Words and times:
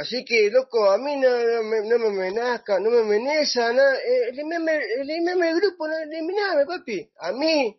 Así 0.00 0.24
que, 0.24 0.50
loco, 0.50 0.90
a 0.90 0.96
mí 0.96 1.14
no, 1.16 1.28
me, 1.62 1.82
no 1.82 1.98
me 1.98 2.06
amenazca, 2.06 2.80
no 2.80 2.88
me 2.88 3.00
amenaza, 3.00 3.70
nada. 3.70 3.96
Eh, 3.96 4.28
elimíname, 4.30 4.78
elimíname 4.98 5.50
el 5.50 5.60
grupo, 5.60 5.86
no, 5.86 5.94
eliminame, 5.94 6.64
papi. 6.64 7.12
A 7.18 7.32
mí, 7.32 7.78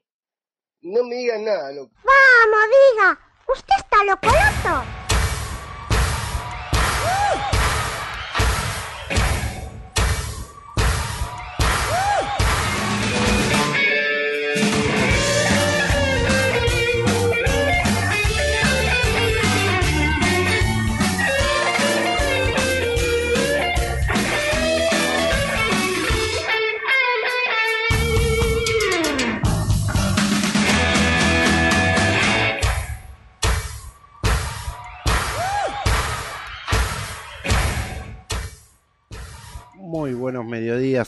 no 0.81 1.03
me 1.03 1.15
digan 1.15 1.43
nada, 1.43 1.71
loco. 1.71 1.92
Vamos, 2.03 2.65
diga. 2.69 3.19
Usted 3.47 3.75
está 3.79 4.03
loco, 4.03 4.27
loco. 4.27 5.00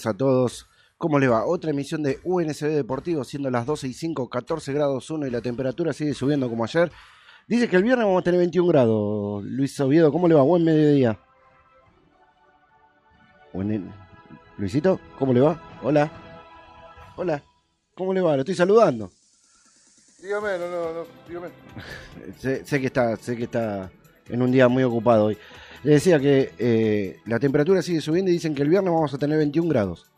A 0.05 0.13
todos. 0.13 0.67
¿Cómo 0.97 1.19
le 1.19 1.27
va? 1.27 1.45
Otra 1.45 1.71
emisión 1.71 2.01
de 2.03 2.19
UNSB 2.23 2.67
Deportivo, 2.67 3.23
siendo 3.23 3.49
las 3.49 3.65
12 3.65 3.87
y 3.89 3.93
5, 3.93 4.29
14 4.29 4.71
grados 4.73 5.09
1 5.09 5.27
y 5.27 5.31
la 5.31 5.41
temperatura 5.41 5.91
sigue 5.93 6.13
subiendo 6.13 6.49
como 6.49 6.63
ayer. 6.63 6.91
Dice 7.47 7.67
que 7.67 7.75
el 7.75 7.83
viernes 7.83 8.05
vamos 8.05 8.21
a 8.21 8.23
tener 8.23 8.39
21 8.39 8.67
grados. 8.69 9.43
Luis 9.43 9.77
Oviedo, 9.81 10.11
¿cómo 10.11 10.27
le 10.29 10.35
va? 10.35 10.43
Buen 10.43 10.63
mediodía. 10.63 11.19
Buen- 13.51 13.91
Luisito, 14.57 14.99
¿cómo 15.19 15.33
le 15.33 15.41
va? 15.41 15.61
Hola. 15.83 16.11
Hola. 17.17 17.43
¿Cómo 17.95 18.13
le 18.13 18.21
va? 18.21 18.35
Lo 18.35 18.41
estoy 18.41 18.55
saludando. 18.55 19.11
Dígame, 20.21 20.57
no, 20.57 20.69
no, 20.69 20.93
no, 20.93 21.05
dígame. 21.27 21.49
Sé, 22.39 22.65
sé 22.65 22.79
que 22.79 22.87
está, 22.87 23.15
sé 23.17 23.35
que 23.35 23.43
está 23.43 23.91
en 24.29 24.41
un 24.41 24.51
día 24.51 24.67
muy 24.69 24.83
ocupado 24.83 25.25
hoy. 25.25 25.37
Le 25.83 25.93
decía 25.93 26.19
que 26.19 26.53
eh, 26.57 27.19
la 27.25 27.39
temperatura 27.39 27.81
sigue 27.81 27.99
subiendo 28.01 28.31
y 28.31 28.35
dicen 28.35 28.55
que 28.55 28.61
el 28.61 28.69
viernes 28.69 28.93
vamos 28.93 29.13
a 29.13 29.17
tener 29.17 29.37
21 29.37 29.67
grados. 29.69 30.09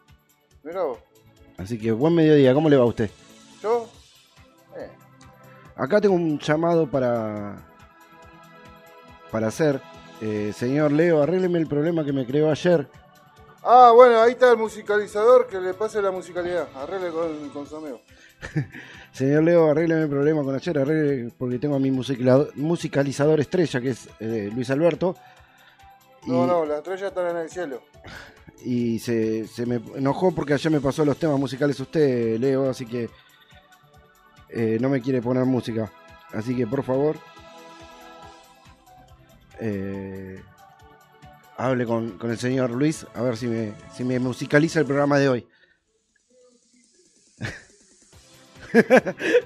Mirá 0.64 0.84
vos. 0.84 1.00
Así 1.58 1.78
que 1.80 1.92
buen 1.92 2.14
mediodía, 2.14 2.54
¿cómo 2.54 2.70
le 2.70 2.78
va 2.78 2.84
a 2.84 2.88
usted? 2.88 3.10
¿Yo? 3.64 3.90
Eh, 4.78 4.90
Acá 5.76 6.00
tengo 6.02 6.16
un 6.16 6.38
llamado 6.40 6.90
para 6.90 7.58
para 9.32 9.48
hacer. 9.48 9.82
Eh, 10.22 10.54
señor 10.56 10.92
Leo, 10.92 11.22
arrégleme 11.22 11.60
el 11.60 11.68
problema 11.68 12.06
que 12.06 12.14
me 12.14 12.26
creó 12.26 12.50
ayer. 12.50 12.88
Ah, 13.64 13.92
bueno, 13.94 14.22
ahí 14.22 14.32
está 14.32 14.52
el 14.52 14.58
musicalizador, 14.58 15.48
que 15.48 15.60
le 15.60 15.74
pase 15.74 16.02
la 16.02 16.12
musicalidad. 16.12 16.68
Arregle 16.76 17.10
con, 17.10 17.50
con. 17.50 17.66
Señor 19.12 19.44
Leo, 19.44 19.72
arrégleme 19.72 20.04
el 20.04 20.10
problema 20.10 20.44
con 20.44 20.56
ayer, 20.56 20.78
arregle 20.78 21.32
porque 21.38 21.58
tengo 21.58 21.76
a 21.76 21.80
mi 21.80 21.90
musicalizador 21.92 23.40
estrella, 23.40 23.82
que 23.82 23.90
es 23.90 24.08
eh, 24.20 24.52
Luis 24.54 24.70
Alberto. 24.70 25.16
Y, 26.26 26.31
No, 26.31 26.48
no, 26.48 26.66
las 26.66 26.78
estrellas 26.80 27.09
están 27.09 27.30
en 27.30 27.38
el 27.38 27.50
cielo. 27.50 27.81
y 28.64 29.00
se, 29.00 29.48
se 29.48 29.66
me 29.66 29.76
enojó 29.95 30.34
porque 30.34 30.54
ayer 30.54 30.72
me 30.72 30.81
pasó 30.81 31.06
los 31.06 31.18
temas 31.18 31.40
musicales 31.40 31.80
usted, 31.80 32.40
Leo, 32.40 32.70
así 32.70 32.86
que 32.86 33.09
eh, 34.50 34.78
no 34.80 34.90
me 34.90 35.02
quiere 35.02 35.22
poner 35.22 35.46
música. 35.46 35.92
Así 36.31 36.56
que 36.56 36.66
por 36.66 36.84
favor, 36.84 37.18
eh, 39.59 40.42
hable 41.58 41.86
con, 41.86 42.18
con 42.18 42.31
el 42.31 42.38
señor 42.38 42.72
Luis 42.72 43.06
a 43.14 43.22
ver 43.22 43.38
si 43.38 43.48
me, 43.48 43.73
si 43.94 44.03
me 44.03 44.20
musicaliza 44.20 44.80
el 44.80 44.86
programa 44.86 45.20
de 45.20 45.30
hoy. 45.30 45.48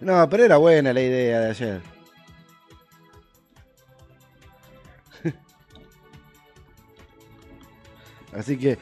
no, 0.00 0.28
pero 0.28 0.44
era 0.44 0.56
buena 0.56 0.92
la 0.92 1.00
idea 1.00 1.40
de 1.40 1.50
ayer. 1.50 1.80
Así 8.32 8.56
que, 8.56 8.78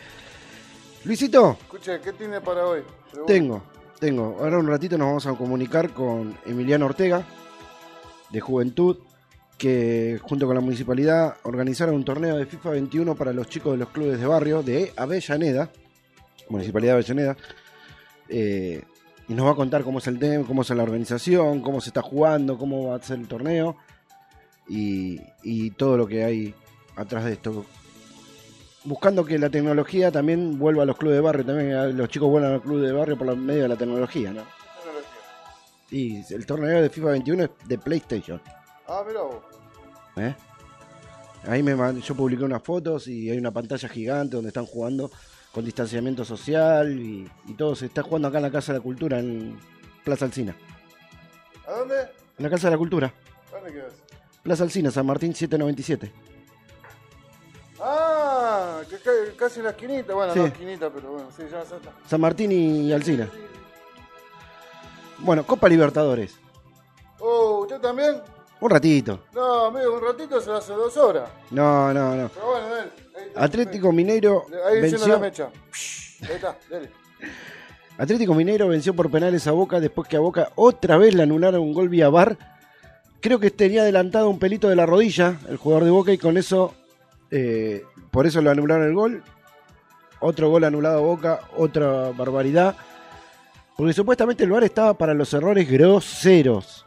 Luisito, 1.05 1.57
Escuche, 1.61 2.01
¿qué 2.01 2.13
tiene 2.13 2.41
para 2.41 2.67
hoy? 2.67 2.83
Tengo, 3.27 3.63
tengo. 3.99 4.37
Ahora 4.41 4.59
un 4.59 4.67
ratito 4.69 4.99
nos 4.99 5.07
vamos 5.09 5.27
a 5.27 5.35
comunicar 5.35 5.91
con 5.91 6.37
Emiliano 6.45 6.87
Ortega, 6.87 7.25
de 8.31 8.41
Juventud, 8.41 8.99
que 9.57 10.21
junto 10.23 10.47
con 10.47 10.55
la 10.55 10.61
municipalidad 10.61 11.37
organizaron 11.45 11.95
un 11.95 12.05
torneo 12.05 12.37
de 12.37 12.47
FIFA 12.47 12.71
21 12.71 13.15
para 13.15 13.33
los 13.33 13.49
chicos 13.49 13.73
de 13.73 13.79
los 13.79 13.89
clubes 13.89 14.21
de 14.21 14.27
barrio 14.27 14.63
de 14.63 14.93
Avellaneda, 14.97 15.71
Municipalidad 16.49 16.93
de 16.93 16.99
Avellaneda. 16.99 17.37
eh, 18.29 18.83
y 19.29 19.35
nos 19.35 19.47
va 19.47 19.51
a 19.51 19.57
contar 19.57 19.85
cómo 19.85 19.99
es 19.99 20.07
el 20.07 20.19
tema, 20.19 20.47
cómo 20.47 20.63
es 20.63 20.71
la 20.71 20.83
organización, 20.83 21.61
cómo 21.61 21.83
se 21.83 21.91
está 21.91 22.01
jugando, 22.01 22.57
cómo 22.57 22.89
va 22.89 22.97
a 22.97 23.03
ser 23.03 23.19
el 23.19 23.29
torneo 23.29 23.77
y, 24.67 25.21
y 25.43 25.71
todo 25.73 25.99
lo 25.99 26.07
que 26.07 26.25
hay 26.25 26.55
atrás 26.97 27.25
de 27.27 27.33
esto. 27.33 27.67
Buscando 28.85 29.25
que 29.25 29.39
la 29.39 29.51
tecnología 29.51 30.11
también 30.13 30.59
vuelva 30.59 30.85
a 30.85 30.87
los 30.87 30.97
clubes 30.97 31.17
de 31.17 31.21
barrio, 31.21 31.45
también 31.45 31.73
a- 31.75 31.87
los 31.87 32.09
chicos 32.09 32.29
vuelvan 32.31 32.53
al 32.55 32.63
club 32.63 32.81
de 32.81 32.93
barrio 32.93 33.19
por 33.19 33.27
la- 33.27 33.35
medio 33.35 33.63
de 33.63 33.69
la 33.69 33.77
tecnología, 33.77 34.33
¿no? 34.33 34.43
Y 35.91 36.23
el 36.35 36.45
torneo 36.47 36.83
de 36.83 36.91
FIFA 36.91 37.09
21 37.13 37.45
es 37.45 37.51
de 37.67 37.79
PlayStation. 37.79 38.41
Ah, 38.87 39.03
mirá 39.07 39.23
vos. 39.23 39.37
¿eh? 40.17 40.35
Ahí 41.47 41.63
me 41.63 41.75
mand- 41.75 42.03
yo 42.03 42.15
publiqué 42.15 42.45
unas 42.45 42.63
fotos 42.63 43.07
y 43.09 43.31
hay 43.31 43.39
una 43.39 43.51
pantalla 43.53 43.89
gigante 43.89 44.37
donde 44.37 44.49
están 44.49 44.67
jugando 44.67 45.11
con 45.53 45.65
distanciamiento 45.65 46.25
social 46.25 46.99
y, 46.99 47.31
y 47.47 47.55
todo 47.55 47.75
se 47.75 47.87
está 47.87 48.03
jugando 48.03 48.29
acá 48.29 48.39
en 48.39 48.43
la 48.45 48.51
Casa 48.51 48.73
de 48.73 48.79
la 48.79 48.83
Cultura, 48.83 49.19
en 49.19 49.59
Plaza 50.05 50.25
Alcina. 50.27 50.55
¿A 51.67 51.73
dónde? 51.73 51.95
En 52.39 52.45
la 52.45 52.51
Casa 52.51 52.67
de 52.69 52.73
la 52.73 52.79
Cultura, 52.79 53.13
¿Dónde 53.51 53.73
quedas? 53.73 53.95
Plaza 54.43 54.63
Alcina, 54.65 54.91
San 54.91 55.07
Martín 55.07 55.35
797. 55.35 56.13
Casi 59.37 59.59
en 59.61 59.65
la 59.65 59.71
esquinita. 59.71 60.15
Bueno, 60.15 60.33
Sí. 60.33 60.39
no 60.41 60.47
esquinita, 60.47 60.91
pero 60.91 61.13
bueno, 61.13 61.29
sí, 61.37 61.43
ya, 61.51 61.61
está. 61.63 61.77
San 62.09 62.21
Martín 62.21 62.53
y 62.53 62.93
Alcina. 62.93 63.29
Bueno, 65.19 65.45
Copa 65.45 65.69
Libertadores. 65.69 66.37
Oh, 67.21 67.61
¿usted 67.63 67.81
también? 67.81 68.21
Un 68.61 68.71
ratito. 68.71 69.21
No, 69.35 69.67
amigo, 69.67 69.95
un 69.95 70.03
ratito 70.03 70.41
se 70.41 70.51
hace 70.53 70.73
dos 70.73 70.97
horas. 70.97 71.29
No, 71.51 71.93
no, 71.93 72.15
no. 72.15 72.29
Pero 72.29 72.47
bueno, 72.47 72.69
dale. 72.69 72.91
Ahí 73.17 73.25
está. 73.29 73.45
Atlético 73.45 73.93
Mineiro 73.93 74.47
Ahí 74.69 74.79
enciendo 74.79 75.09
la 75.09 75.17
venció. 75.19 75.47
mecha. 75.47 76.29
Ahí 76.29 76.35
está, 76.37 76.57
dale. 76.71 76.91
Atlético 77.99 78.35
Mineiro 78.35 78.69
venció 78.69 78.95
por 78.95 79.11
penales 79.11 79.47
a 79.49 79.53
Boca 79.53 79.81
después 79.81 80.09
que 80.09 80.17
a 80.17 80.21
Boca 80.21 80.51
otra 80.55 80.97
vez 80.99 81.15
le 81.15 81.25
anularon 81.25 81.61
un 81.63 81.73
gol 81.75 81.89
vía 81.89 82.09
VAR. 82.09 82.37
Creo 83.21 83.41
que 83.41 83.51
tenía 83.51 83.83
adelantado 83.83 84.29
un 84.31 84.39
pelito 84.39 84.69
de 84.69 84.77
la 84.77 84.87
rodilla 84.87 85.37
el 85.49 85.57
jugador 85.57 85.85
de 85.85 85.91
Boca 85.91 86.13
y 86.13 86.19
con 86.19 86.37
eso, 86.37 86.75
eh, 87.31 87.85
por 88.11 88.27
eso 88.27 88.41
le 88.41 88.51
anularon 88.51 88.87
el 88.87 88.95
gol. 88.95 89.23
Otro 90.21 90.51
gol 90.51 90.65
anulado 90.65 90.99
a 90.99 91.03
Boca, 91.03 91.41
otra 91.57 92.11
barbaridad. 92.11 92.77
Porque 93.77 93.93
supuestamente 93.93 94.45
el 94.45 94.51
VAR 94.51 94.65
estaba 94.65 94.95
para 94.95 95.15
los 95.15 95.33
errores 95.33 95.71
groseros. 95.71 96.85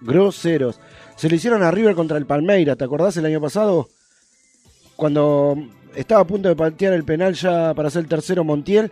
Groseros. 0.00 0.80
Se 1.16 1.28
lo 1.28 1.34
hicieron 1.34 1.62
a 1.62 1.70
River 1.70 1.94
contra 1.94 2.16
el 2.16 2.24
Palmeiras, 2.24 2.78
¿te 2.78 2.84
acordás 2.84 3.16
el 3.18 3.26
año 3.26 3.40
pasado? 3.40 3.88
Cuando 4.96 5.56
estaba 5.94 6.22
a 6.22 6.26
punto 6.26 6.48
de 6.48 6.56
patear 6.56 6.94
el 6.94 7.04
penal 7.04 7.34
ya 7.34 7.74
para 7.74 7.88
hacer 7.88 8.02
el 8.02 8.08
tercero 8.08 8.44
Montiel 8.44 8.90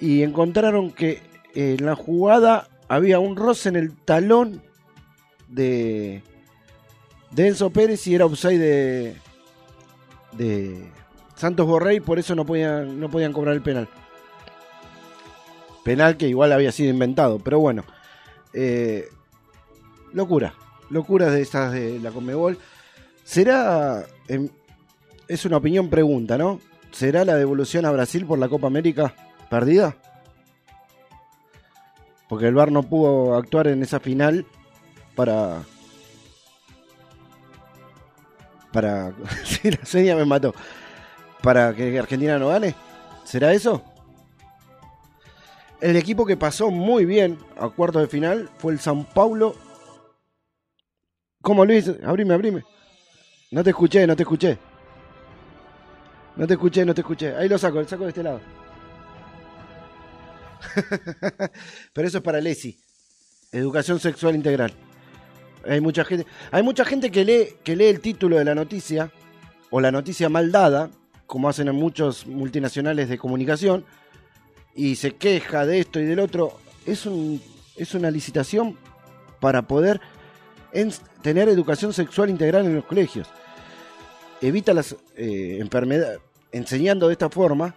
y 0.00 0.22
encontraron 0.22 0.92
que 0.92 1.22
en 1.54 1.84
la 1.84 1.96
jugada 1.96 2.68
había 2.86 3.18
un 3.18 3.34
roce 3.34 3.68
en 3.68 3.76
el 3.76 3.96
talón 3.96 4.62
de, 5.48 6.22
de 7.32 7.48
Enzo 7.48 7.70
Pérez 7.70 8.06
y 8.06 8.14
era 8.14 8.26
offside 8.26 8.60
de, 8.60 9.16
de 10.36 10.90
Santos 11.34 11.66
Borrell, 11.66 12.02
por 12.02 12.18
eso 12.18 12.34
no 12.34 12.44
podían, 12.44 12.98
no 13.00 13.10
podían 13.10 13.32
cobrar 13.32 13.54
el 13.54 13.62
penal. 13.62 13.88
Penal 15.84 16.16
que 16.16 16.28
igual 16.28 16.52
había 16.52 16.72
sido 16.72 16.90
inventado, 16.90 17.38
pero 17.38 17.60
bueno. 17.60 17.84
eh, 18.52 19.08
locura, 20.12 20.54
locura 20.90 21.30
de 21.30 21.42
esas 21.42 21.72
de 21.72 22.00
la 22.00 22.10
Conmebol. 22.10 22.58
¿Será, 23.22 24.06
em, 24.28 24.48
es 25.28 25.44
una 25.44 25.58
opinión 25.58 25.90
pregunta, 25.90 26.38
¿no? 26.38 26.60
¿Será 26.90 27.24
la 27.24 27.36
devolución 27.36 27.84
a 27.84 27.90
Brasil 27.90 28.24
por 28.24 28.38
la 28.38 28.48
Copa 28.48 28.66
América 28.66 29.14
perdida? 29.50 29.96
Porque 32.28 32.46
el 32.46 32.54
VAR 32.54 32.72
no 32.72 32.82
pudo 32.82 33.36
actuar 33.36 33.66
en 33.68 33.82
esa 33.82 34.00
final 34.00 34.46
para. 35.14 35.62
Para. 38.76 39.14
Sí, 39.44 39.70
la 39.70 39.86
seña 39.86 40.14
me 40.14 40.26
mató. 40.26 40.54
Para 41.42 41.74
que 41.74 41.98
Argentina 41.98 42.38
no 42.38 42.48
gane. 42.48 42.74
¿Será 43.24 43.54
eso? 43.54 43.82
El 45.80 45.96
equipo 45.96 46.26
que 46.26 46.36
pasó 46.36 46.70
muy 46.70 47.06
bien 47.06 47.38
a 47.58 47.70
cuartos 47.70 48.02
de 48.02 48.08
final 48.08 48.50
fue 48.58 48.74
el 48.74 48.78
San 48.78 49.06
Paulo. 49.06 49.54
¿Cómo 51.40 51.64
Luis? 51.64 51.90
Abrime, 52.04 52.34
abrime. 52.34 52.64
No 53.50 53.64
te 53.64 53.70
escuché, 53.70 54.06
no 54.06 54.14
te 54.14 54.24
escuché. 54.24 54.58
No 56.36 56.46
te 56.46 56.52
escuché, 56.52 56.84
no 56.84 56.94
te 56.94 57.00
escuché. 57.00 57.34
Ahí 57.34 57.48
lo 57.48 57.56
saco, 57.56 57.80
lo 57.80 57.88
saco 57.88 58.02
de 58.02 58.10
este 58.10 58.22
lado. 58.22 58.40
Pero 61.94 62.08
eso 62.08 62.18
es 62.18 62.22
para 62.22 62.42
Lesi. 62.42 62.78
Educación 63.52 63.98
sexual 64.00 64.34
integral. 64.34 64.74
Hay 65.68 65.80
mucha 65.80 66.04
gente, 66.04 66.26
hay 66.50 66.62
mucha 66.62 66.84
gente 66.84 67.10
que 67.10 67.24
lee, 67.24 67.48
que 67.64 67.76
lee 67.76 67.86
el 67.86 68.00
título 68.00 68.36
de 68.36 68.44
la 68.44 68.54
noticia, 68.54 69.10
o 69.70 69.80
la 69.80 69.90
noticia 69.90 70.28
mal 70.28 70.52
dada, 70.52 70.90
como 71.26 71.48
hacen 71.48 71.68
en 71.68 71.74
muchos 71.74 72.26
multinacionales 72.26 73.08
de 73.08 73.18
comunicación, 73.18 73.84
y 74.74 74.96
se 74.96 75.16
queja 75.16 75.66
de 75.66 75.80
esto 75.80 75.98
y 75.98 76.04
del 76.04 76.20
otro. 76.20 76.58
Es, 76.84 77.08
es 77.76 77.94
una 77.94 78.10
licitación 78.10 78.76
para 79.40 79.62
poder 79.62 80.00
en- 80.72 80.92
tener 81.22 81.48
educación 81.48 81.92
sexual 81.92 82.30
integral 82.30 82.64
en 82.66 82.76
los 82.76 82.84
colegios. 82.84 83.26
Evita 84.40 84.72
las 84.74 84.94
enfermedades, 85.16 86.20
enseñando 86.52 87.08
de 87.08 87.14
esta 87.14 87.30
forma, 87.30 87.74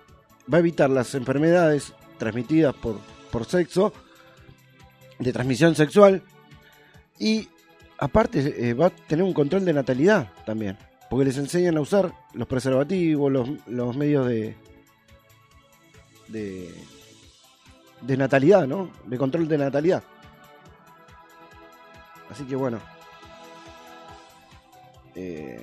va 0.52 0.58
a 0.58 0.60
evitar 0.60 0.90
las 0.90 1.16
enfermedades 1.16 1.94
transmitidas 2.18 2.76
por, 2.76 3.00
por 3.32 3.46
sexo, 3.46 3.94
de 5.18 5.34
transmisión 5.34 5.76
sexual, 5.76 6.22
y 7.18 7.50
aparte 8.00 8.70
eh, 8.70 8.74
va 8.74 8.88
a 8.88 8.90
tener 8.90 9.24
un 9.24 9.34
control 9.34 9.66
de 9.66 9.74
natalidad 9.74 10.32
también, 10.46 10.78
porque 11.10 11.26
les 11.26 11.38
enseñan 11.38 11.78
a 11.78 11.82
usar 11.82 12.14
los 12.34 12.48
preservativos, 12.48 13.32
los, 13.32 13.50
los 13.68 13.98
medios 13.98 14.28
de, 14.28 14.56
de, 16.28 16.74
de 18.02 18.18
natalidad, 18.18 18.66
¿no? 18.68 18.90
De 19.06 19.18
control 19.18 19.48
de 19.48 19.58
natalidad. 19.58 20.04
Así 22.30 22.46
que 22.46 22.56
bueno. 22.56 22.80
Eh, 25.16 25.62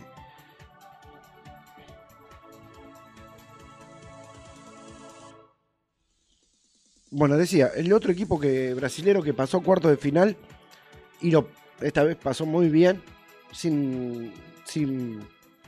bueno, 7.10 7.36
decía, 7.38 7.70
el 7.74 7.92
otro 7.92 8.12
equipo 8.12 8.38
que 8.38 8.74
brasilero 8.74 9.22
que 9.22 9.32
pasó 9.32 9.62
cuartos 9.62 9.90
de 9.90 9.96
final 9.96 10.36
y 11.22 11.30
lo, 11.30 11.48
esta 11.80 12.02
vez 12.02 12.16
pasó 12.16 12.46
muy 12.46 12.68
bien, 12.68 13.02
sin, 13.52 14.32
sin, 14.64 15.20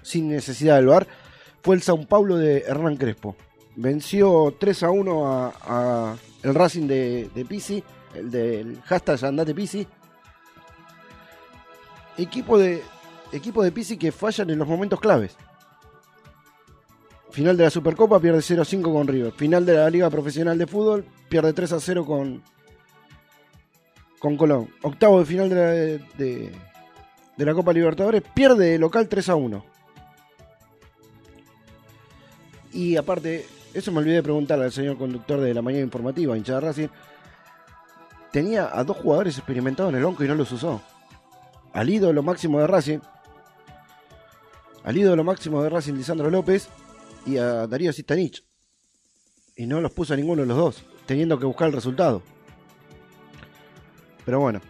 sin 0.02 0.28
necesidad 0.28 0.76
del 0.76 0.86
VAR, 0.86 1.06
fue 1.62 1.76
el 1.76 1.82
Sao 1.82 2.06
Paulo 2.06 2.36
de 2.36 2.60
Hernán 2.60 2.96
Crespo. 2.96 3.36
Venció 3.76 4.54
3 4.58 4.82
a 4.82 4.90
1 4.90 5.26
a, 5.26 5.52
a 5.62 6.16
el 6.42 6.54
Racing 6.54 6.86
de, 6.86 7.30
de 7.34 7.44
Pisi, 7.44 7.82
el 8.14 8.30
del 8.30 8.80
hashtag 8.82 9.24
Andate 9.24 9.54
Pisi. 9.54 9.86
Equipo 12.16 12.58
de, 12.58 12.82
equipo 13.32 13.62
de 13.62 13.72
Pisi 13.72 13.96
que 13.96 14.12
fallan 14.12 14.50
en 14.50 14.58
los 14.58 14.68
momentos 14.68 15.00
claves. 15.00 15.36
Final 17.30 17.56
de 17.56 17.64
la 17.64 17.70
Supercopa 17.70 18.18
pierde 18.18 18.38
0-5 18.38 18.92
con 18.92 19.06
River. 19.06 19.32
Final 19.32 19.64
de 19.66 19.74
la 19.74 19.90
Liga 19.90 20.10
Profesional 20.10 20.58
de 20.58 20.66
Fútbol 20.66 21.04
pierde 21.28 21.54
3-0 21.54 22.04
con, 22.06 22.42
con 24.18 24.36
Colón. 24.36 24.68
Octavo 24.82 25.20
de 25.20 25.26
final 25.26 25.48
de 25.48 25.54
la, 25.54 25.70
de, 26.16 26.52
la 27.36 27.54
Copa 27.54 27.72
Libertadores 27.72 28.22
pierde 28.34 28.72
de 28.72 28.78
local 28.78 29.08
3-1. 29.08 29.62
Y 32.72 32.96
aparte, 32.96 33.46
eso 33.74 33.92
me 33.92 33.98
olvidé 33.98 34.16
de 34.16 34.22
preguntarle 34.22 34.66
al 34.66 34.72
señor 34.72 34.98
conductor 34.98 35.40
de 35.40 35.54
la 35.54 35.62
mañana 35.62 35.84
informativa, 35.84 36.36
hincha 36.36 36.54
de 36.54 36.60
Racing. 36.60 36.88
Tenía 38.32 38.70
a 38.72 38.84
dos 38.84 38.98
jugadores 38.98 39.36
experimentados 39.38 39.92
en 39.92 39.98
el 39.98 40.04
onco 40.04 40.24
y 40.24 40.28
no 40.28 40.34
los 40.34 40.52
usó. 40.52 40.82
Al 41.72 41.88
ídolo 41.88 42.22
máximo 42.22 42.60
de 42.60 42.66
Racing. 42.66 42.98
Al 44.84 44.96
ídolo 44.96 45.24
máximo 45.24 45.62
de 45.62 45.70
Racing, 45.70 45.94
Lisandro 45.94 46.30
López. 46.30 46.68
Y 47.26 47.36
a 47.38 47.66
Darío 47.66 47.92
Sistanich. 47.92 48.44
Y 49.56 49.66
no 49.66 49.80
los 49.80 49.92
puso 49.92 50.14
a 50.14 50.16
ninguno 50.16 50.42
de 50.42 50.48
los 50.48 50.56
dos. 50.56 50.84
Teniendo 51.06 51.38
que 51.38 51.46
buscar 51.46 51.68
el 51.68 51.74
resultado. 51.74 52.22
Pero 54.28 54.40
bueno. 54.40 54.60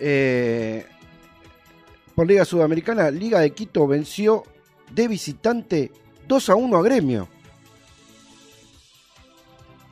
Eh, 0.00 0.86
por 2.14 2.26
Liga 2.26 2.46
Sudamericana, 2.46 3.10
Liga 3.10 3.40
de 3.40 3.50
Quito 3.50 3.86
venció 3.86 4.44
de 4.90 5.06
visitante 5.06 5.92
2 6.26 6.48
a 6.48 6.54
1 6.54 6.78
a 6.78 6.82
Gremio. 6.82 7.28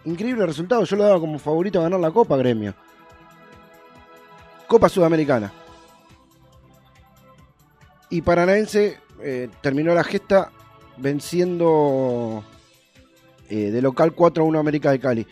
Increíble 0.06 0.46
resultado. 0.46 0.84
Yo 0.84 0.96
lo 0.96 1.04
daba 1.04 1.20
como 1.20 1.38
favorito 1.38 1.80
a 1.80 1.82
ganar 1.82 2.00
la 2.00 2.12
Copa 2.12 2.38
Gremio. 2.38 2.74
Copa 4.66 4.88
Sudamericana. 4.88 5.52
Y 8.08 8.22
Paranaense 8.22 9.00
eh, 9.20 9.50
terminó 9.60 9.92
la 9.92 10.04
gesta 10.04 10.50
venciendo 10.96 12.42
eh, 13.50 13.70
de 13.70 13.82
local 13.82 14.14
4 14.14 14.42
a 14.42 14.46
1 14.46 14.58
América 14.58 14.92
de 14.92 14.98
Cali. 14.98 15.26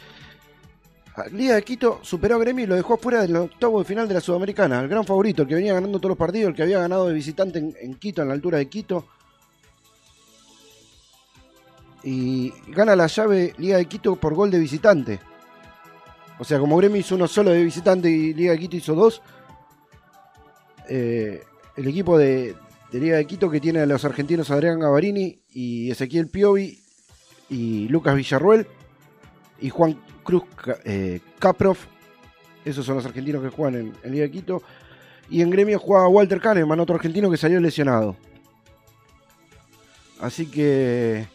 Liga 1.32 1.55
de 1.56 1.62
Quito 1.62 2.00
superó 2.03 2.37
a 2.37 2.38
Gremio 2.38 2.64
y 2.64 2.69
lo 2.69 2.75
dejó 2.75 2.97
fuera 2.97 3.20
del 3.23 3.37
octavo 3.37 3.79
de 3.79 3.85
final 3.85 4.09
de 4.09 4.14
la 4.14 4.20
Sudamericana. 4.20 4.81
El 4.81 4.88
gran 4.88 5.05
favorito, 5.05 5.43
el 5.43 5.49
que 5.49 5.55
venía 5.55 5.75
ganando 5.75 5.99
todos 5.99 6.11
los 6.11 6.19
partidos, 6.19 6.50
el 6.50 6.55
que 6.55 6.62
había 6.62 6.79
ganado 6.81 7.06
de 7.06 7.14
visitante 7.14 7.59
en, 7.59 7.94
Quito, 7.97 8.23
en 8.23 8.29
la 8.29 8.35
altura 8.35 8.59
de 8.59 8.67
Quito. 8.69 9.06
Y 12.03 12.53
gana 12.69 12.97
la 12.97 13.06
llave 13.06 13.55
Liga 13.59 13.76
de 13.76 13.85
Quito 13.87 14.17
por 14.17 14.35
gol 14.35 14.50
de 14.50 14.59
visitante. 14.59 15.20
O 16.38 16.44
sea, 16.44 16.59
como 16.59 16.76
Gremio 16.79 16.99
hizo 16.99 17.14
uno 17.14 17.29
solo 17.29 17.50
de 17.50 17.62
visitante 17.62 18.11
y 18.11 18.32
Liga 18.32 18.53
de 18.53 18.59
Quito 18.59 18.76
hizo 18.76 18.94
dos. 18.94 19.23
eh, 20.88 21.43
el 21.76 21.88
equipo 21.88 22.19
de, 22.19 22.55
de 22.91 23.00
Liga 23.00 23.17
de 23.17 23.26
Quito 23.26 23.50
que 23.50 23.61
tiene 23.61 23.81
a 23.81 23.87
los 23.87 24.05
argentinos 24.05 24.50
Adrián 24.50 24.81
Gavarini 24.81 25.41
y 25.50 25.91
Ezequiel 25.91 26.29
Piovi 26.29 26.79
y 27.49 27.88
Lucas 27.88 28.14
Villarruel 28.14 28.67
y 29.61 29.70
Juan 29.70 29.99
Cruz 30.23 30.45
eh. 30.85 31.21
Esos 32.65 32.87
son 32.87 32.97
los 32.97 33.07
argentinos 33.07 33.43
que 33.43 33.49
juegan 33.49 33.81
en, 33.81 33.93
en 34.03 34.13
Liga 34.13 34.25
de 34.25 34.31
Quito. 34.31 34.63
Y 35.29 35.41
en 35.43 35.51
gremio 35.51 35.79
juega 35.79 36.07
Walter 36.09 36.41
Kahneman, 36.41 36.79
otro 36.81 36.97
argentino 36.97 37.31
que 37.31 37.37
salió 37.37 37.61
lesionado. 37.61 38.17
Así 40.21 40.47
que. 40.47 41.27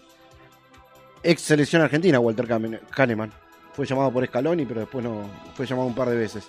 Ex 1.23 1.41
selección 1.41 1.81
argentina, 1.81 2.19
Walter 2.19 2.47
Kahne- 2.47 2.79
Kahneman. 2.91 3.31
Fue 3.73 3.85
llamado 3.85 4.11
por 4.11 4.25
Scaloni, 4.25 4.65
pero 4.65 4.81
después 4.81 5.03
no. 5.03 5.29
Fue 5.55 5.65
llamado 5.65 5.87
un 5.87 5.95
par 5.95 6.09
de 6.09 6.15
veces. 6.15 6.47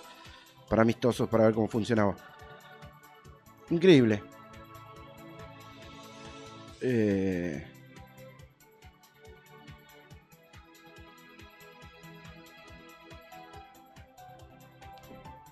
Para 0.69 0.83
amistosos, 0.83 1.29
para 1.29 1.45
ver 1.45 1.55
cómo 1.55 1.67
funcionaba. 1.69 2.15
Increíble. 3.71 4.23
Eh, 6.81 7.67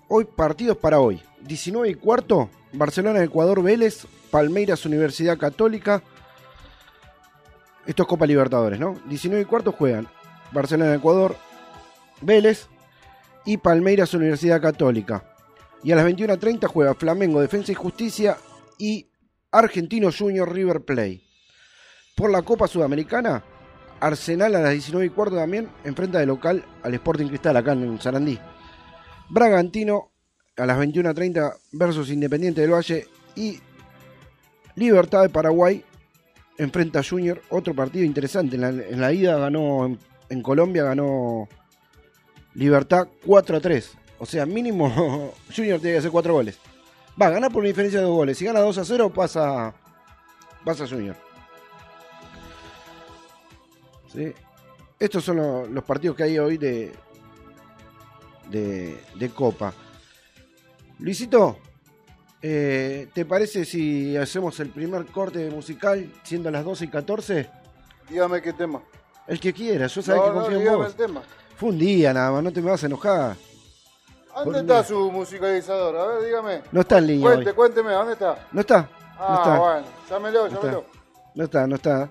Hoy 0.09 0.23
partidos 0.23 0.77
para 0.77 0.99
hoy. 0.99 1.21
19 1.41 1.89
y 1.89 1.95
cuarto, 1.95 2.49
Barcelona, 2.71 3.21
Ecuador, 3.23 3.61
Vélez, 3.61 4.07
Palmeiras, 4.31 4.85
Universidad 4.85 5.37
Católica. 5.37 6.01
Esto 7.85 8.03
es 8.03 8.09
Copa 8.09 8.25
Libertadores, 8.25 8.79
¿no? 8.79 8.95
19 9.05 9.41
y 9.41 9.45
cuarto 9.45 9.71
juegan 9.71 10.07
Barcelona, 10.51 10.95
Ecuador, 10.95 11.35
Vélez 12.21 12.67
y 13.45 13.57
Palmeiras, 13.57 14.13
Universidad 14.13 14.61
Católica. 14.61 15.23
Y 15.83 15.91
a 15.91 15.97
las 15.97 16.05
21.30 16.05 16.67
juega 16.67 16.95
Flamengo, 16.95 17.41
Defensa 17.41 17.73
y 17.73 17.75
Justicia 17.75 18.37
y 18.77 19.09
Argentino 19.51 20.09
Junior 20.17 20.51
River 20.51 20.81
Play. 20.85 21.23
Por 22.15 22.31
la 22.31 22.41
Copa 22.41 22.67
Sudamericana, 22.67 23.43
Arsenal 23.99 24.55
a 24.55 24.59
las 24.59 24.71
19 24.71 25.05
y 25.05 25.09
cuarto 25.09 25.35
también 25.35 25.69
enfrenta 25.83 26.19
de 26.19 26.25
local 26.25 26.63
al 26.81 26.93
Sporting 26.93 27.27
Cristal 27.27 27.57
acá 27.57 27.73
en 27.73 27.99
Sarandí. 27.99 28.39
Bragantino 29.29 30.11
a 30.57 30.65
las 30.65 30.77
21.30 30.77 31.55
versus 31.73 32.09
Independiente 32.09 32.61
del 32.61 32.73
Valle 32.73 33.07
y 33.35 33.59
Libertad 34.75 35.23
de 35.23 35.29
Paraguay 35.29 35.83
enfrenta 36.57 36.99
a 36.99 37.03
Junior, 37.03 37.41
otro 37.49 37.75
partido 37.75 38.05
interesante. 38.05 38.55
En 38.55 38.99
la, 39.01 39.13
ida 39.13 39.37
ganó 39.37 39.97
en, 40.29 40.41
Colombia, 40.41 40.83
ganó 40.83 41.47
Libertad 42.53 43.07
4 43.25 43.57
a 43.57 43.59
3. 43.59 43.91
O 44.19 44.25
sea, 44.25 44.45
mínimo 44.45 45.33
Junior 45.55 45.79
tiene 45.79 45.93
que 45.93 45.99
hacer 45.99 46.11
4 46.11 46.33
goles. 46.33 46.57
Va 47.19 47.27
a 47.27 47.31
ganar 47.31 47.51
por 47.51 47.59
una 47.59 47.67
diferencia 47.67 47.99
de 47.99 48.05
2 48.05 48.15
goles. 48.15 48.37
Si 48.37 48.45
gana 48.45 48.59
2 48.59 48.77
a 48.77 48.85
0 48.85 49.11
pasa, 49.13 49.73
pasa 50.63 50.87
Junior. 50.87 51.15
¿Sí? 54.13 54.33
Estos 54.99 55.23
son 55.23 55.37
lo- 55.37 55.67
los 55.67 55.83
partidos 55.83 56.15
que 56.17 56.23
hay 56.23 56.39
hoy 56.39 56.57
de, 56.57 56.91
de, 58.49 59.01
de 59.15 59.29
Copa. 59.29 59.73
Luisito, 60.99 61.57
eh, 62.41 63.07
¿te 63.13 63.25
parece 63.25 63.65
si 63.65 64.15
hacemos 64.17 64.59
el 64.59 64.69
primer 64.69 65.05
corte 65.05 65.49
musical 65.49 66.11
siendo 66.23 66.49
las 66.51 66.63
12 66.65 66.85
y 66.85 66.87
14? 66.87 67.49
Dígame 68.09 68.41
qué 68.41 68.53
tema. 68.53 68.81
El 69.27 69.39
que 69.39 69.53
quiera, 69.53 69.87
yo 69.87 70.01
sabes 70.01 70.21
No, 70.21 70.27
que 70.27 70.33
no, 70.33 70.41
confío 70.45 70.71
en 70.71 70.77
vos. 70.77 70.87
el 70.87 70.93
tema. 70.95 71.21
Fue 71.57 71.69
un 71.69 71.77
día 71.79 72.13
nada 72.13 72.31
más, 72.31 72.43
no 72.43 72.51
te 72.53 72.61
me 72.61 72.71
vas 72.71 72.83
a 72.83 72.85
enojar. 72.85 73.35
¿Dónde 74.43 74.59
está 74.59 74.83
su 74.83 75.11
musicalizador? 75.11 75.95
A 75.97 76.05
ver, 76.05 76.25
dígame. 76.25 76.61
No 76.71 76.81
está 76.81 76.99
en 76.99 77.07
línea 77.07 77.27
Cuente, 77.27 77.49
hoy. 77.49 77.55
cuénteme, 77.55 77.91
¿dónde 77.91 78.13
está? 78.13 78.47
¿No 78.51 78.61
está? 78.61 78.89
Ah, 79.19 79.41
está. 79.43 79.59
bueno, 79.59 79.87
llámelo, 80.09 80.47
No 80.49 80.55
llámelo. 80.61 80.85
No 81.33 81.43
está, 81.43 81.67
no 81.67 81.75
está. 81.75 82.09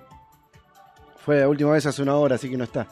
Fue 1.25 1.41
la 1.41 1.49
última 1.49 1.71
vez 1.73 1.87
hace 1.87 2.03
una 2.03 2.17
hora, 2.17 2.35
así 2.35 2.51
que 2.51 2.57
no 2.57 2.65
está. 2.65 2.87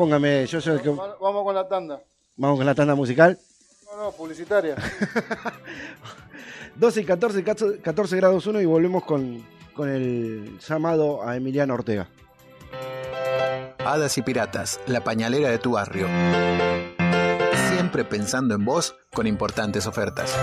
Póngame, 0.00 0.46
yo, 0.46 0.58
yo, 0.60 0.80
que- 0.80 0.88
Va- 0.88 1.14
Vamos 1.20 1.44
con 1.44 1.54
la 1.54 1.68
tanda. 1.68 2.00
vamos 2.36 2.56
con 2.56 2.64
la 2.64 2.74
tanda 2.74 2.94
musical. 2.94 3.38
No, 3.84 4.04
no, 4.04 4.12
publicitaria. 4.12 4.74
12 6.76 7.00
y 7.02 7.04
14, 7.04 7.44
14 7.82 8.16
grados 8.16 8.46
1 8.46 8.62
y 8.62 8.64
volvemos 8.64 9.04
con, 9.04 9.44
con 9.74 9.90
el 9.90 10.58
llamado 10.66 11.22
a 11.22 11.36
Emiliano 11.36 11.74
Ortega. 11.74 12.08
Hadas 13.84 14.16
y 14.16 14.22
Piratas, 14.22 14.80
la 14.86 15.04
pañalera 15.04 15.50
de 15.50 15.58
tu 15.58 15.72
barrio. 15.72 16.06
Siempre 17.68 18.04
pensando 18.04 18.54
en 18.54 18.64
vos 18.64 18.94
con 19.12 19.26
importantes 19.26 19.86
ofertas. 19.86 20.34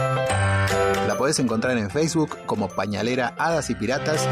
La 1.08 1.16
podés 1.18 1.40
encontrar 1.40 1.76
en 1.80 1.90
Facebook 1.90 2.38
como 2.46 2.68
Pañalera 2.68 3.34
Hadas 3.40 3.72
y 3.72 3.76
Piratas 3.76 4.28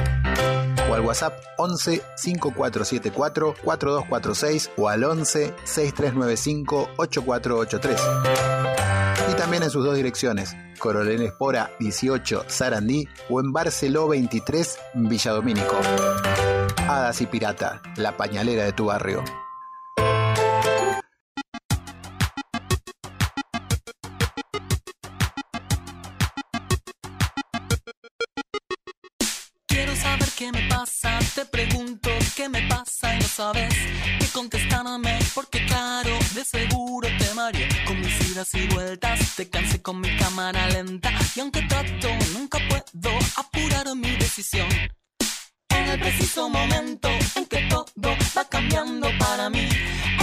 al 0.95 1.01
WhatsApp 1.01 1.33
11 1.57 2.01
5474 2.15 3.55
4246 3.63 4.71
o 4.77 4.89
al 4.89 5.03
11 5.03 5.53
6395 5.63 6.89
8483. 6.97 8.01
Y 9.31 9.33
también 9.35 9.63
en 9.63 9.69
sus 9.69 9.83
dos 9.83 9.95
direcciones, 9.95 10.55
Coronel 10.79 11.21
Espora 11.21 11.71
18 11.79 12.45
Sarandí 12.47 13.07
o 13.29 13.39
en 13.39 13.51
Barceló 13.51 14.07
23 14.07 14.79
Villadomínico. 14.95 15.77
Hadas 16.87 17.21
y 17.21 17.25
Pirata, 17.25 17.81
la 17.97 18.15
pañalera 18.15 18.63
de 18.63 18.73
tu 18.73 18.85
barrio. 18.85 19.23
Qué 30.45 30.51
me 30.51 30.67
pasa, 30.69 31.19
te 31.33 31.45
pregunto 31.45 32.09
qué 32.35 32.47
me 32.49 32.67
pasa 32.67 33.15
y 33.15 33.19
no 33.19 33.27
sabes 33.27 33.73
qué 34.19 34.27
contestarme, 34.31 35.17
porque 35.33 35.65
claro, 35.65 36.19
de 36.35 36.43
seguro 36.43 37.07
te 37.17 37.33
mareé. 37.33 37.67
Con 37.85 37.99
mis 37.99 38.29
idas 38.29 38.53
y 38.53 38.67
vueltas, 38.67 39.35
te 39.35 39.49
cansé 39.49 39.81
con 39.81 39.99
mi 40.01 40.15
cámara 40.17 40.67
lenta. 40.67 41.11
Y 41.35 41.39
aunque 41.39 41.63
trato, 41.63 42.09
nunca 42.33 42.59
puedo 42.69 43.17
apurar 43.37 43.95
mi 43.95 44.11
decisión. 44.17 44.67
En 45.77 45.89
el 45.89 45.99
preciso 45.99 46.49
momento 46.49 47.09
en 47.35 47.45
que 47.45 47.59
todo 47.69 47.85
va 48.37 48.45
cambiando 48.45 49.07
para 49.19 49.49
mí, 49.49 49.67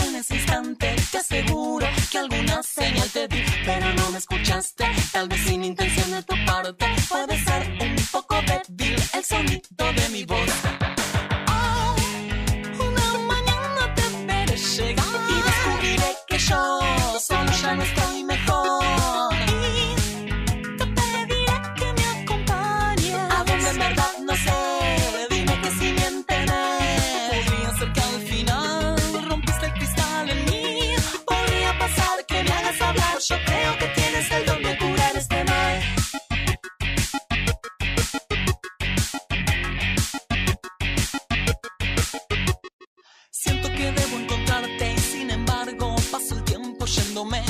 en 0.04 0.16
ese 0.16 0.37
instante 0.37 0.94
te 1.11 1.18
aseguro 1.18 1.87
que 2.11 2.18
alguna 2.18 2.62
señal 2.62 3.09
te 3.11 3.28
di, 3.28 3.42
pero 3.64 3.92
no 3.94 4.11
me 4.11 4.18
escuchaste, 4.18 4.85
tal 5.12 5.28
vez 5.28 5.40
sin 5.47 5.64
intención 5.64 6.11
de 6.11 6.23
tu 6.23 6.35
parte, 6.47 6.87
puede 7.09 7.35
ser 7.44 7.62
un 7.80 7.97
poco 8.11 8.37
débil 8.42 8.97
el 9.14 9.25
sonido 9.25 9.85
de 9.99 10.09
mi 10.11 10.25
voz. 10.25 10.52
Oh, 11.49 11.97
una 12.88 13.18
mañana 13.32 13.94
te 13.94 14.04
veré 14.26 14.56
llegar 14.56 15.21
y 15.35 15.42
descubriré 15.49 16.16
que 16.28 16.38
yo 16.38 16.80
solo 17.21 17.52
ya 17.62 17.75
no 17.75 17.82
estoy 17.82 18.25
mejor. 18.25 18.81
Creo 33.46 33.78
que 33.78 33.86
tienes 33.88 34.30
el 34.30 34.46
don 34.46 34.62
de 34.62 34.78
curar 34.78 35.16
este 35.16 35.44
mal. 35.44 35.82
Siento 43.30 43.68
que 43.70 43.92
debo 43.92 44.18
encontrarte 44.18 44.92
y 44.92 44.98
sin 44.98 45.30
embargo 45.30 45.96
paso 46.10 46.36
el 46.36 46.44
tiempo 46.44 46.84
yéndome 46.86 47.42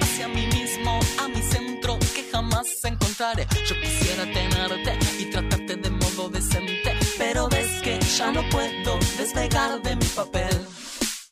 hacia 0.00 0.28
mí 0.28 0.46
mismo, 0.46 0.98
a 1.22 1.28
mi 1.28 1.42
centro 1.42 1.98
que 2.14 2.24
jamás 2.32 2.66
encontraré. 2.84 3.46
Yo 3.68 3.74
quisiera 3.80 4.24
tenerte 4.32 4.98
y 5.18 5.26
tratarte 5.26 5.76
de 5.76 5.90
modo 5.90 6.28
decente, 6.28 6.96
pero 7.18 7.48
ves 7.48 7.80
que 7.82 7.98
ya 8.00 8.32
no 8.32 8.42
puedo 8.48 8.98
despegar 9.18 9.82
de 9.82 9.96
mi 9.96 10.06
papel. 10.06 10.66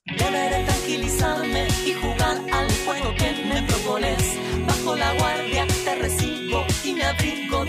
Deberé 0.06 0.64
tranquilizarme 0.64 1.66
y 1.86 1.92
Bajo 3.94 4.96
la 4.96 5.14
guardia 5.14 5.64
te 5.84 5.94
recibo 5.94 6.66
y 6.82 6.94
me 6.94 7.04
abrigo 7.04 7.64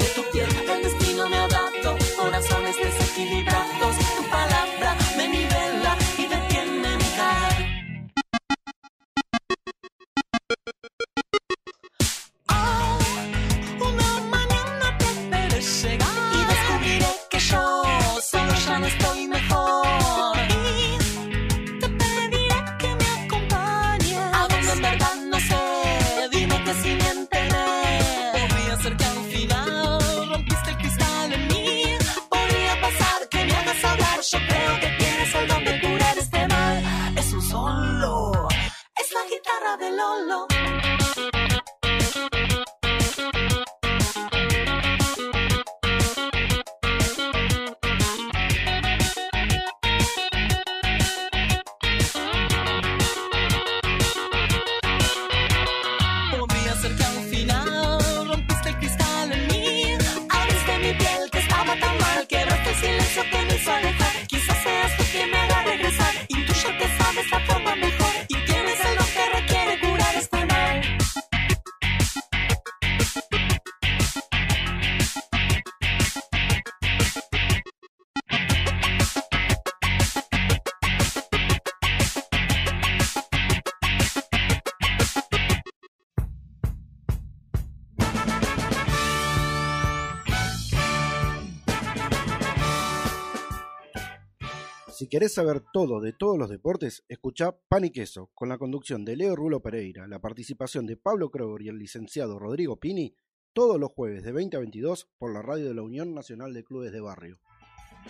Si 95.05 95.09
querés 95.09 95.35
saber 95.35 95.61
todo 95.71 96.01
de 96.01 96.13
todos 96.13 96.35
los 96.35 96.49
deportes, 96.49 97.03
escuchá 97.07 97.55
Pan 97.67 97.85
y 97.85 97.91
Queso, 97.91 98.31
con 98.33 98.49
la 98.49 98.57
conducción 98.57 99.05
de 99.05 99.15
Leo 99.15 99.35
Rulo 99.35 99.61
Pereira, 99.61 100.07
la 100.07 100.19
participación 100.19 100.87
de 100.87 100.97
Pablo 100.97 101.29
Kroger 101.29 101.61
y 101.61 101.69
el 101.69 101.77
licenciado 101.77 102.39
Rodrigo 102.39 102.79
Pini, 102.79 103.15
todos 103.53 103.79
los 103.79 103.91
jueves 103.91 104.23
de 104.23 104.31
20 104.31 104.57
a 104.57 104.61
22 104.61 105.07
por 105.19 105.31
la 105.31 105.43
radio 105.43 105.67
de 105.67 105.75
la 105.75 105.83
Unión 105.83 106.15
Nacional 106.15 106.55
de 106.55 106.63
Clubes 106.63 106.91
de 106.91 107.01
Barrio. 107.01 107.37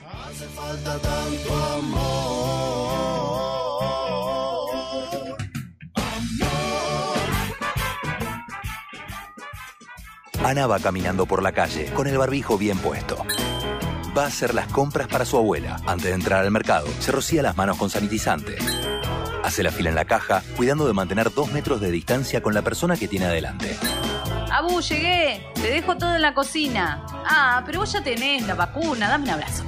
Hace 0.06 0.46
falta 0.46 0.98
tanto 1.02 1.54
amor. 1.54 2.16
Ana 10.46 10.66
va 10.66 10.80
caminando 10.80 11.26
por 11.26 11.44
la 11.44 11.52
calle 11.52 11.92
con 11.94 12.08
el 12.08 12.18
barbijo 12.18 12.58
bien 12.58 12.78
puesto. 12.78 13.18
Va 14.18 14.24
a 14.24 14.28
hacer 14.28 14.54
las 14.54 14.68
compras 14.68 15.08
para 15.08 15.26
su 15.26 15.36
abuela. 15.36 15.82
Antes 15.86 16.06
de 16.06 16.14
entrar 16.14 16.44
al 16.44 16.52
mercado, 16.52 16.88
se 17.00 17.12
rocía 17.12 17.42
las 17.42 17.58
manos 17.58 17.78
con 17.78 17.90
sanitizante. 17.90 18.58
Hace 19.44 19.62
la 19.62 19.72
fila 19.72 19.90
en 19.90 19.96
la 19.96 20.06
caja, 20.06 20.42
cuidando 20.56 20.88
de 20.88 20.94
mantener 20.94 21.34
dos 21.34 21.52
metros 21.52 21.82
de 21.82 21.92
distancia 21.92 22.42
con 22.42 22.54
la 22.54 22.62
persona 22.62 22.96
que 22.96 23.10
tiene 23.10 23.26
adelante. 23.26 23.78
Abu, 24.52 24.80
llegué. 24.80 25.46
Te 25.56 25.70
dejo 25.70 25.98
todo 25.98 26.16
en 26.16 26.22
la 26.22 26.34
cocina. 26.34 27.06
Ah, 27.26 27.62
pero 27.66 27.82
vos 27.82 27.92
ya 27.92 28.02
tenés 28.02 28.48
la 28.48 28.56
vacuna. 28.56 29.10
Dame 29.10 29.26
un 29.26 29.32
abrazo. 29.32 29.66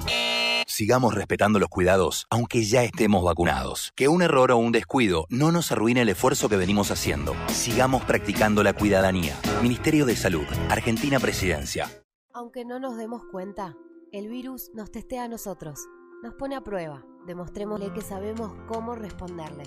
Sigamos 0.65 1.13
respetando 1.13 1.59
los 1.59 1.67
cuidados, 1.69 2.25
aunque 2.29 2.63
ya 2.63 2.83
estemos 2.83 3.23
vacunados. 3.23 3.91
Que 3.95 4.07
un 4.07 4.21
error 4.21 4.51
o 4.51 4.57
un 4.57 4.71
descuido 4.71 5.25
no 5.29 5.51
nos 5.51 5.73
arruine 5.73 6.03
el 6.03 6.09
esfuerzo 6.09 6.47
que 6.47 6.55
venimos 6.55 6.89
haciendo. 6.89 7.35
Sigamos 7.47 8.03
practicando 8.05 8.63
la 8.63 8.73
cuidadanía. 8.73 9.35
Ministerio 9.61 10.05
de 10.05 10.15
Salud, 10.15 10.45
Argentina 10.69 11.19
Presidencia. 11.19 11.89
Aunque 12.33 12.63
no 12.63 12.79
nos 12.79 12.95
demos 12.97 13.23
cuenta, 13.31 13.75
el 14.17 14.29
virus 14.29 14.71
nos 14.74 14.91
testea 14.91 15.25
a 15.25 15.27
nosotros, 15.27 15.88
nos 16.24 16.33
pone 16.33 16.55
a 16.55 16.63
prueba. 16.63 17.03
Demostrémosle 17.27 17.93
que 17.93 18.01
sabemos 18.01 18.51
cómo 18.67 18.95
responderle. 18.95 19.65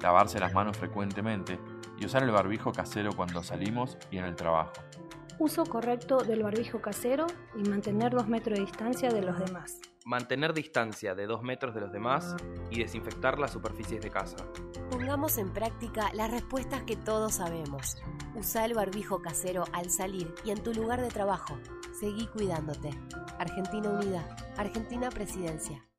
Lavarse 0.00 0.40
las 0.40 0.54
manos 0.54 0.78
frecuentemente 0.78 1.58
y 1.98 2.06
usar 2.06 2.22
el 2.22 2.30
barbijo 2.30 2.72
casero 2.72 3.12
cuando 3.14 3.42
salimos 3.42 3.98
y 4.10 4.16
en 4.16 4.24
el 4.24 4.36
trabajo. 4.36 4.72
Uso 5.38 5.66
correcto 5.66 6.18
del 6.18 6.42
barbijo 6.42 6.80
casero 6.80 7.26
y 7.54 7.68
mantener 7.68 8.12
dos 8.12 8.26
metros 8.26 8.58
de 8.58 8.64
distancia 8.64 9.10
de 9.10 9.20
los 9.20 9.38
demás. 9.38 9.80
Mantener 10.04 10.54
distancia 10.54 11.14
de 11.14 11.26
dos 11.26 11.42
metros 11.42 11.74
de 11.74 11.82
los 11.82 11.92
demás 11.92 12.34
y 12.70 12.80
desinfectar 12.80 13.38
las 13.38 13.52
superficies 13.52 14.00
de 14.00 14.10
casa. 14.10 14.36
Pongamos 14.90 15.36
en 15.38 15.52
práctica 15.52 16.10
las 16.14 16.30
respuestas 16.30 16.82
que 16.84 16.96
todos 16.96 17.34
sabemos. 17.34 17.98
Usa 18.34 18.64
el 18.64 18.74
barbijo 18.74 19.20
casero 19.20 19.64
al 19.72 19.90
salir 19.90 20.34
y 20.44 20.50
en 20.50 20.62
tu 20.62 20.72
lugar 20.72 21.00
de 21.00 21.08
trabajo. 21.08 21.58
Seguí 21.98 22.26
cuidándote. 22.28 22.90
Argentina 23.38 23.90
Unida. 23.90 24.36
Argentina 24.56 25.10
Presidencia. 25.10 25.89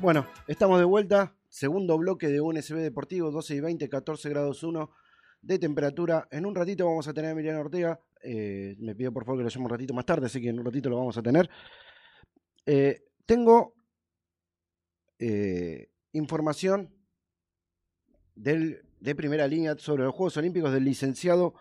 Bueno, 0.00 0.28
estamos 0.46 0.78
de 0.78 0.84
vuelta. 0.84 1.34
Segundo 1.48 1.98
bloque 1.98 2.28
de 2.28 2.40
UNSB 2.40 2.76
Deportivo, 2.76 3.32
12 3.32 3.56
y 3.56 3.60
20, 3.60 3.88
14 3.88 4.28
grados 4.28 4.62
1 4.62 4.90
de 5.42 5.58
temperatura. 5.58 6.28
En 6.30 6.46
un 6.46 6.54
ratito 6.54 6.86
vamos 6.86 7.08
a 7.08 7.12
tener 7.12 7.32
a 7.32 7.34
Miriam 7.34 7.58
Ortega. 7.58 8.00
Eh, 8.22 8.76
me 8.78 8.94
pido 8.94 9.12
por 9.12 9.24
favor 9.24 9.40
que 9.40 9.44
lo 9.44 9.50
llame 9.50 9.64
un 9.64 9.70
ratito 9.70 9.94
más 9.94 10.06
tarde, 10.06 10.26
así 10.26 10.40
que 10.40 10.50
en 10.50 10.58
un 10.60 10.64
ratito 10.64 10.88
lo 10.88 10.98
vamos 10.98 11.18
a 11.18 11.22
tener. 11.22 11.50
Eh, 12.64 13.06
tengo 13.26 13.74
eh, 15.18 15.90
información 16.12 16.94
de 18.36 19.14
primera 19.16 19.48
línea 19.48 19.76
sobre 19.78 20.04
los 20.04 20.14
Juegos 20.14 20.36
Olímpicos 20.36 20.72
del 20.72 20.84
licenciado 20.84 21.54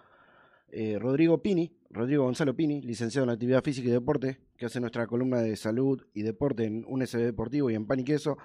Rodrigo 1.00 1.42
Pini, 1.42 1.78
Rodrigo 1.90 2.24
Gonzalo 2.24 2.56
Pini, 2.56 2.82
licenciado 2.82 3.24
en 3.24 3.32
Actividad 3.32 3.64
Física 3.64 3.88
y 3.88 3.92
Deporte, 3.92 4.40
que 4.58 4.66
hace 4.66 4.80
nuestra 4.80 5.08
columna 5.08 5.42
de 5.42 5.56
salud 5.56 6.06
y 6.14 6.24
deporte 6.24 6.66
en 6.66 6.84
un 6.88 7.06
SB 7.06 7.24
Deportivo 7.24 7.70
y 7.70 7.76
en 7.76 7.88
Pan 7.88 8.00
y 8.00 8.04
Queso. 8.04 8.38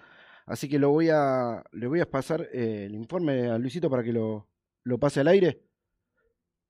Así 0.47 0.69
que 0.69 0.79
lo 0.79 0.91
voy 0.91 1.09
a, 1.11 1.63
le 1.73 1.87
voy 1.87 2.01
a 2.01 2.11
pasar 2.11 2.49
eh, 2.53 2.85
el 2.87 2.95
informe 2.95 3.49
a 3.49 3.59
Luisito 3.59 3.91
para 3.91 4.03
que 4.03 4.13
lo, 4.13 4.49
lo 4.85 4.99
pase 4.99 5.21
al 5.21 5.29
aire. 5.29 5.63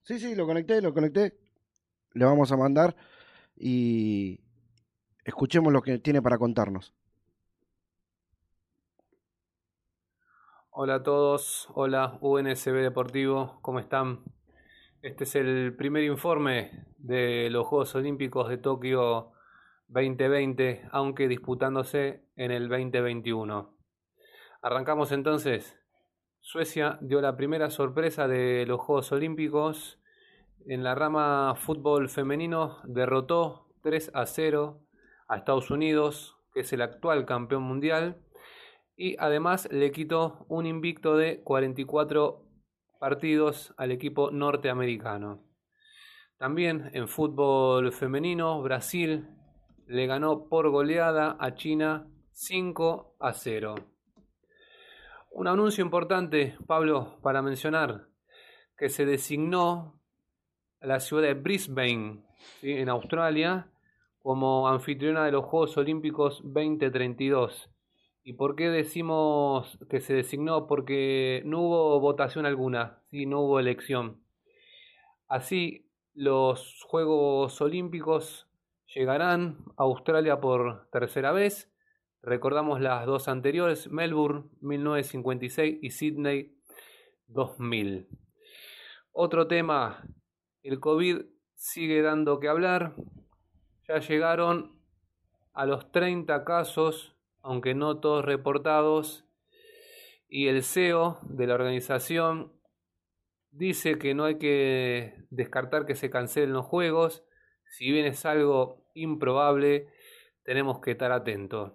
Sí, 0.02 0.18
sí, 0.18 0.35
lo 0.35 0.47
conecté, 0.47 0.80
lo 0.80 0.92
conecté. 0.92 1.38
Le 2.14 2.25
vamos 2.25 2.50
a 2.52 2.56
mandar 2.56 2.97
y 3.56 4.40
escuchemos 5.25 5.73
lo 5.73 5.82
que 5.82 5.99
tiene 5.99 6.21
para 6.21 6.38
contarnos. 6.38 6.94
Hola 10.71 10.97
a 10.97 11.02
todos, 11.02 11.68
hola 11.75 12.18
UNSB 12.23 12.80
Deportivo, 12.80 13.59
¿cómo 13.61 13.78
están? 13.78 14.25
Este 15.02 15.25
es 15.25 15.35
el 15.35 15.75
primer 15.75 16.04
informe 16.04 16.87
de 16.97 17.50
los 17.50 17.66
Juegos 17.66 17.92
Olímpicos 17.97 18.49
de 18.49 18.56
Tokio 18.56 19.32
2020, 19.88 20.87
aunque 20.92 21.26
disputándose 21.26 22.23
en 22.37 22.52
el 22.52 22.68
2021. 22.68 23.76
Arrancamos 24.62 25.11
entonces. 25.11 25.77
Suecia 26.38 27.00
dio 27.00 27.20
la 27.20 27.37
primera 27.37 27.68
sorpresa 27.70 28.29
de 28.29 28.64
los 28.64 28.79
Juegos 28.79 29.11
Olímpicos. 29.11 29.98
En 30.68 30.85
la 30.85 30.94
rama 30.94 31.57
fútbol 31.57 32.09
femenino 32.09 32.79
derrotó 32.85 33.74
3 33.83 34.12
a 34.14 34.24
0 34.24 34.87
a 35.27 35.37
Estados 35.37 35.72
Unidos, 35.72 36.37
que 36.55 36.61
es 36.61 36.72
el 36.72 36.81
actual 36.81 37.27
campeón 37.27 37.64
mundial, 37.64 38.22
y 38.94 39.16
además 39.18 39.68
le 39.72 39.90
quitó 39.90 40.46
un 40.48 40.64
invicto 40.64 41.16
de 41.16 41.42
44 41.42 42.52
partidos 43.03 43.75
al 43.79 43.91
equipo 43.91 44.31
norteamericano. 44.31 45.43
También 46.37 46.88
en 46.95 47.09
fútbol 47.09 47.91
femenino, 47.91 48.62
Brasil 48.62 49.27
le 49.88 50.07
ganó 50.07 50.49
por 50.49 50.71
goleada 50.71 51.37
a 51.41 51.53
China 51.57 52.07
5 52.31 53.17
a 53.19 53.33
0. 53.33 53.75
Un 55.33 55.49
anuncio 55.49 55.85
importante, 55.85 56.57
Pablo, 56.69 57.19
para 57.23 57.43
mencionar, 57.43 58.07
que 58.79 58.88
se 58.88 59.05
designó 59.05 60.01
la 60.81 61.01
ciudad 61.01 61.25
de 61.25 61.35
Brisbane, 61.35 62.25
en 62.62 62.88
Australia, 62.88 63.69
como 64.21 64.69
anfitriona 64.69 65.25
de 65.25 65.33
los 65.33 65.45
Juegos 65.47 65.77
Olímpicos 65.77 66.41
2032. 66.45 67.69
¿Y 68.24 68.35
por 68.35 68.54
qué 68.54 68.70
decimos 68.70 69.78
que 69.90 70.00
se 70.00 70.14
designó? 70.14 70.68
Porque 70.68 71.42
no 71.44 71.61
hubo 71.61 71.98
votación 71.98 72.46
alguna, 72.46 73.00
¿sí? 73.11 73.26
no 73.26 73.40
hubo 73.40 73.58
elección. 73.58 74.22
Así, 75.26 75.90
los 76.14 76.82
Juegos 76.85 77.61
Olímpicos 77.61 78.46
llegarán 78.94 79.58
a 79.76 79.82
Australia 79.82 80.40
por 80.40 80.88
tercera 80.90 81.32
vez. 81.32 81.72
Recordamos 82.22 82.80
las 82.80 83.06
dos 83.06 83.26
anteriores, 83.26 83.90
Melbourne 83.90 84.44
1956 84.61 85.78
y 85.82 85.90
Sydney 85.90 86.54
2000. 87.26 88.06
Otro 89.11 89.48
tema, 89.48 90.06
el 90.62 90.78
COVID 90.78 91.22
sigue 91.56 92.02
dando 92.02 92.38
que 92.38 92.46
hablar. 92.46 92.94
Ya 93.88 93.98
llegaron 93.98 94.78
a 95.54 95.66
los 95.66 95.90
30 95.90 96.44
casos 96.44 97.12
aunque 97.42 97.74
no 97.74 97.98
todos 97.98 98.24
reportados, 98.24 99.24
y 100.28 100.48
el 100.48 100.62
CEO 100.62 101.18
de 101.22 101.46
la 101.46 101.55
organización 101.55 102.52
dice 103.50 103.98
que 103.98 104.14
no 104.14 104.24
hay 104.24 104.38
que 104.38 105.26
descartar 105.31 105.85
que 105.85 105.94
se 105.94 106.11
cancelen 106.11 106.55
los 106.55 106.64
juegos, 106.64 107.24
si 107.66 107.90
bien 107.90 108.07
es 108.07 108.24
algo 108.24 108.87
improbable, 108.94 109.88
tenemos 110.42 110.81
que 110.81 110.92
estar 110.92 111.12
atentos. 111.12 111.72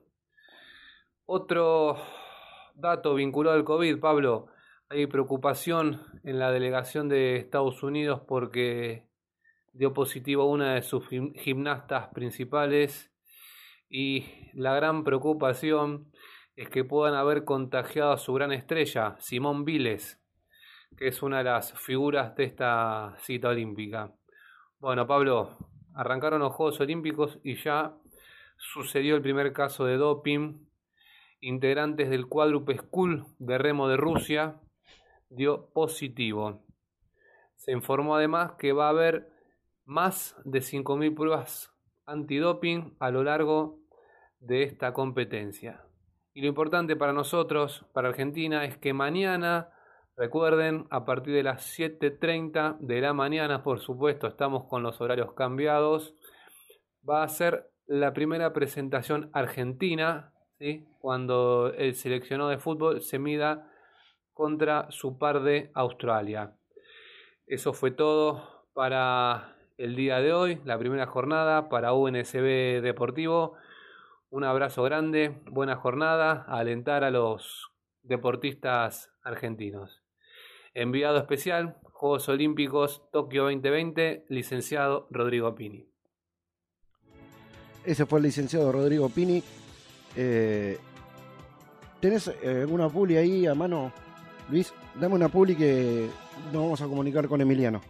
Otro 1.25 1.97
dato 2.75 3.13
vinculado 3.13 3.57
al 3.57 3.63
COVID, 3.63 3.99
Pablo, 3.99 4.47
hay 4.89 5.05
preocupación 5.07 6.01
en 6.23 6.39
la 6.39 6.51
delegación 6.51 7.09
de 7.09 7.35
Estados 7.37 7.83
Unidos 7.83 8.21
porque 8.27 9.07
dio 9.73 9.93
positivo 9.93 10.45
una 10.45 10.75
de 10.75 10.81
sus 10.81 11.07
gimnastas 11.07 12.07
principales 12.07 13.11
y 13.89 14.25
la 14.53 14.75
gran 14.75 15.03
preocupación 15.03 16.11
es 16.55 16.69
que 16.69 16.83
puedan 16.83 17.13
haber 17.13 17.45
contagiado 17.45 18.11
a 18.11 18.17
su 18.17 18.33
gran 18.33 18.51
estrella, 18.51 19.15
Simón 19.19 19.63
Viles, 19.63 20.19
que 20.97 21.07
es 21.07 21.21
una 21.21 21.39
de 21.39 21.43
las 21.45 21.73
figuras 21.73 22.35
de 22.35 22.45
esta 22.45 23.15
cita 23.19 23.49
olímpica. 23.49 24.13
Bueno, 24.79 25.05
Pablo, 25.05 25.57
arrancaron 25.93 26.41
los 26.41 26.53
Juegos 26.53 26.79
Olímpicos 26.79 27.39
y 27.43 27.55
ya 27.55 27.95
sucedió 28.57 29.15
el 29.15 29.21
primer 29.21 29.53
caso 29.53 29.85
de 29.85 29.97
doping. 29.97 30.65
Integrantes 31.39 32.09
del 32.09 32.27
cuádruple 32.27 32.77
School 32.77 33.25
de 33.37 33.57
remo 33.59 33.87
de 33.87 33.97
Rusia 33.97 34.59
dio 35.29 35.69
positivo. 35.73 36.63
Se 37.55 37.71
informó 37.71 38.15
además 38.15 38.53
que 38.57 38.73
va 38.73 38.87
a 38.87 38.89
haber 38.89 39.29
más 39.85 40.35
de 40.45 40.59
5.000 40.59 41.15
pruebas 41.15 41.76
antidoping 42.07 42.95
a 42.99 43.11
lo 43.11 43.23
largo 43.23 43.79
de 44.39 44.63
esta 44.63 44.93
competencia. 44.93 45.83
Y 46.33 46.41
lo 46.41 46.47
importante 46.47 46.95
para 46.95 47.13
nosotros, 47.13 47.85
para 47.93 48.09
Argentina, 48.09 48.65
es 48.65 48.77
que 48.77 48.93
mañana, 48.93 49.69
recuerden, 50.15 50.87
a 50.89 51.05
partir 51.05 51.33
de 51.33 51.43
las 51.43 51.77
7.30 51.77 52.77
de 52.79 53.01
la 53.01 53.13
mañana, 53.13 53.63
por 53.63 53.79
supuesto, 53.79 54.27
estamos 54.27 54.65
con 54.65 54.83
los 54.83 54.99
horarios 55.01 55.33
cambiados, 55.33 56.15
va 57.07 57.23
a 57.23 57.27
ser 57.27 57.71
la 57.85 58.13
primera 58.13 58.53
presentación 58.53 59.29
argentina, 59.33 60.33
cuando 60.99 61.71
el 61.73 61.95
seleccionado 61.95 62.49
de 62.49 62.57
fútbol 62.57 63.01
se 63.01 63.19
mida 63.19 63.71
contra 64.33 64.89
su 64.91 65.17
par 65.17 65.41
de 65.41 65.71
Australia. 65.73 66.55
Eso 67.45 67.73
fue 67.73 67.91
todo 67.91 68.65
para 68.73 69.56
el 69.77 69.95
día 69.95 70.19
de 70.19 70.33
hoy, 70.33 70.59
la 70.65 70.77
primera 70.77 71.05
jornada 71.05 71.69
para 71.69 71.93
UNSB 71.93 72.81
Deportivo. 72.81 73.53
Un 74.29 74.43
abrazo 74.43 74.83
grande, 74.83 75.39
buena 75.45 75.75
jornada, 75.75 76.45
alentar 76.47 77.03
a 77.03 77.11
los 77.11 77.71
deportistas 78.01 79.11
argentinos. 79.23 80.03
Enviado 80.73 81.17
especial, 81.17 81.77
Juegos 81.83 82.27
Olímpicos 82.27 83.03
Tokio 83.11 83.43
2020, 83.43 84.25
licenciado 84.29 85.07
Rodrigo 85.11 85.53
Pini. 85.55 85.87
Ese 87.85 88.05
fue 88.05 88.19
el 88.19 88.23
licenciado 88.23 88.71
Rodrigo 88.71 89.09
Pini. 89.09 89.43
Eh, 90.15 90.77
¿Tenés 92.01 92.27
eh, 92.27 92.61
alguna 92.61 92.89
publi 92.89 93.17
ahí 93.17 93.45
a 93.45 93.53
mano, 93.53 93.91
Luis? 94.49 94.73
Dame 94.95 95.15
una 95.15 95.29
publi 95.29 95.55
que 95.55 96.09
nos 96.51 96.63
vamos 96.63 96.81
a 96.81 96.87
comunicar 96.87 97.27
con 97.27 97.41
Emiliano. 97.41 97.81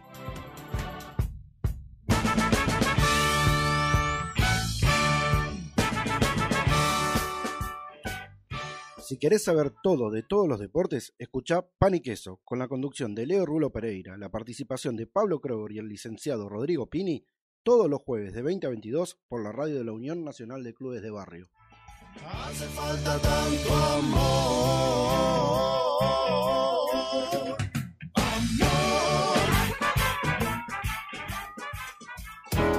Si 9.18 9.20
querés 9.20 9.42
saber 9.42 9.72
todo 9.82 10.12
de 10.12 10.22
todos 10.22 10.46
los 10.46 10.60
deportes, 10.60 11.12
escuchá 11.18 11.66
Pan 11.76 11.92
y 11.92 12.00
Queso, 12.00 12.40
con 12.44 12.60
la 12.60 12.68
conducción 12.68 13.16
de 13.16 13.26
Leo 13.26 13.44
Rulo 13.44 13.72
Pereira, 13.72 14.16
la 14.16 14.30
participación 14.30 14.94
de 14.94 15.08
Pablo 15.08 15.40
Kroger 15.40 15.72
y 15.72 15.78
el 15.78 15.88
licenciado 15.88 16.48
Rodrigo 16.48 16.88
Pini, 16.88 17.26
todos 17.64 17.90
los 17.90 18.00
jueves 18.00 18.32
de 18.32 18.42
20 18.42 18.68
a 18.68 18.70
22 18.70 19.18
por 19.26 19.42
la 19.42 19.50
radio 19.50 19.76
de 19.76 19.82
la 19.82 19.90
Unión 19.90 20.22
Nacional 20.22 20.62
de 20.62 20.72
Clubes 20.72 21.02
de 21.02 21.10
Barrio. 21.10 21.50
Hace 22.24 22.66
falta 22.66 23.18
tanto 23.18 23.74
amor. 23.74 24.38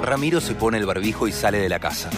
Ramiro 0.03 0.39
se 0.39 0.55
pone 0.55 0.77
el 0.77 0.85
barbijo 0.85 1.27
y 1.27 1.33
sale 1.33 1.57
de 1.57 1.67
la 1.67 1.81
casa. 1.81 2.09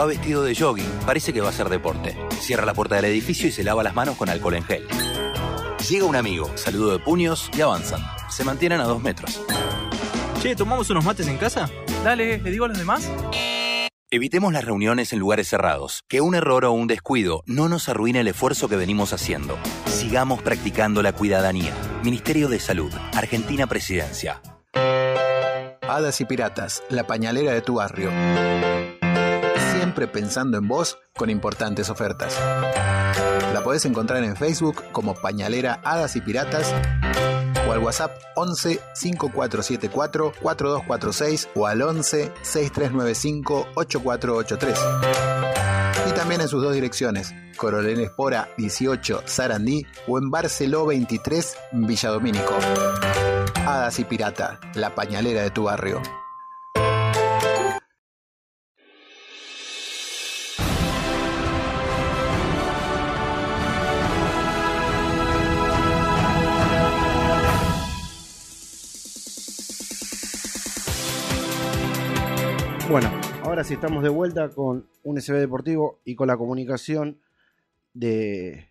Va 0.00 0.06
vestido 0.06 0.42
de 0.42 0.54
jogging, 0.54 0.90
parece 1.04 1.32
que 1.32 1.40
va 1.40 1.48
a 1.48 1.50
hacer 1.50 1.68
deporte. 1.68 2.16
Cierra 2.40 2.64
la 2.64 2.74
puerta 2.74 2.96
del 2.96 3.04
edificio 3.06 3.48
y 3.48 3.52
se 3.52 3.62
lava 3.62 3.82
las 3.82 3.94
manos 3.94 4.16
con 4.16 4.28
alcohol 4.28 4.54
en 4.54 4.64
gel. 4.64 4.86
Llega 5.88 6.06
un 6.06 6.16
amigo, 6.16 6.50
saludo 6.56 6.92
de 6.92 6.98
puños 6.98 7.50
y 7.56 7.60
avanzan. 7.60 8.00
Se 8.30 8.44
mantienen 8.44 8.80
a 8.80 8.84
dos 8.84 9.02
metros. 9.02 9.40
Che, 10.40 10.56
¿tomamos 10.56 10.88
unos 10.90 11.04
mates 11.04 11.28
en 11.28 11.36
casa? 11.36 11.70
Dale, 12.02 12.38
¿le 12.38 12.50
digo 12.50 12.64
a 12.64 12.68
los 12.68 12.78
demás? 12.78 13.08
Evitemos 14.10 14.52
las 14.52 14.64
reuniones 14.64 15.12
en 15.12 15.18
lugares 15.18 15.48
cerrados. 15.48 16.02
Que 16.08 16.20
un 16.20 16.34
error 16.34 16.64
o 16.64 16.72
un 16.72 16.86
descuido 16.86 17.42
no 17.46 17.68
nos 17.68 17.88
arruine 17.88 18.20
el 18.20 18.28
esfuerzo 18.28 18.68
que 18.68 18.76
venimos 18.76 19.12
haciendo. 19.12 19.58
Sigamos 19.86 20.42
practicando 20.42 21.02
la 21.02 21.12
cuidadanía. 21.12 21.72
Ministerio 22.02 22.48
de 22.48 22.60
Salud, 22.60 22.92
Argentina 23.14 23.66
Presidencia. 23.66 24.40
Hadas 25.82 26.20
y 26.20 26.24
Piratas, 26.24 26.82
la 26.88 27.06
pañalera 27.06 27.52
de 27.52 27.60
tu 27.60 27.74
barrio. 27.74 28.10
Siempre 29.82 30.06
pensando 30.06 30.58
en 30.58 30.68
vos 30.68 30.96
con 31.16 31.28
importantes 31.28 31.90
ofertas. 31.90 32.38
La 33.52 33.62
podés 33.64 33.84
encontrar 33.84 34.22
en 34.22 34.36
Facebook 34.36 34.80
como 34.92 35.16
Pañalera 35.16 35.80
Hadas 35.82 36.14
y 36.14 36.20
Piratas 36.20 36.72
o 37.66 37.72
al 37.72 37.80
WhatsApp 37.80 38.12
11 38.36 38.78
5474 38.94 40.34
4246 40.40 41.48
o 41.56 41.66
al 41.66 41.82
11 41.82 42.30
6395 42.42 43.66
8483. 43.74 44.78
Y 46.08 46.12
también 46.12 46.42
en 46.42 46.48
sus 46.48 46.62
dos 46.62 46.74
direcciones, 46.74 47.34
Coronel 47.56 47.98
Espora 47.98 48.50
18 48.58 49.24
Sarandí 49.24 49.84
o 50.06 50.16
en 50.16 50.30
Barceló 50.30 50.86
23 50.86 51.56
Villadomínico. 51.72 52.56
Hadas 53.66 53.98
y 53.98 54.04
Pirata, 54.04 54.60
la 54.74 54.94
pañalera 54.94 55.42
de 55.42 55.50
tu 55.50 55.64
barrio. 55.64 56.00
Ahora 73.52 73.64
sí 73.64 73.74
estamos 73.74 74.02
de 74.02 74.08
vuelta 74.08 74.48
con 74.48 74.88
un 75.02 75.20
SB 75.20 75.34
Deportivo 75.34 76.00
y 76.06 76.14
con 76.14 76.26
la 76.26 76.38
comunicación 76.38 77.20
de, 77.92 78.70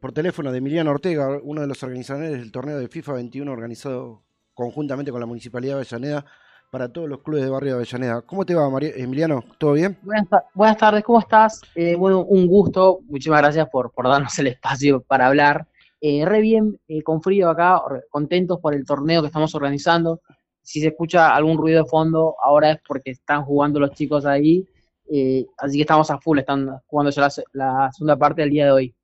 por 0.00 0.12
teléfono 0.12 0.52
de 0.52 0.58
Emiliano 0.58 0.92
Ortega, 0.92 1.40
uno 1.42 1.62
de 1.62 1.66
los 1.66 1.82
organizadores 1.82 2.30
del 2.30 2.52
torneo 2.52 2.78
de 2.78 2.86
FIFA 2.86 3.14
21 3.14 3.50
organizado 3.50 4.22
conjuntamente 4.54 5.10
con 5.10 5.18
la 5.18 5.26
Municipalidad 5.26 5.74
de 5.74 5.80
Avellaneda 5.80 6.24
para 6.70 6.92
todos 6.92 7.08
los 7.08 7.22
clubes 7.22 7.42
de 7.42 7.50
barrio 7.50 7.70
de 7.72 7.76
Avellaneda. 7.78 8.22
¿Cómo 8.22 8.46
te 8.46 8.54
va, 8.54 8.70
Emiliano? 8.80 9.42
¿Todo 9.58 9.72
bien? 9.72 9.98
Buenas, 10.02 10.28
ta- 10.28 10.44
buenas 10.54 10.76
tardes, 10.76 11.02
¿cómo 11.02 11.18
estás? 11.18 11.60
Eh, 11.74 11.96
bueno, 11.96 12.20
un 12.22 12.46
gusto, 12.46 13.00
muchísimas 13.08 13.40
gracias 13.42 13.68
por, 13.68 13.90
darnos 14.04 14.38
el 14.38 14.46
espacio 14.46 15.00
para 15.00 15.26
hablar. 15.26 15.66
Eh, 16.00 16.24
re 16.24 16.40
bien, 16.40 16.78
eh, 16.86 17.02
con 17.02 17.20
frío 17.20 17.50
acá, 17.50 17.82
contentos 18.10 18.60
por 18.60 18.76
el 18.76 18.84
torneo 18.84 19.22
que 19.22 19.26
estamos 19.26 19.52
organizando. 19.56 20.20
Si 20.68 20.80
se 20.82 20.88
escucha 20.88 21.34
algún 21.34 21.56
ruido 21.56 21.82
de 21.82 21.88
fondo, 21.88 22.36
ahora 22.42 22.72
es 22.72 22.78
porque 22.86 23.12
están 23.12 23.42
jugando 23.42 23.80
los 23.80 23.92
chicos 23.92 24.26
ahí, 24.26 24.66
eh, 25.10 25.46
así 25.56 25.78
que 25.78 25.82
estamos 25.82 26.10
a 26.10 26.18
full, 26.18 26.38
están 26.38 26.68
jugando 26.86 27.10
ya 27.10 27.22
la, 27.22 27.30
se- 27.30 27.44
la 27.52 27.90
segunda 27.90 28.16
parte 28.18 28.42
del 28.42 28.50
día 28.50 28.66
de 28.66 28.72
hoy. 28.72 28.94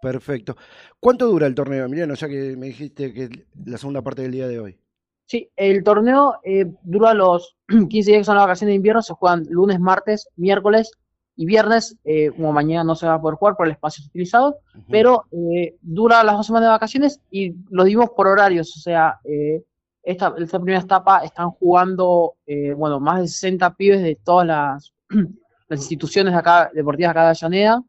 Perfecto. 0.00 0.56
¿Cuánto 0.98 1.26
dura 1.26 1.46
el 1.46 1.54
torneo, 1.54 1.84
Emiliano? 1.84 2.14
Ya 2.14 2.26
que 2.26 2.56
me 2.56 2.68
dijiste 2.68 3.12
que 3.12 3.24
es 3.24 3.30
la 3.66 3.76
segunda 3.76 4.00
parte 4.00 4.22
del 4.22 4.32
día 4.32 4.48
de 4.48 4.60
hoy. 4.60 4.78
Sí, 5.26 5.50
el 5.56 5.84
torneo 5.84 6.36
eh, 6.42 6.64
dura 6.82 7.12
los 7.12 7.54
15 7.68 8.10
días 8.12 8.20
que 8.20 8.24
son 8.24 8.36
las 8.36 8.44
vacaciones 8.46 8.72
de 8.72 8.76
invierno, 8.76 9.02
se 9.02 9.12
juegan 9.12 9.44
lunes, 9.50 9.78
martes, 9.78 10.26
miércoles 10.36 10.90
y 11.36 11.44
viernes, 11.44 11.98
eh, 12.04 12.30
como 12.34 12.50
mañana 12.54 12.82
no 12.82 12.94
se 12.94 13.06
va 13.06 13.14
a 13.14 13.20
poder 13.20 13.36
jugar 13.36 13.56
por 13.56 13.66
el 13.66 13.72
espacio 13.72 14.04
utilizado, 14.06 14.56
pero 14.90 15.26
eh, 15.32 15.76
dura 15.82 16.24
las 16.24 16.36
dos 16.36 16.46
semanas 16.46 16.68
de 16.68 16.70
vacaciones 16.72 17.20
y 17.30 17.54
lo 17.68 17.84
dimos 17.84 18.08
por 18.16 18.26
horarios, 18.26 18.74
o 18.76 18.80
sea, 18.80 19.20
eh, 19.24 19.62
esta, 20.02 20.34
esta 20.38 20.58
primera 20.58 20.80
etapa 20.82 21.24
están 21.24 21.50
jugando, 21.50 22.34
eh, 22.46 22.72
bueno, 22.72 23.00
más 23.00 23.20
de 23.20 23.28
60 23.28 23.74
pibes 23.76 24.02
de 24.02 24.16
todas 24.16 24.46
las, 24.46 24.92
las 25.68 25.80
instituciones 25.80 26.34
acá, 26.34 26.70
deportivas 26.74 27.10
acá 27.10 27.22
de 27.22 27.26
Avellaneda, 27.28 27.82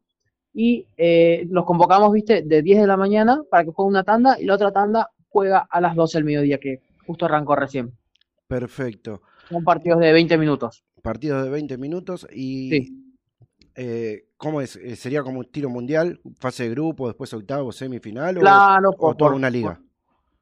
y 0.53 0.85
eh, 0.97 1.47
los 1.49 1.65
convocamos, 1.65 2.11
viste, 2.11 2.41
de 2.41 2.61
10 2.61 2.81
de 2.81 2.87
la 2.87 2.97
mañana 2.97 3.41
para 3.49 3.63
que 3.63 3.71
juegue 3.71 3.89
una 3.89 4.03
tanda 4.03 4.37
y 4.39 4.45
la 4.45 4.55
otra 4.55 4.71
tanda 4.71 5.09
juega 5.29 5.65
a 5.69 5.79
las 5.79 5.95
12 5.95 6.17
del 6.17 6.25
mediodía, 6.25 6.57
que 6.59 6.81
justo 7.07 7.25
arrancó 7.25 7.55
recién. 7.55 7.93
Perfecto. 8.47 9.21
Son 9.47 9.63
partidos 9.63 9.99
de 10.01 10.11
20 10.11 10.37
minutos. 10.37 10.83
Partidos 11.01 11.43
de 11.45 11.49
20 11.49 11.77
minutos 11.77 12.27
y 12.33 12.93
eh, 13.75 14.25
¿cómo 14.35 14.59
es? 14.59 14.77
¿Sería 14.95 15.23
como 15.23 15.39
un 15.39 15.45
tiro 15.49 15.69
mundial? 15.69 16.19
¿Fase 16.37 16.63
de 16.63 16.69
grupo, 16.71 17.07
después 17.07 17.33
octavo, 17.33 17.71
semifinal? 17.71 18.35
Claro, 18.37 18.89
o, 18.89 18.97
por- 18.97 19.15
toda 19.17 19.29
por- 19.31 19.37
una 19.37 19.49
liga? 19.49 19.79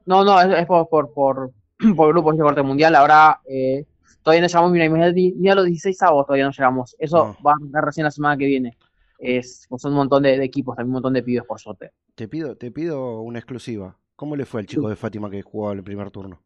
No, 0.06 0.24
no, 0.24 0.42
es, 0.42 0.60
es 0.62 0.66
por, 0.66 0.90
por, 0.90 1.52
por, 1.96 2.10
grupos 2.10 2.38
de 2.38 2.44
corte 2.44 2.62
mundial. 2.62 2.96
Ahora 2.96 3.39
eh, 3.46 3.86
todavía 4.24 4.42
no 4.42 4.48
llegamos, 4.48 5.13
ni, 5.13 5.32
ni 5.32 5.50
a 5.50 5.56
los 5.56 5.65
16 5.65 6.02
avos 6.04 6.26
todavía 6.26 6.46
no 6.46 6.52
llegamos. 6.52 6.96
Eso 7.00 7.36
va 7.46 7.52
a 7.52 7.56
arrancar 7.56 7.86
recién 7.86 8.04
la 8.04 8.12
semana 8.12 8.38
que 8.38 8.46
viene. 8.46 8.78
Es, 9.18 9.65
pues 9.68 9.82
son 9.82 9.92
un 9.92 9.98
montón 9.98 10.24
de, 10.24 10.38
de 10.38 10.46
equipos, 10.46 10.76
también 10.76 10.92
un 10.92 10.94
montón 10.94 11.13
de 11.13 11.24
pibes, 11.24 11.44
por 11.46 11.60
suerte. 11.60 11.92
Te 12.15 12.28
pido, 12.28 12.56
te 12.56 12.72
pido 12.72 13.22
una 13.22 13.39
exclusiva. 13.39 13.98
¿Cómo 14.15 14.36
le 14.36 14.46
fue 14.46 14.62
al 14.62 14.68
chico 14.68 14.89
de 14.89 14.98
Fátima 14.98 15.30
que 15.30 15.42
jugaba 15.42 15.74
el 15.74 15.84
primer 15.84 16.12
turno? 16.12 16.42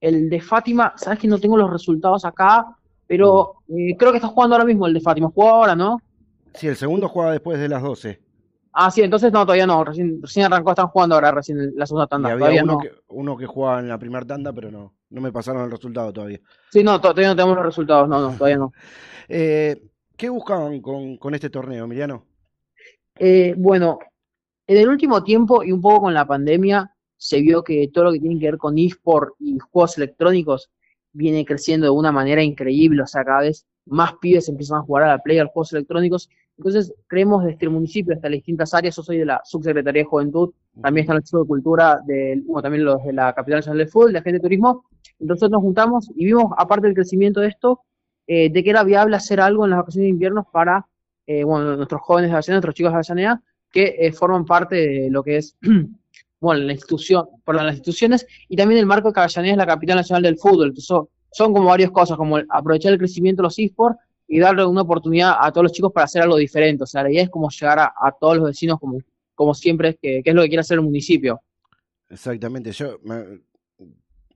El 0.00 0.28
de 0.28 0.40
Fátima, 0.40 0.92
sabes 0.96 1.20
que 1.20 1.28
no 1.28 1.38
tengo 1.38 1.56
los 1.56 1.70
resultados 1.70 2.24
acá, 2.24 2.76
pero 3.06 3.62
eh, 3.68 3.96
creo 3.96 4.10
que 4.10 4.16
está 4.16 4.26
jugando 4.26 4.56
ahora 4.56 4.64
mismo 4.64 4.88
el 4.88 4.94
de 4.94 5.00
Fátima. 5.00 5.30
Juega 5.32 5.52
ahora, 5.52 5.76
¿no? 5.76 5.98
Sí, 6.54 6.66
el 6.66 6.74
segundo 6.74 7.08
jugaba 7.08 7.30
después 7.30 7.60
de 7.60 7.68
las 7.68 7.82
12. 7.82 8.20
Ah, 8.74 8.90
sí, 8.90 9.02
entonces 9.02 9.32
no, 9.32 9.44
todavía 9.44 9.66
no. 9.66 9.84
Recién, 9.84 10.20
recién 10.22 10.46
arrancó, 10.46 10.70
están 10.70 10.88
jugando 10.88 11.14
ahora, 11.14 11.30
recién 11.32 11.72
la 11.76 11.86
segunda 11.86 12.06
Y 12.06 12.08
tanda. 12.08 12.28
había 12.32 12.38
Todavía 12.38 12.64
uno, 12.64 12.72
no. 12.74 12.78
que, 12.78 12.90
uno 13.08 13.36
que 13.36 13.46
jugaba 13.46 13.80
en 13.80 13.88
la 13.88 13.98
primera 13.98 14.24
tanda, 14.26 14.52
pero 14.52 14.70
no, 14.70 14.94
no 15.10 15.20
me 15.20 15.30
pasaron 15.32 15.64
el 15.64 15.70
resultado 15.70 16.12
todavía. 16.12 16.40
Sí, 16.70 16.82
no, 16.82 17.00
to- 17.00 17.10
todavía 17.10 17.28
no 17.28 17.36
tenemos 17.36 17.56
los 17.56 17.66
resultados. 17.66 18.08
No, 18.08 18.20
no, 18.20 18.30
todavía 18.38 18.56
no. 18.58 18.72
Eh, 19.28 19.82
¿Qué 20.16 20.28
buscaban 20.28 20.80
con, 20.80 21.16
con 21.18 21.34
este 21.34 21.50
torneo, 21.50 21.84
Emiliano? 21.84 22.24
Eh, 23.18 23.54
bueno, 23.56 23.98
en 24.66 24.76
el 24.78 24.88
último 24.88 25.22
tiempo 25.22 25.62
y 25.62 25.72
un 25.72 25.80
poco 25.80 26.02
con 26.02 26.14
la 26.14 26.26
pandemia, 26.26 26.94
se 27.16 27.40
vio 27.40 27.62
que 27.62 27.88
todo 27.92 28.04
lo 28.04 28.12
que 28.12 28.20
tiene 28.20 28.38
que 28.40 28.46
ver 28.46 28.58
con 28.58 28.78
eSport 28.78 29.34
y 29.38 29.58
juegos 29.58 29.96
electrónicos 29.98 30.70
viene 31.12 31.44
creciendo 31.44 31.86
de 31.86 31.90
una 31.90 32.10
manera 32.10 32.42
increíble. 32.42 33.02
O 33.02 33.06
sea, 33.06 33.22
cada 33.24 33.40
vez 33.42 33.66
más 33.86 34.14
pibes 34.20 34.48
empiezan 34.48 34.78
a 34.78 34.82
jugar 34.82 35.04
a 35.04 35.08
la 35.08 35.18
Play, 35.18 35.38
a 35.38 35.44
los 35.44 35.52
juegos 35.52 35.72
electrónicos. 35.72 36.28
Entonces, 36.56 36.92
creemos 37.06 37.44
desde 37.44 37.64
el 37.64 37.70
municipio 37.70 38.14
hasta 38.14 38.28
las 38.28 38.36
distintas 38.36 38.72
áreas. 38.74 38.94
Yo 38.96 39.02
soy 39.02 39.18
de 39.18 39.24
la 39.24 39.40
Subsecretaría 39.44 40.02
de 40.02 40.08
Juventud, 40.08 40.50
también 40.80 41.04
están 41.04 41.16
los 41.16 41.24
chicos 41.24 41.42
de 41.42 41.48
Cultura, 41.48 42.00
del, 42.06 42.42
bueno, 42.42 42.62
también 42.62 42.84
los 42.84 43.02
de 43.04 43.12
la 43.12 43.32
Capital 43.32 43.58
Nacional 43.58 43.78
del 43.78 43.88
Fútbol, 43.88 44.12
la 44.12 44.22
gente 44.22 44.38
de 44.38 44.42
Turismo. 44.42 44.84
Entonces 45.18 45.50
nos 45.50 45.60
juntamos 45.62 46.10
y 46.14 46.26
vimos, 46.26 46.52
aparte 46.56 46.86
del 46.86 46.94
crecimiento 46.94 47.40
de 47.40 47.48
esto, 47.48 47.80
eh, 48.26 48.50
de 48.50 48.62
que 48.62 48.70
era 48.70 48.84
viable 48.84 49.16
hacer 49.16 49.40
algo 49.40 49.64
en 49.64 49.70
las 49.70 49.78
vacaciones 49.80 50.06
de 50.06 50.10
invierno 50.10 50.46
para 50.52 50.86
eh, 51.26 51.44
bueno, 51.44 51.76
nuestros 51.76 52.00
jóvenes 52.02 52.30
de 52.30 52.34
Avellaneda, 52.36 52.56
nuestros 52.56 52.74
chicos 52.74 52.92
de 52.92 52.96
Avellaneda, 52.98 53.42
que 53.70 53.96
eh, 53.98 54.12
forman 54.12 54.44
parte 54.44 54.76
de 54.76 55.10
lo 55.10 55.22
que 55.22 55.38
es 55.38 55.56
bueno, 56.40 56.62
la 56.62 56.72
institución, 56.72 57.26
perdón, 57.44 57.66
las 57.66 57.74
instituciones 57.76 58.26
y 58.48 58.56
también 58.56 58.80
el 58.80 58.86
marco 58.86 59.08
de 59.08 59.14
que 59.14 59.20
Avellaneda 59.20 59.52
es 59.52 59.58
la 59.58 59.66
capital 59.66 59.96
nacional 59.96 60.22
del 60.22 60.38
fútbol. 60.38 60.68
Entonces, 60.68 61.08
son, 61.30 61.52
como 61.52 61.68
varias 61.68 61.90
cosas, 61.90 62.16
como 62.16 62.38
el- 62.38 62.46
aprovechar 62.50 62.92
el 62.92 62.98
crecimiento 62.98 63.42
de 63.42 63.44
los 63.44 63.58
esports 63.58 63.98
y 64.34 64.38
darle 64.38 64.64
una 64.64 64.80
oportunidad 64.82 65.34
a 65.38 65.52
todos 65.52 65.64
los 65.64 65.72
chicos 65.72 65.92
para 65.92 66.04
hacer 66.06 66.22
algo 66.22 66.36
diferente. 66.36 66.84
O 66.84 66.86
sea, 66.86 67.02
la 67.02 67.10
idea 67.12 67.22
es 67.24 67.30
como 67.30 67.50
llegar 67.50 67.78
a, 67.78 67.92
a 68.00 68.12
todos 68.18 68.36
los 68.38 68.46
vecinos 68.46 68.78
como, 68.80 68.98
como 69.34 69.52
siempre, 69.54 69.94
que, 70.00 70.22
que 70.22 70.30
es 70.30 70.34
lo 70.34 70.42
que 70.42 70.48
quiere 70.48 70.60
hacer 70.60 70.76
el 70.76 70.84
municipio. 70.84 71.40
Exactamente, 72.08 72.72
yo, 72.72 72.98
me- 73.04 73.40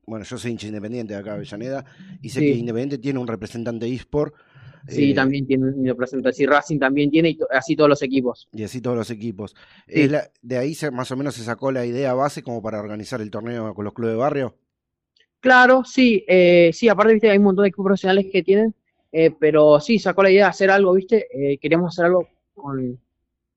bueno, 0.06 0.24
yo 0.24 0.38
soy 0.38 0.52
hincha 0.52 0.66
independiente 0.68 1.14
de 1.14 1.20
acá 1.20 1.30
de 1.30 1.36
Avellaneda 1.36 1.84
y 2.22 2.28
sé 2.28 2.40
Sí. 2.40 2.46
que 2.46 2.52
Independiente 2.52 2.98
tiene 2.98 3.18
un 3.18 3.26
representante 3.26 3.86
eSport 3.86 4.34
Sí, 4.88 5.10
Eh, 5.10 5.14
también 5.14 5.46
tiene 5.48 5.64
un 5.64 5.84
representante. 5.84 6.36
Sí, 6.36 6.46
Racing 6.46 6.78
también 6.78 7.10
tiene, 7.10 7.30
y 7.30 7.38
así 7.50 7.74
todos 7.74 7.90
los 7.90 8.02
equipos. 8.02 8.48
Y 8.52 8.62
así 8.62 8.80
todos 8.80 8.96
los 8.96 9.10
equipos. 9.10 9.56
Sí. 9.88 10.02
Es 10.02 10.10
la- 10.12 10.30
de 10.42 10.58
ahí 10.58 10.74
se, 10.76 10.92
más 10.92 11.10
o 11.10 11.16
menos 11.16 11.34
se 11.34 11.42
sacó 11.42 11.72
la 11.72 11.84
idea 11.84 12.14
base 12.14 12.42
como 12.44 12.62
para 12.62 12.78
organizar 12.78 13.20
el 13.20 13.30
torneo 13.32 13.74
con 13.74 13.84
los 13.84 13.94
clubes 13.94 14.12
de 14.14 14.18
barrio. 14.18 14.56
Claro, 15.40 15.82
sí, 15.84 16.24
eh, 16.28 16.70
sí, 16.72 16.88
aparte, 16.88 17.12
viste, 17.14 17.30
hay 17.30 17.38
un 17.38 17.44
montón 17.44 17.64
de 17.64 17.68
equipos 17.68 17.84
profesionales 17.84 18.26
que 18.32 18.42
tienen, 18.42 18.74
eh, 19.12 19.30
pero 19.38 19.80
sí, 19.80 19.98
sacó 19.98 20.22
la 20.22 20.30
idea 20.30 20.44
de 20.44 20.50
hacer 20.50 20.70
algo, 20.70 20.92
viste, 20.92 21.26
eh, 21.32 21.58
queríamos 21.58 21.94
hacer 21.94 22.06
algo 22.06 22.28
con, 22.54 22.98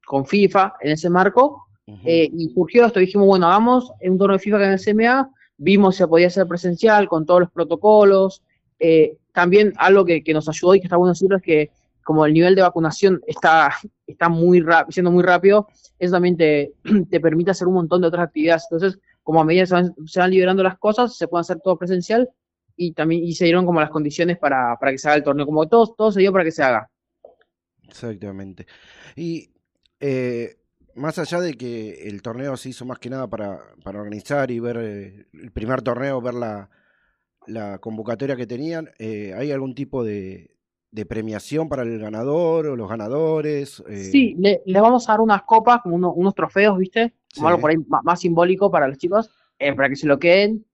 con 0.05 0.25
FIFA 0.25 0.75
en 0.81 0.91
ese 0.91 1.09
marco, 1.09 1.65
eh, 2.05 2.29
y 2.31 2.49
surgió 2.49 2.85
esto, 2.85 2.99
dijimos, 2.99 3.27
bueno, 3.27 3.47
hagamos 3.47 3.91
un 4.01 4.17
torneo 4.17 4.37
de 4.37 4.43
FIFA 4.43 4.57
que 4.59 4.63
en 4.65 4.71
el 4.71 4.79
CMA, 4.79 5.31
vimos 5.57 5.95
si 5.95 6.05
podía 6.05 6.27
hacer 6.27 6.47
presencial 6.47 7.07
con 7.07 7.25
todos 7.25 7.41
los 7.41 7.51
protocolos, 7.51 8.43
eh, 8.79 9.17
también 9.33 9.73
algo 9.77 10.05
que, 10.05 10.23
que 10.23 10.33
nos 10.33 10.47
ayudó 10.47 10.75
y 10.75 10.79
que 10.79 10.87
está 10.87 10.97
bueno 10.97 11.13
decirlo 11.13 11.37
es 11.37 11.43
que 11.43 11.71
como 12.03 12.25
el 12.25 12.33
nivel 12.33 12.55
de 12.55 12.61
vacunación 12.61 13.21
está, 13.27 13.71
está 14.07 14.29
muy 14.29 14.63
siendo 14.89 15.11
muy 15.11 15.23
rápido, 15.23 15.67
eso 15.99 16.13
también 16.13 16.37
te, 16.37 16.73
te 17.09 17.19
permite 17.19 17.51
hacer 17.51 17.67
un 17.67 17.75
montón 17.75 18.01
de 18.01 18.07
otras 18.07 18.25
actividades. 18.25 18.65
Entonces, 18.71 18.99
como 19.21 19.41
a 19.41 19.43
medida 19.43 19.63
que 19.63 19.67
se 19.67 19.73
van, 19.75 19.95
se 20.05 20.19
van 20.19 20.31
liberando 20.31 20.63
las 20.63 20.77
cosas, 20.79 21.15
se 21.15 21.27
puede 21.27 21.41
hacer 21.41 21.59
todo 21.59 21.77
presencial 21.77 22.29
y 22.79 22.93
también 22.93 23.23
y 23.25 23.33
se 23.35 23.45
dieron 23.45 23.65
como 23.65 23.79
las 23.81 23.89
condiciones 23.91 24.37
para, 24.39 24.77
para 24.79 24.91
que 24.91 24.97
se 24.99 25.07
haga 25.09 25.17
el 25.17 25.23
torneo. 25.23 25.45
Como 25.45 25.67
todo, 25.67 25.87
todo 25.95 26.11
se 26.11 26.21
dio 26.21 26.31
para 26.31 26.45
que 26.45 26.51
se 26.51 26.63
haga. 26.63 26.89
Exactamente. 27.87 28.67
Y 29.15 29.51
eh, 29.99 30.57
más 30.95 31.17
allá 31.19 31.39
de 31.41 31.55
que 31.55 32.07
el 32.07 32.21
torneo 32.21 32.55
se 32.57 32.69
hizo 32.69 32.85
más 32.85 32.99
que 32.99 33.09
nada 33.09 33.27
para, 33.29 33.61
para 33.83 33.99
organizar 33.99 34.51
y 34.51 34.59
ver 34.59 34.77
eh, 34.79 35.27
el 35.33 35.51
primer 35.51 35.81
torneo, 35.81 36.21
ver 36.21 36.35
la, 36.35 36.69
la 37.47 37.79
convocatoria 37.79 38.35
que 38.37 38.47
tenían, 38.47 38.91
eh, 38.99 39.33
¿hay 39.37 39.51
algún 39.51 39.75
tipo 39.75 40.03
de, 40.03 40.57
de 40.91 41.05
premiación 41.05 41.69
para 41.69 41.83
el 41.83 41.99
ganador 41.99 42.67
o 42.67 42.75
los 42.77 42.89
ganadores? 42.89 43.83
Eh, 43.89 44.19
Sí, 44.19 44.35
le, 44.39 44.61
le 44.65 44.81
vamos 44.81 45.07
a 45.09 45.13
dar 45.13 45.21
unas 45.21 45.43
copas, 45.43 45.81
como 45.81 45.95
uno- 45.95 46.13
unos 46.13 46.33
trofeos, 46.35 46.77
¿viste? 46.77 47.13
Como 47.35 47.47
Sí. 47.47 47.49
algo 47.49 47.61
por 47.61 47.71
ahí 47.71 47.77
más, 48.03 48.19
simbólico 48.21 48.71
para 48.71 48.87
los 48.87 48.97
chicos, 48.97 49.29
para 49.75 49.89
que 49.89 49.95
se 49.95 50.07
lo 50.07 50.19
queden 50.19 50.65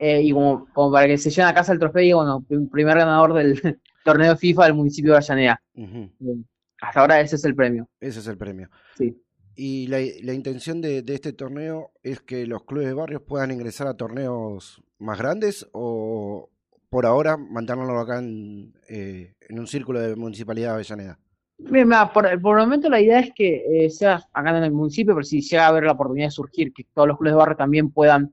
eh, 0.00 0.22
y 0.22 0.32
como, 0.32 0.66
como 0.72 0.90
para 0.92 1.06
que 1.06 1.18
se 1.18 1.30
lleven 1.30 1.48
a 1.48 1.54
casa 1.54 1.72
el 1.72 1.78
trofeo 1.78 2.02
y 2.02 2.12
bueno, 2.12 2.44
prim- 2.48 2.68
primer 2.68 2.96
ganador 2.98 3.34
del 3.34 3.60
torneo 4.04 4.36
FIFA 4.36 4.64
del 4.64 4.74
municipio 4.74 5.12
de 5.12 5.18
Avellaneda. 5.18 5.62
Eh, 5.76 6.10
Hasta 6.80 7.00
ahora 7.00 7.20
ese 7.20 7.36
es 7.36 7.44
el 7.44 7.54
premio. 7.54 7.88
Ese 8.00 8.20
es 8.20 8.26
el 8.26 8.38
premio. 8.38 8.70
Sí. 8.96 9.16
Y 9.54 9.86
la, 9.88 9.98
la 10.22 10.32
intención 10.32 10.80
de, 10.80 11.02
de 11.02 11.14
este 11.14 11.32
torneo 11.34 11.92
es 12.02 12.20
que 12.20 12.46
los 12.46 12.64
clubes 12.64 12.88
de 12.88 12.94
barrios 12.94 13.22
puedan 13.22 13.50
ingresar 13.50 13.86
a 13.88 13.94
torneos 13.94 14.82
más 14.98 15.18
grandes 15.18 15.68
o 15.72 16.48
por 16.88 17.04
ahora 17.06 17.36
mantenerlo 17.36 17.98
acá 18.00 18.18
en, 18.20 18.72
eh, 18.88 19.34
en 19.48 19.58
un 19.60 19.66
círculo 19.66 20.00
de 20.00 20.16
Municipalidad 20.16 20.68
de 20.70 20.74
Avellaneda. 20.74 21.18
Mira, 21.58 21.84
mira, 21.84 22.12
por, 22.12 22.24
por 22.40 22.58
el 22.58 22.64
momento 22.64 22.88
la 22.88 23.00
idea 23.00 23.20
es 23.20 23.32
que 23.34 23.84
eh, 23.84 23.90
sea 23.90 24.22
acá 24.32 24.56
en 24.56 24.64
el 24.64 24.72
municipio, 24.72 25.14
pero 25.14 25.24
si 25.24 25.42
llega 25.42 25.66
a 25.66 25.68
haber 25.68 25.84
la 25.84 25.92
oportunidad 25.92 26.28
de 26.28 26.30
surgir, 26.32 26.72
que 26.72 26.84
todos 26.94 27.06
los 27.06 27.18
clubes 27.18 27.32
de 27.34 27.36
barrio 27.38 27.56
también 27.56 27.90
puedan, 27.90 28.32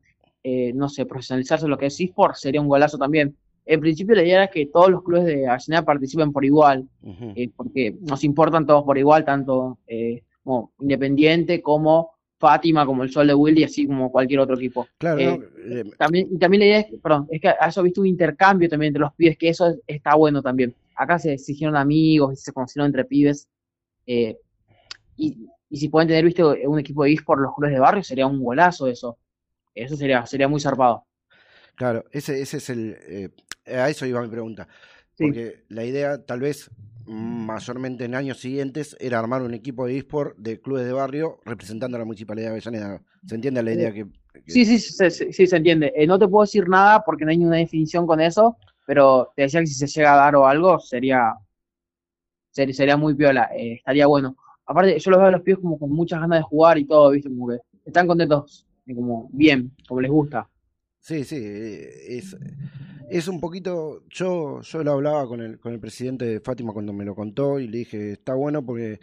eh, 0.49 0.71
no 0.73 0.87
sé, 0.87 1.05
profesionalizarse 1.05 1.67
lo 1.67 1.77
que 1.77 1.87
es 1.87 1.99
eSport, 1.99 2.35
sería 2.35 2.61
un 2.61 2.69
golazo 2.69 2.97
también. 2.97 3.35
En 3.65 3.81
principio 3.81 4.15
la 4.15 4.23
idea 4.23 4.45
es 4.45 4.51
que 4.51 4.67
todos 4.67 4.89
los 4.89 5.03
clubes 5.03 5.25
de 5.25 5.45
Avellaneda 5.45 5.83
participen 5.83 6.31
por 6.31 6.45
igual, 6.45 6.87
eh, 7.35 7.49
porque 7.53 7.93
nos 8.01 8.23
importan 8.23 8.65
todos 8.65 8.83
por 8.85 8.97
igual, 8.97 9.25
tanto 9.25 9.79
eh, 9.87 10.21
como 10.43 10.71
Independiente 10.79 11.61
como 11.61 12.11
Fátima, 12.39 12.85
como 12.85 13.03
el 13.03 13.09
Sol 13.11 13.27
de 13.27 13.33
Wildy, 13.33 13.65
así 13.65 13.85
como 13.87 14.09
cualquier 14.09 14.39
otro 14.39 14.55
equipo. 14.55 14.87
Claro, 14.97 15.19
Eh, 15.19 15.25
¿no? 15.37 15.79
Eh, 15.79 15.83
también, 15.97 16.27
y 16.31 16.37
también 16.37 16.59
la 16.61 16.65
idea 16.67 16.79
es, 16.79 16.87
perdón, 17.01 17.27
es 17.29 17.41
que 17.41 17.51
eso 17.67 17.83
visto 17.83 17.99
un 17.99 18.07
intercambio 18.07 18.69
también 18.69 18.91
entre 18.91 19.01
los 19.01 19.13
pibes, 19.15 19.37
que 19.37 19.49
eso 19.49 19.67
es- 19.67 19.79
está 19.85 20.15
bueno 20.15 20.41
también. 20.41 20.73
Acá 20.95 21.19
se, 21.19 21.33
hicieron 21.33 21.75
amigos, 21.75 22.39
se 22.39 22.53
conocieron 22.53 22.85
entre 22.87 23.03
pibes, 23.03 23.47
y, 24.05 25.37
y 25.69 25.77
si 25.77 25.89
pueden 25.89 26.07
tener, 26.07 26.23
viste, 26.23 26.43
un 26.43 26.79
equipo 26.79 27.03
de 27.03 27.17
por 27.25 27.39
los 27.41 27.53
clubes 27.53 27.73
de 27.73 27.79
barrio, 27.79 28.03
sería 28.03 28.27
un 28.27 28.41
golazo 28.41 28.87
eso. 28.87 29.17
Eso 29.83 29.95
sería, 29.95 30.25
sería 30.25 30.47
muy 30.47 30.59
zarpado. 30.59 31.05
Claro, 31.75 32.05
ese, 32.11 32.41
ese 32.41 32.57
es 32.57 32.69
el... 32.69 32.97
eh, 33.07 33.29
a 33.67 33.89
eso 33.89 34.05
iba 34.05 34.21
mi 34.21 34.29
pregunta. 34.29 34.67
Porque 35.17 35.63
la 35.69 35.83
idea, 35.83 36.23
tal 36.25 36.39
vez 36.41 36.69
mayormente 37.05 38.05
en 38.05 38.15
años 38.15 38.39
siguientes, 38.39 38.95
era 38.99 39.19
armar 39.19 39.41
un 39.41 39.53
equipo 39.53 39.85
de 39.85 39.97
eSport 39.97 40.37
de 40.37 40.59
clubes 40.61 40.85
de 40.85 40.93
barrio 40.93 41.39
representando 41.45 41.97
a 41.97 41.99
la 41.99 42.05
Municipalidad 42.05 42.47
de 42.47 42.51
Avellaneda. 42.51 43.01
¿Se 43.25 43.35
entiende 43.35 43.63
la 43.63 43.73
idea 43.73 43.91
que... 43.93 44.05
que- 44.45 44.53
Sí, 44.53 44.65
sí, 44.65 44.79
sí, 44.79 45.09
sí, 45.11 45.33
sí, 45.33 45.47
se 45.47 45.57
entiende. 45.57 45.91
Eh, 45.95 46.07
no 46.07 46.17
te 46.19 46.27
puedo 46.27 46.43
decir 46.43 46.67
nada 46.69 47.03
porque 47.05 47.25
no 47.25 47.31
hay 47.31 47.37
ninguna 47.37 47.57
definición 47.57 48.07
con 48.07 48.19
eso, 48.21 48.57
pero 48.85 49.31
te 49.35 49.43
decía 49.43 49.59
que 49.61 49.67
si 49.67 49.73
se 49.75 49.87
llega 49.87 50.13
a 50.13 50.17
dar 50.17 50.35
o 50.35 50.47
algo, 50.47 50.79
sería, 50.79 51.33
sería, 52.51 52.73
sería 52.73 52.97
muy 52.97 53.15
piola, 53.15 53.49
eh, 53.55 53.73
estaría 53.75 54.07
bueno. 54.07 54.35
Aparte, 54.65 54.99
yo 54.99 55.11
los 55.11 55.19
veo 55.19 55.27
a 55.29 55.31
los 55.31 55.41
pibes 55.41 55.59
como 55.61 55.79
con 55.79 55.91
muchas 55.91 56.19
ganas 56.19 56.39
de 56.39 56.43
jugar 56.43 56.77
y 56.77 56.85
todo, 56.85 57.11
¿viste? 57.11 57.29
Como 57.29 57.47
que 57.49 57.57
están 57.85 58.07
contentos, 58.07 58.65
eh, 58.65 58.66
como 58.95 59.29
bien, 59.31 59.71
como 59.87 60.01
les 60.01 60.11
gusta. 60.11 60.49
Sí, 60.99 61.23
sí, 61.23 61.37
es, 61.39 62.35
es 63.09 63.27
un 63.29 63.39
poquito, 63.39 64.03
yo, 64.09 64.61
yo 64.61 64.83
lo 64.83 64.91
hablaba 64.93 65.27
con 65.27 65.41
el, 65.41 65.59
con 65.59 65.73
el 65.73 65.79
presidente 65.79 66.25
de 66.25 66.39
Fátima 66.41 66.73
cuando 66.73 66.91
me 66.93 67.05
lo 67.05 67.15
contó 67.15 67.59
y 67.59 67.67
le 67.67 67.79
dije, 67.79 68.11
está 68.13 68.33
bueno 68.33 68.65
porque 68.65 68.99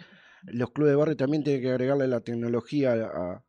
los 0.47 0.70
clubes 0.73 0.92
de 0.92 0.97
barrio 0.97 1.16
también 1.16 1.44
tienen 1.44 1.62
que 1.62 1.70
agregarle 1.70 2.07
la 2.09 2.20
tecnología 2.20 2.92
a, 2.92 3.44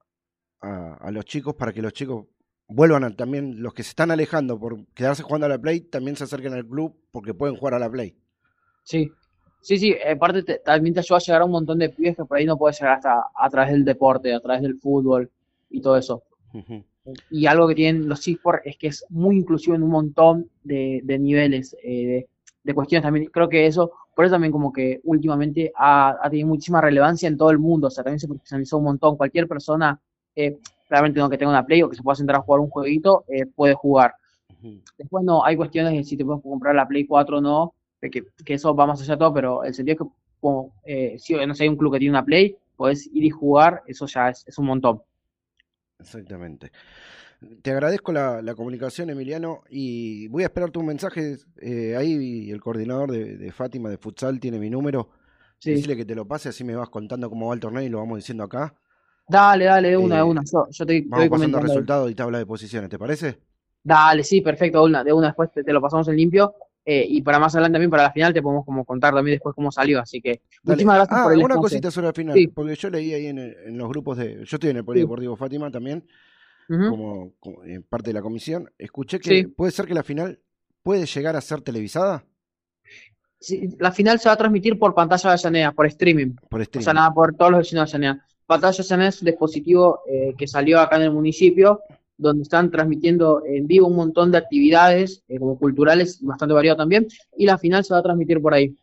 a, 0.62 0.95
a 0.95 1.12
los 1.12 1.26
chicos 1.26 1.56
para 1.56 1.74
que 1.74 1.82
los 1.82 1.93
chicos 1.93 2.28
vuelvan 2.67 3.04
a, 3.06 3.15
también, 3.15 3.62
los 3.63 3.74
que 3.74 3.84
se 3.84 3.89
están 3.89 4.12
alejando 4.12 4.60
por 4.60 4.86
quedarse 4.93 5.24
jugando 5.24 5.48
a 5.48 5.50
la 5.50 5.60
Play, 5.60 5.82
también 5.82 6.17
se 6.17 6.26
acerquen 6.26 6.54
al 6.54 6.67
club 6.67 6.95
porque 7.12 7.34
pueden 7.34 7.58
jugar 7.58 7.76
a 7.76 7.80
la 7.80 7.91
Play. 7.91 8.17
Sí, 8.84 9.12
sí, 9.62 9.78
sí, 9.78 9.91
eh, 9.91 10.12
aparte 10.12 10.43
te- 10.43 10.60
también 10.60 10.93
te 10.93 11.00
ayuda 11.02 11.17
a 11.17 11.19
llegar 11.21 11.41
a 11.41 11.45
un 11.45 11.52
montón 11.52 11.80
de 11.80 11.89
pibes 11.89 12.15
que 12.15 12.26
por 12.26 12.38
ahí 12.38 12.45
no 12.45 12.58
puedes 12.58 12.80
llegar 12.80 12.95
hasta 12.98 13.26
a 13.36 13.50
través 13.50 13.71
del 13.74 13.84
deporte, 13.86 14.34
a 14.34 14.39
través 14.39 14.62
del 14.62 14.80
fútbol 14.80 15.32
y 15.76 15.82
todo 15.82 15.98
eso. 15.98 16.24
Y 17.30 17.46
algo 17.46 17.68
que 17.68 17.76
tienen 17.76 18.08
los 18.08 18.28
eSports 18.28 18.66
es 18.66 18.78
que 18.78 18.88
es 18.88 19.06
muy 19.10 19.38
inclusivo 19.38 19.76
en 19.76 19.84
un 19.84 19.92
montón 19.92 20.50
de, 20.64 21.02
de 21.04 21.20
niveles, 21.20 21.76
eh, 21.84 22.06
de, 22.06 22.28
de 22.64 22.74
cuestiones 22.74 23.04
también. 23.04 23.28
Creo 23.28 23.50
que 23.50 23.68
eso, 23.68 23.92
por 24.16 24.26
eso 24.26 24.34
también 24.34 24.52
como 24.52 24.72
que 24.72 25.02
últimamente 25.04 25.72
ha, 25.76 26.18
ha 26.22 26.30
tenido 26.30 26.48
muchísima 26.48 26.82
relevancia 26.82 27.28
en 27.28 27.38
todo 27.38 27.52
el 27.52 27.60
mundo, 27.60 27.88
o 27.88 27.92
sea, 27.92 28.04
también 28.04 28.20
se 28.20 28.28
profesionalizó 28.28 28.78
un 28.78 28.86
montón. 28.86 29.18
Cualquier 29.18 29.48
persona, 29.48 30.00
eh, 30.36 30.58
claramente 30.88 31.20
no 31.20 31.30
que 31.30 31.38
tenga 31.38 31.52
una 31.52 31.66
Play 31.66 31.84
o 31.84 31.90
que 31.90 31.96
se 31.96 32.04
pueda 32.04 32.16
sentar 32.16 32.38
a 32.38 32.42
jugar 32.42 32.62
un 32.62 32.70
jueguito, 32.70 33.26
eh, 33.28 33.46
puede 33.46 33.74
jugar. 33.74 34.16
Después 34.98 35.24
no, 35.24 35.46
hay 35.46 35.56
cuestiones 35.56 35.94
de 35.94 36.04
si 36.04 36.18
te 36.18 36.26
puedes 36.26 36.42
comprar 36.42 36.74
la 36.74 36.88
Play 36.88 37.06
4 37.06 37.38
o 37.38 37.42
no, 37.42 37.76
que, 38.02 38.24
que 38.44 38.54
eso 38.56 38.74
va 38.76 38.88
más 38.88 39.00
allá 39.00 39.14
de 39.14 39.20
todo, 39.20 39.34
pero 39.34 39.64
el 39.64 39.76
sentido 39.76 39.94
es 39.94 40.00
que 40.00 40.16
como, 40.40 40.74
eh, 40.86 41.18
si 41.20 41.36
no 41.36 41.54
sé, 41.54 41.64
hay 41.64 41.70
un 41.70 41.76
club 41.76 41.94
que 41.94 42.00
tiene 42.00 42.14
una 42.14 42.26
Play, 42.26 42.56
puedes 42.76 43.08
ir 43.14 43.24
y 43.24 43.30
jugar, 43.30 43.84
eso 43.86 44.08
ya 44.08 44.30
es, 44.30 44.44
es 44.48 44.58
un 44.58 44.66
montón. 44.66 45.02
Exactamente. 45.99 46.71
Te 47.62 47.71
agradezco 47.71 48.12
la, 48.12 48.41
la 48.41 48.55
comunicación, 48.55 49.10
Emiliano, 49.10 49.63
y 49.69 50.27
voy 50.29 50.43
a 50.43 50.47
esperar 50.47 50.71
tus 50.71 50.84
mensajes. 50.84 51.47
Eh, 51.62 51.95
ahí 51.95 52.49
el 52.49 52.62
coordinador 52.62 53.12
de, 53.12 53.38
de 53.38 53.51
Fátima 53.51 53.89
de 53.89 53.97
futsal 53.97 54.39
tiene 54.39 54.58
mi 54.60 54.69
número. 54.69 55.10
Sí. 55.60 55.71
Decirle 55.71 55.95
que 55.95 56.05
te 56.05 56.15
lo 56.15 56.27
pase, 56.27 56.49
así 56.49 56.63
me 56.63 56.75
vas 56.75 56.89
contando 56.89 57.29
cómo 57.29 57.47
va 57.47 57.53
el 57.53 57.60
torneo 57.60 57.81
y 57.81 57.89
lo 57.89 57.99
vamos 57.99 58.17
diciendo 58.17 58.43
acá. 58.43 58.73
Dale, 59.27 59.65
dale, 59.65 59.89
de 59.89 59.97
una, 59.97 60.15
Eh, 60.15 60.17
de 60.19 60.23
una. 60.23 60.41
Yo, 60.43 60.67
yo 60.69 60.86
te, 60.86 61.01
te 61.01 61.08
Vamos 61.08 61.27
voy 61.27 61.29
pasando 61.29 61.60
resultados 61.60 62.12
y 62.12 62.15
tabla 62.15 62.38
de 62.38 62.45
posiciones, 62.45 62.89
¿te 62.89 62.99
parece? 62.99 63.39
Dale, 63.84 64.23
sí, 64.23 64.41
perfecto, 64.41 64.79
de 64.79 64.86
una, 64.86 65.03
de 65.03 65.13
una 65.13 65.27
después 65.27 65.51
te, 65.51 65.63
te 65.63 65.73
lo 65.73 65.81
pasamos 65.81 66.08
en 66.08 66.15
limpio. 66.17 66.55
Eh, 66.86 67.06
y 67.10 67.21
para 67.24 67.39
más 67.39 67.54
adelante 67.56 67.76
también, 67.76 67.89
para 67.89 68.04
la 68.04 68.12
final, 68.12 68.34
te 68.34 68.41
podemos 68.41 68.63
como 68.65 68.86
contar 68.86 69.13
también 69.13 69.36
después 69.36 69.56
cómo 69.56 69.71
salió. 69.71 70.00
Así 70.00 70.21
que 70.21 70.41
Dale. 70.63 70.76
muchísimas 70.76 70.95
gracias 70.98 71.19
Ah, 71.19 71.24
por 71.24 71.34
el 71.34 71.39
una 71.39 71.45
espacio. 71.56 71.62
cosita 71.62 71.91
sobre 71.91 72.08
la 72.08 72.13
final, 72.13 72.36
Sí. 72.36 72.48
porque 72.48 72.76
yo 72.76 72.89
leí 72.89 73.13
ahí 73.13 73.26
en, 73.28 73.78
los 73.78 73.89
grupos 73.89 74.17
de. 74.17 74.36
Yo 74.45 74.56
estoy 74.58 74.69
en 74.69 74.78
el 74.78 74.86
Polideportivo 74.86 75.36
Fátima 75.36 75.71
también, 75.71 76.08
como, 76.67 77.34
como, 77.39 77.63
eh, 77.63 77.82
parte 77.88 78.10
de 78.10 78.13
la 78.13 78.21
comisión. 78.21 78.69
Escuché 78.78 79.19
que 79.19 79.30
Sí. 79.30 79.48
puede 79.48 79.71
ser 79.71 79.86
que 79.86 79.93
la 79.93 80.04
final 80.04 80.39
puede 80.84 81.06
llegar 81.06 81.36
a 81.36 81.41
ser 81.41 81.62
televisada 81.62 82.24
Sí, 83.39 83.69
la 83.80 83.91
final 83.91 84.17
se 84.19 84.30
va 84.30 84.34
a 84.34 84.38
transmitir 84.38 84.80
por 84.80 84.95
pantalla 84.95 85.30
de 85.30 85.34
Avellaneda, 85.34 85.71
por 85.74 85.86
streaming. 85.88 86.36
por 86.50 86.60
O 86.62 86.63
streaming. 86.63 86.84
sea, 86.84 86.93
nada, 86.93 87.13
por 87.13 87.36
todos 87.36 87.52
los 87.52 87.60
vecinos 87.60 87.91
de 87.91 87.98
Avellaneda. 87.98 88.26
Pantalla 88.48 88.71
de 88.71 88.78
Avellaneda 88.84 89.10
es 89.10 89.21
un 89.21 89.26
dispositivo 89.26 90.00
eh, 90.10 90.34
que 90.38 90.48
salió 90.48 90.80
acá 90.80 90.95
en 90.95 91.04
el 91.04 91.12
municipio, 91.12 91.82
donde 92.17 92.43
están 92.43 92.71
transmitiendo 92.71 93.43
en 93.45 93.67
vivo 93.67 93.88
un 93.88 93.95
montón 93.95 94.32
de 94.32 94.38
actividades, 94.38 95.23
eh, 95.28 95.38
como 95.39 95.58
culturales, 95.58 96.19
bastante 96.21 96.54
variado 96.54 96.78
también, 96.78 97.08
y 97.38 97.45
la 97.45 97.58
final 97.58 97.84
se 97.84 97.93
va 97.93 97.99
a 97.99 98.04
transmitir 98.04 98.41
por 98.41 98.54
ahí, 98.54 98.75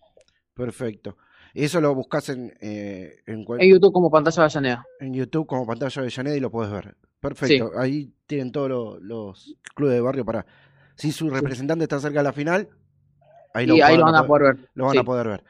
Perfecto. 0.54 1.16
Eso 1.54 1.80
lo 1.80 1.94
buscas 1.94 2.28
en, 2.30 2.52
eh, 2.60 3.16
en, 3.26 3.44
YouTube 3.68 3.92
como 3.92 4.10
pantalla 4.10 4.36
de 4.36 4.42
Avellaneda. 4.42 4.86
en 5.00 5.14
YouTube 5.14 5.46
como 5.46 5.66
pantalla 5.66 5.92
de 5.94 6.00
Avellaneda 6.06 6.36
y 6.36 6.40
lo 6.40 6.50
puedes 6.50 6.72
ver. 6.72 6.96
Perfecto. 7.20 7.72
Ahí 7.78 8.10
tienen 8.26 8.52
todos 8.52 8.68
lo- 8.68 8.98
los 9.00 9.56
clubes 9.74 9.94
de 9.94 10.00
barrio 10.00 10.24
para. 10.24 10.46
Si 10.94 11.12
su 11.12 11.28
representante 11.30 11.84
está 11.84 11.98
cerca 12.00 12.18
de 12.20 12.24
la 12.24 12.32
final, 12.32 12.68
ahí 13.54 13.66
lo, 13.66 13.76
Y 13.76 13.80
ahí 13.82 13.96
lo 13.96 14.04
van 14.04 14.14
a 14.14 14.26
poder 14.26 14.54
ver. 14.56 14.68
Lo 14.74 14.84
van 14.84 14.92
Sí. 14.92 14.98
a 14.98 15.04
poder 15.04 15.28
ver. 15.28 15.44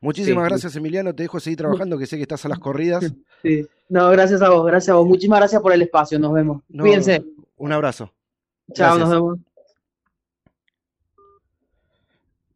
Muchísimas 0.00 0.44
Sí. 0.44 0.48
gracias, 0.50 0.76
Emiliano. 0.76 1.14
Te 1.14 1.24
dejo 1.24 1.38
seguir 1.40 1.58
trabajando, 1.58 1.98
que 1.98 2.06
sé 2.06 2.16
que 2.16 2.22
estás 2.22 2.44
a 2.46 2.48
las 2.48 2.58
corridas. 2.58 3.12
Sí. 3.42 3.66
No, 3.88 4.08
gracias 4.10 4.40
a 4.42 4.48
vos, 4.48 4.66
gracias 4.66 4.88
a 4.90 4.94
vos. 4.94 5.06
Muchísimas 5.06 5.40
gracias 5.40 5.60
por 5.60 5.72
el 5.72 5.82
espacio, 5.82 6.18
nos 6.18 6.32
vemos. 6.32 6.62
No, 6.68 6.84
Cuídense. 6.84 7.22
Un 7.56 7.72
abrazo. 7.72 8.12
Chao, 8.72 8.96
Gracias. 8.96 8.98
nos 9.00 9.10
vemos. 9.10 9.38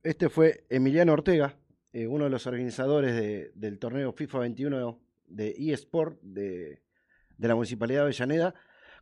Este 0.03 0.29
fue 0.29 0.65
Emiliano 0.69 1.13
Ortega, 1.13 1.57
eh, 1.93 2.07
uno 2.07 2.25
de 2.25 2.31
los 2.31 2.47
organizadores 2.47 3.15
de- 3.15 3.51
del 3.55 3.79
torneo 3.79 4.13
FIFA 4.13 4.39
21 4.41 4.99
de 5.27 5.55
eSport 5.73 6.21
de, 6.23 6.83
de 7.39 7.49
la 7.49 7.55
Municipalidad 7.55 8.01
de 8.01 8.05
Avellaneda, 8.05 8.55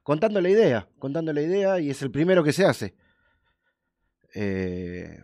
contando 0.02 0.40
la 0.40 0.48
idea, 0.48 0.88
contando 0.98 1.32
la 1.32 1.42
idea 1.42 1.80
y 1.80 1.90
es 1.90 2.00
el 2.02 2.10
primero 2.10 2.44
que 2.44 2.52
se 2.52 2.64
hace. 2.64 2.94
Eh, 4.34 5.18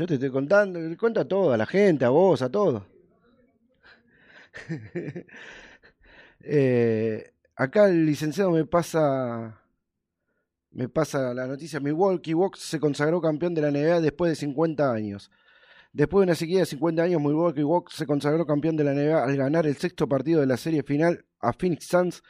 yo 0.00 0.06
te 0.06 0.14
estoy 0.14 0.30
contando, 0.30 0.80
le 0.80 0.96
cuento 0.96 1.20
a 1.20 1.28
todo, 1.28 1.52
a 1.52 1.58
la 1.58 1.66
gente, 1.66 2.06
a 2.06 2.08
vos, 2.08 2.40
a 2.42 2.48
todos. 2.48 2.82
Eh, 6.42 7.34
acá 7.54 7.86
el 7.90 8.06
licenciado 8.06 8.50
me 8.50 8.64
pasa 8.64 9.60
me 10.70 10.88
pasa 10.88 11.34
la 11.34 11.46
noticia. 11.46 11.80
Milwaukee 11.80 12.32
Bucks 12.32 12.60
se 12.60 12.80
consagró 12.80 13.20
campeón 13.20 13.52
de 13.52 13.60
la 13.60 13.70
NBA 13.70 14.00
después 14.00 14.30
de 14.30 14.36
50 14.36 14.90
años. 14.90 15.30
Después 15.92 16.22
de 16.22 16.30
una 16.30 16.34
sequía 16.34 16.60
de 16.60 16.66
50 16.66 17.02
años, 17.02 17.20
Milwaukee 17.20 17.62
Bucks 17.62 17.92
se 17.94 18.06
consagró 18.06 18.46
campeón 18.46 18.78
de 18.78 18.84
la 18.84 18.94
NBA 18.94 19.22
al 19.22 19.36
ganar 19.36 19.66
el 19.66 19.76
sexto 19.76 20.08
partido 20.08 20.40
de 20.40 20.46
la 20.46 20.56
serie 20.56 20.82
final 20.82 21.26
a 21.40 21.52
Phoenix 21.52 21.84
Suns 21.86 22.22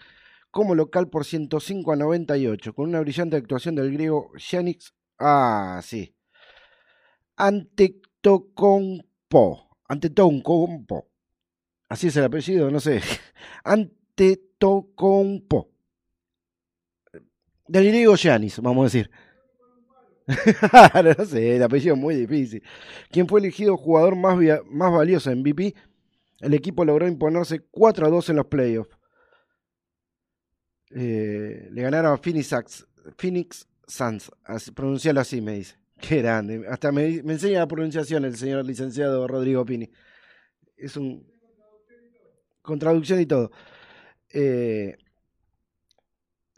como 0.50 0.74
local 0.74 1.08
por 1.08 1.24
105 1.24 1.92
a 1.92 1.96
98, 1.96 2.74
con 2.74 2.88
una 2.88 3.00
brillante 3.00 3.36
actuación 3.36 3.76
del 3.76 3.92
griego 3.92 4.32
Giannis. 4.36 4.92
Ah, 5.20 5.80
sí. 5.84 6.16
Antetokounmpo. 7.40 9.68
Antetokounmpo. 9.88 11.08
Así 11.88 12.08
es 12.08 12.16
el 12.16 12.24
apellido, 12.24 12.70
no 12.70 12.80
sé. 12.80 13.00
Antetokounmpo. 13.64 15.70
Del 17.66 17.86
griego 17.86 18.14
Giannis, 18.16 18.60
vamos 18.60 18.82
a 18.82 18.84
decir. 18.84 19.10
no 21.18 21.24
sé, 21.24 21.56
el 21.56 21.62
apellido 21.62 21.94
es 21.94 22.00
muy 22.00 22.14
difícil. 22.14 22.62
Quien 23.10 23.26
fue 23.26 23.40
elegido 23.40 23.78
jugador 23.78 24.16
más, 24.16 24.36
más 24.66 24.92
valioso 24.92 25.30
en 25.30 25.40
MVP, 25.40 25.74
el 26.40 26.52
equipo 26.54 26.84
logró 26.84 27.08
imponerse 27.08 27.60
4 27.70 28.06
a 28.06 28.10
2 28.10 28.28
en 28.28 28.36
los 28.36 28.46
playoffs. 28.46 28.98
Eh, 30.90 31.68
le 31.70 31.82
ganaron 31.82 32.12
a 32.12 32.18
Phoenix, 32.18 32.86
Phoenix 33.16 33.66
Suns, 33.86 34.30
así, 34.44 34.72
pronunciarlo 34.72 35.22
así 35.22 35.40
me 35.40 35.54
dice. 35.54 35.79
Qué 36.00 36.16
grande. 36.18 36.66
Hasta 36.68 36.92
me, 36.92 37.06
enseña 37.06 37.60
la 37.60 37.68
pronunciación 37.68 38.24
el 38.24 38.36
señor 38.36 38.64
licenciado 38.64 39.26
Rodrigo 39.26 39.64
Pini. 39.64 39.90
Es 40.76 40.96
un... 40.96 41.26
con 42.62 42.78
traducción 42.78 43.20
y 43.20 43.26
todo. 43.26 43.50
Eh, 44.32 44.96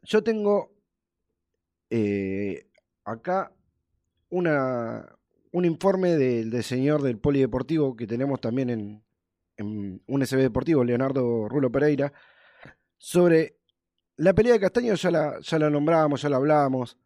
yo 0.02 0.22
tengo 0.22 0.72
eh, 1.90 2.66
acá 3.04 3.52
una, 4.30 5.06
un 5.52 5.64
informe 5.64 6.16
del, 6.16 6.50
del 6.50 6.64
señor 6.64 7.02
del 7.02 7.18
polideportivo 7.18 7.96
que 7.96 8.06
tenemos 8.06 8.40
también 8.40 8.70
en, 8.70 9.04
en 9.56 10.02
un 10.06 10.26
SB 10.26 10.38
Deportivo, 10.38 10.84
Leonardo 10.84 11.48
Rulo 11.48 11.70
Pereira, 11.70 12.12
sobre 12.98 13.58
la 14.16 14.34
pelea 14.34 14.54
de 14.54 14.60
Castaño, 14.60 14.94
ya 14.94 15.10
la, 15.10 15.40
ya 15.40 15.58
la 15.58 15.70
nombramos, 15.70 16.22
ya 16.22 16.28
la 16.28 16.36
hablamos, 16.36 16.98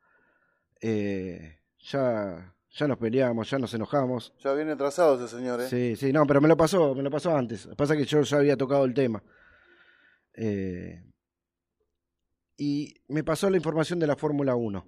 eh, 0.80 1.58
ya, 1.90 2.54
ya 2.70 2.88
nos 2.88 2.98
peleamos, 2.98 3.48
ya 3.50 3.58
nos 3.58 3.72
enojamos. 3.74 4.32
Ya 4.42 4.52
viene 4.52 4.72
atrasado 4.72 5.16
ese 5.16 5.36
señor, 5.36 5.60
¿eh? 5.60 5.68
Sí, 5.68 5.96
sí, 5.96 6.12
no, 6.12 6.26
pero 6.26 6.40
me 6.40 6.48
lo 6.48 6.56
pasó, 6.56 6.94
me 6.94 7.02
lo 7.02 7.10
pasó 7.10 7.36
antes. 7.36 7.64
Lo 7.64 7.70
que 7.70 7.76
pasa 7.76 7.94
es 7.94 8.00
que 8.00 8.06
yo 8.06 8.22
ya 8.22 8.36
había 8.38 8.56
tocado 8.56 8.84
el 8.84 8.94
tema. 8.94 9.22
Eh, 10.34 11.02
y 12.58 12.94
me 13.08 13.22
pasó 13.24 13.48
la 13.50 13.56
información 13.56 13.98
de 13.98 14.06
la 14.06 14.16
Fórmula 14.16 14.56
1 14.56 14.84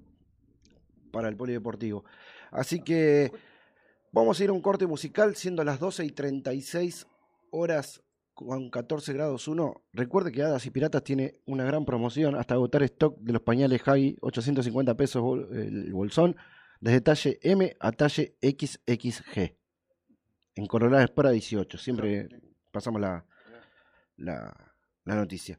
para 1.12 1.28
el 1.28 1.36
polideportivo. 1.36 2.04
Así 2.50 2.80
que 2.80 3.30
vamos 4.12 4.40
a 4.40 4.44
ir 4.44 4.50
a 4.50 4.52
un 4.52 4.62
corte 4.62 4.86
musical, 4.86 5.36
siendo 5.36 5.64
las 5.64 5.78
12 5.78 6.04
y 6.04 6.10
36 6.10 7.06
horas 7.50 8.02
con 8.34 8.70
14 8.70 9.12
grados 9.12 9.48
1. 9.48 9.82
Recuerde 9.92 10.32
que 10.32 10.42
Hadas 10.42 10.64
y 10.66 10.70
Piratas 10.70 11.02
tiene 11.02 11.40
una 11.46 11.64
gran 11.64 11.84
promoción 11.84 12.36
hasta 12.36 12.54
agotar 12.54 12.82
stock 12.84 13.18
de 13.18 13.32
los 13.32 13.42
pañales 13.42 13.82
Hagi, 13.86 14.16
850 14.20 14.94
pesos 14.96 15.22
el 15.52 15.92
bolsón, 15.92 16.36
desde 16.80 17.00
talle 17.00 17.38
M 17.42 17.76
a 17.80 17.92
talle 17.92 18.36
XXG. 18.42 19.56
En 20.54 20.66
Coronel 20.66 21.02
Espora 21.04 21.30
18. 21.30 21.78
Siempre 21.78 22.28
pasamos 22.72 23.00
la, 23.00 23.24
la, 24.16 24.74
la 25.04 25.14
noticia. 25.14 25.58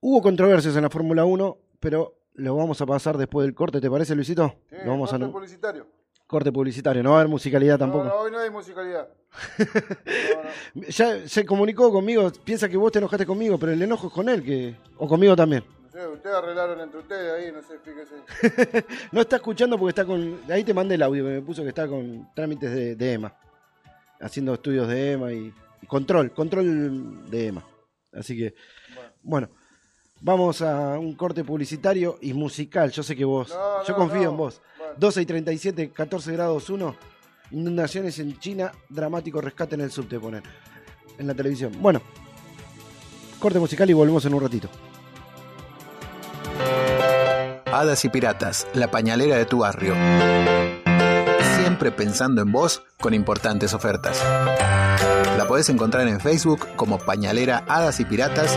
Hubo 0.00 0.20
controversias 0.20 0.76
en 0.76 0.82
la 0.82 0.90
Fórmula 0.90 1.24
1, 1.24 1.58
pero 1.80 2.18
lo 2.34 2.56
vamos 2.56 2.80
a 2.80 2.86
pasar 2.86 3.16
después 3.16 3.46
del 3.46 3.54
corte, 3.54 3.80
¿te 3.80 3.90
parece, 3.90 4.14
Luisito? 4.14 4.56
Sí, 4.68 4.76
lo 4.84 4.90
vamos 4.90 5.12
a 5.12 5.18
corte 5.18 5.32
publicitario. 5.32 5.86
corte 6.26 6.52
publicitario, 6.52 7.02
no 7.02 7.10
va 7.10 7.16
a 7.16 7.20
haber 7.20 7.30
musicalidad 7.30 7.78
tampoco. 7.78 8.04
No, 8.04 8.10
no, 8.10 8.16
hoy 8.20 8.30
no 8.30 8.38
hay 8.38 8.50
musicalidad. 8.50 9.08
Ya 10.88 11.26
se 11.28 11.44
comunicó 11.46 11.90
conmigo, 11.92 12.30
piensa 12.44 12.68
que 12.68 12.76
vos 12.76 12.92
te 12.92 12.98
enojaste 12.98 13.24
conmigo, 13.26 13.58
pero 13.58 13.72
el 13.72 13.80
enojo 13.80 14.08
es 14.08 14.12
con 14.12 14.28
él, 14.28 14.42
que 14.42 14.76
o 14.98 15.08
conmigo 15.08 15.34
también. 15.36 15.64
Ustedes 15.94 16.34
arreglaron 16.34 16.80
entre 16.80 16.98
ustedes 16.98 17.32
ahí, 17.32 17.52
no 17.52 17.62
sé, 17.62 17.78
fíjese. 17.78 18.84
No 19.12 19.20
está 19.20 19.36
escuchando 19.36 19.78
porque 19.78 19.90
está 19.90 20.04
con. 20.04 20.40
Ahí 20.50 20.64
te 20.64 20.74
mandé 20.74 20.96
el 20.96 21.02
audio 21.02 21.22
me 21.22 21.40
puso 21.40 21.62
que 21.62 21.68
está 21.68 21.86
con 21.86 22.34
trámites 22.34 22.74
de, 22.74 22.96
de 22.96 23.12
EMA. 23.12 23.32
Haciendo 24.20 24.54
estudios 24.54 24.88
de 24.88 25.12
EMA 25.12 25.32
y, 25.32 25.54
y 25.82 25.86
control, 25.86 26.32
control 26.32 27.30
de 27.30 27.46
EMA. 27.46 27.64
Así 28.12 28.36
que, 28.36 28.56
bueno, 29.22 29.48
vamos 30.20 30.62
a 30.62 30.98
un 30.98 31.14
corte 31.14 31.44
publicitario 31.44 32.18
y 32.20 32.32
musical. 32.32 32.90
Yo 32.90 33.04
sé 33.04 33.14
que 33.14 33.24
vos. 33.24 33.50
No, 33.50 33.84
yo 33.84 33.92
no, 33.92 33.96
confío 33.96 34.24
no. 34.24 34.30
en 34.30 34.36
vos. 34.36 34.62
12 34.96 35.22
y 35.22 35.26
37, 35.26 35.90
14 35.90 36.32
grados 36.32 36.70
1. 36.70 36.96
Inundaciones 37.52 38.18
en 38.18 38.36
China, 38.40 38.72
dramático 38.88 39.40
rescate 39.40 39.76
en 39.76 39.82
el 39.82 39.92
subte, 39.92 40.18
poner. 40.18 40.42
En 41.18 41.28
la 41.28 41.34
televisión. 41.34 41.72
Bueno, 41.78 42.02
corte 43.38 43.60
musical 43.60 43.88
y 43.88 43.92
volvemos 43.92 44.24
en 44.24 44.34
un 44.34 44.42
ratito. 44.42 44.68
Hadas 47.74 48.04
y 48.04 48.08
Piratas, 48.08 48.68
la 48.72 48.88
pañalera 48.92 49.34
de 49.36 49.46
tu 49.46 49.58
barrio. 49.58 49.94
Siempre 51.56 51.90
pensando 51.90 52.40
en 52.40 52.52
vos 52.52 52.84
con 53.00 53.14
importantes 53.14 53.74
ofertas. 53.74 54.22
La 55.36 55.44
podés 55.48 55.68
encontrar 55.70 56.06
en 56.06 56.20
Facebook 56.20 56.68
como 56.76 56.98
Pañalera 56.98 57.64
Hadas 57.66 57.98
y 57.98 58.04
Piratas 58.04 58.56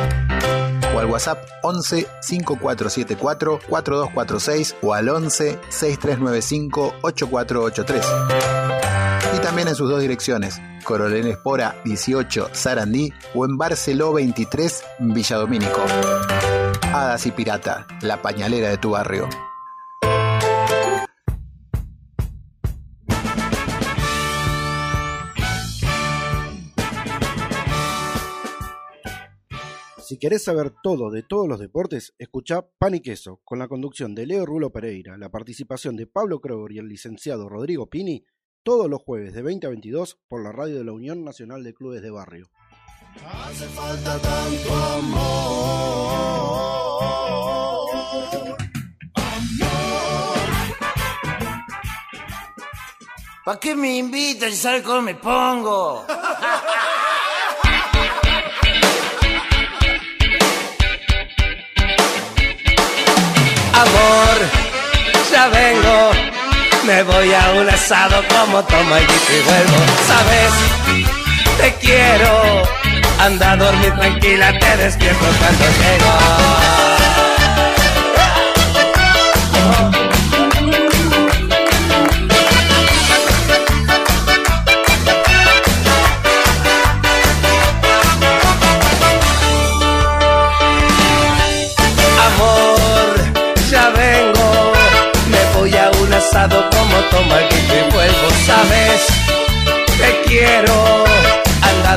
o 0.96 1.00
al 1.00 1.08
WhatsApp 1.08 1.40
11 1.64 2.06
5474 2.22 3.60
4246 3.68 4.76
o 4.84 4.94
al 4.94 5.10
11 5.10 5.60
6395 5.68 6.94
8483. 7.02 8.06
Y 9.36 9.40
también 9.40 9.68
en 9.68 9.74
sus 9.74 9.90
dos 9.90 10.00
direcciones, 10.00 10.62
Coronel 10.84 11.26
Espora 11.26 11.76
18 11.86 12.50
Sarandí 12.52 13.12
o 13.34 13.46
en 13.46 13.58
Barceló 13.58 14.14
23 14.14 14.84
Villadomínico. 15.00 15.82
Y 16.98 18.06
la 18.06 18.22
pañalera 18.24 18.70
de 18.70 18.78
tu 18.78 18.92
barrio. 18.92 19.30
Si 30.04 30.18
querés 30.18 30.44
saber 30.46 30.72
todo 30.82 31.12
de 31.12 31.22
todos 31.22 31.48
los 31.48 31.60
deportes, 31.60 32.16
escuchá 32.18 32.68
Pan 32.80 32.96
y 32.96 33.02
Queso, 33.02 33.42
con 33.44 33.60
la 33.60 33.68
conducción 33.68 34.16
de 34.16 34.26
Leo 34.26 34.48
Rulo 34.48 34.72
Pereira, 34.72 35.18
la 35.18 35.30
participación 35.30 35.96
de 35.98 36.08
Pablo 36.08 36.42
Kroger 36.42 36.72
y 36.72 36.80
el 36.80 36.88
licenciado 36.88 37.48
Rodrigo 37.48 37.92
Pini, 37.92 38.24
todos 38.64 38.90
los 38.90 39.04
jueves 39.04 39.34
de 39.34 39.44
20 39.44 39.68
a 39.68 39.70
22 39.70 40.18
por 40.28 40.42
la 40.42 40.52
radio 40.52 40.78
de 40.78 40.86
la 40.86 40.94
Unión 40.94 41.24
Nacional 41.24 41.64
de 41.64 41.76
Clubes 41.76 42.02
de 42.02 42.10
Barrio. 42.10 42.50
Hace 43.26 43.68
falta 43.70 44.20
tanto 44.20 44.76
amor. 44.76 45.38
¿Para 53.44 53.60
qué 53.60 53.76
me 53.76 53.96
invitan 53.98 54.52
si 54.52 54.58
sabes 54.58 54.84
cómo 54.84 55.02
me 55.02 55.16
pongo? 55.16 56.06
Amor, 63.74 64.38
ya 65.32 65.48
vengo. 65.48 66.12
Me 66.86 67.04
voy 67.04 67.34
a 67.34 67.52
un 67.52 67.70
asado 67.70 68.24
como 68.28 68.64
toma 68.66 69.00
y 69.00 69.04
y 69.04 69.42
vuelvo. 69.46 69.78
Sabes, 70.08 70.54
te 71.58 71.74
quiero. 71.76 72.87
Anda 73.20 73.52
a 73.52 73.58
dormir 73.58 73.94
tranquila, 73.96 74.58
te 74.60 74.78
despierto 74.78 75.26
cuando 75.40 75.66
llego. 75.66 76.58
Como 96.50 96.98
toma 97.10 97.42
y 97.42 97.92
vuelvo. 97.92 98.28
quiero. 100.26 100.97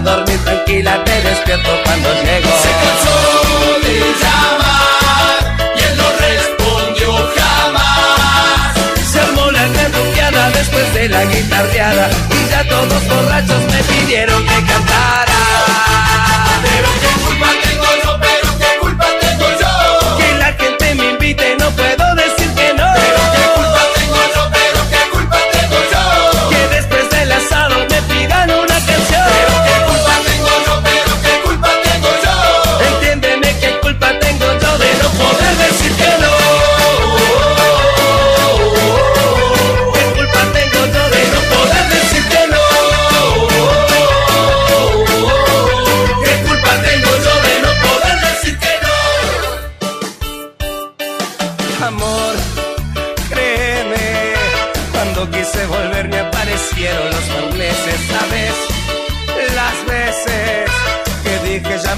A 0.01 0.03
dormir 0.03 0.39
tranquila, 0.45 1.05
te 1.05 1.21
despierto 1.21 1.71
cuando 1.85 2.09
llego. 2.23 2.49
Se 2.63 2.71
cansó 2.83 3.17
de 3.83 3.99
llamar 4.23 5.59
y 5.77 5.83
él 5.83 5.97
no 5.99 6.09
respondió 6.27 7.09
jamás. 7.37 8.77
Se 9.13 9.21
armó 9.21 9.51
la 9.51 9.69
cantuqueada 9.69 10.51
después 10.53 10.95
de 10.95 11.09
la 11.11 11.25
guitarreada 11.27 12.09
y 12.31 12.51
ya 12.51 12.67
todos 12.67 13.09
borrachos 13.09 13.63
me 13.73 13.83
pidieron 13.83 14.43
que 14.47 14.65
cantara. 14.65 15.30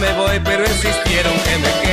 Me 0.02 0.12
voy, 0.14 0.40
pero 0.44 0.64
insistieron 0.64 1.32
que 1.44 1.58
me 1.58 1.82
quede. 1.82 1.91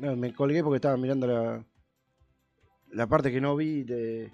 No, 0.00 0.16
me 0.16 0.32
colgué 0.34 0.62
porque 0.62 0.76
estaba 0.76 0.96
mirando 0.96 1.26
la, 1.26 1.64
la 2.92 3.06
parte 3.06 3.30
que 3.30 3.40
no 3.40 3.56
vi. 3.56 3.84
De, 3.84 4.30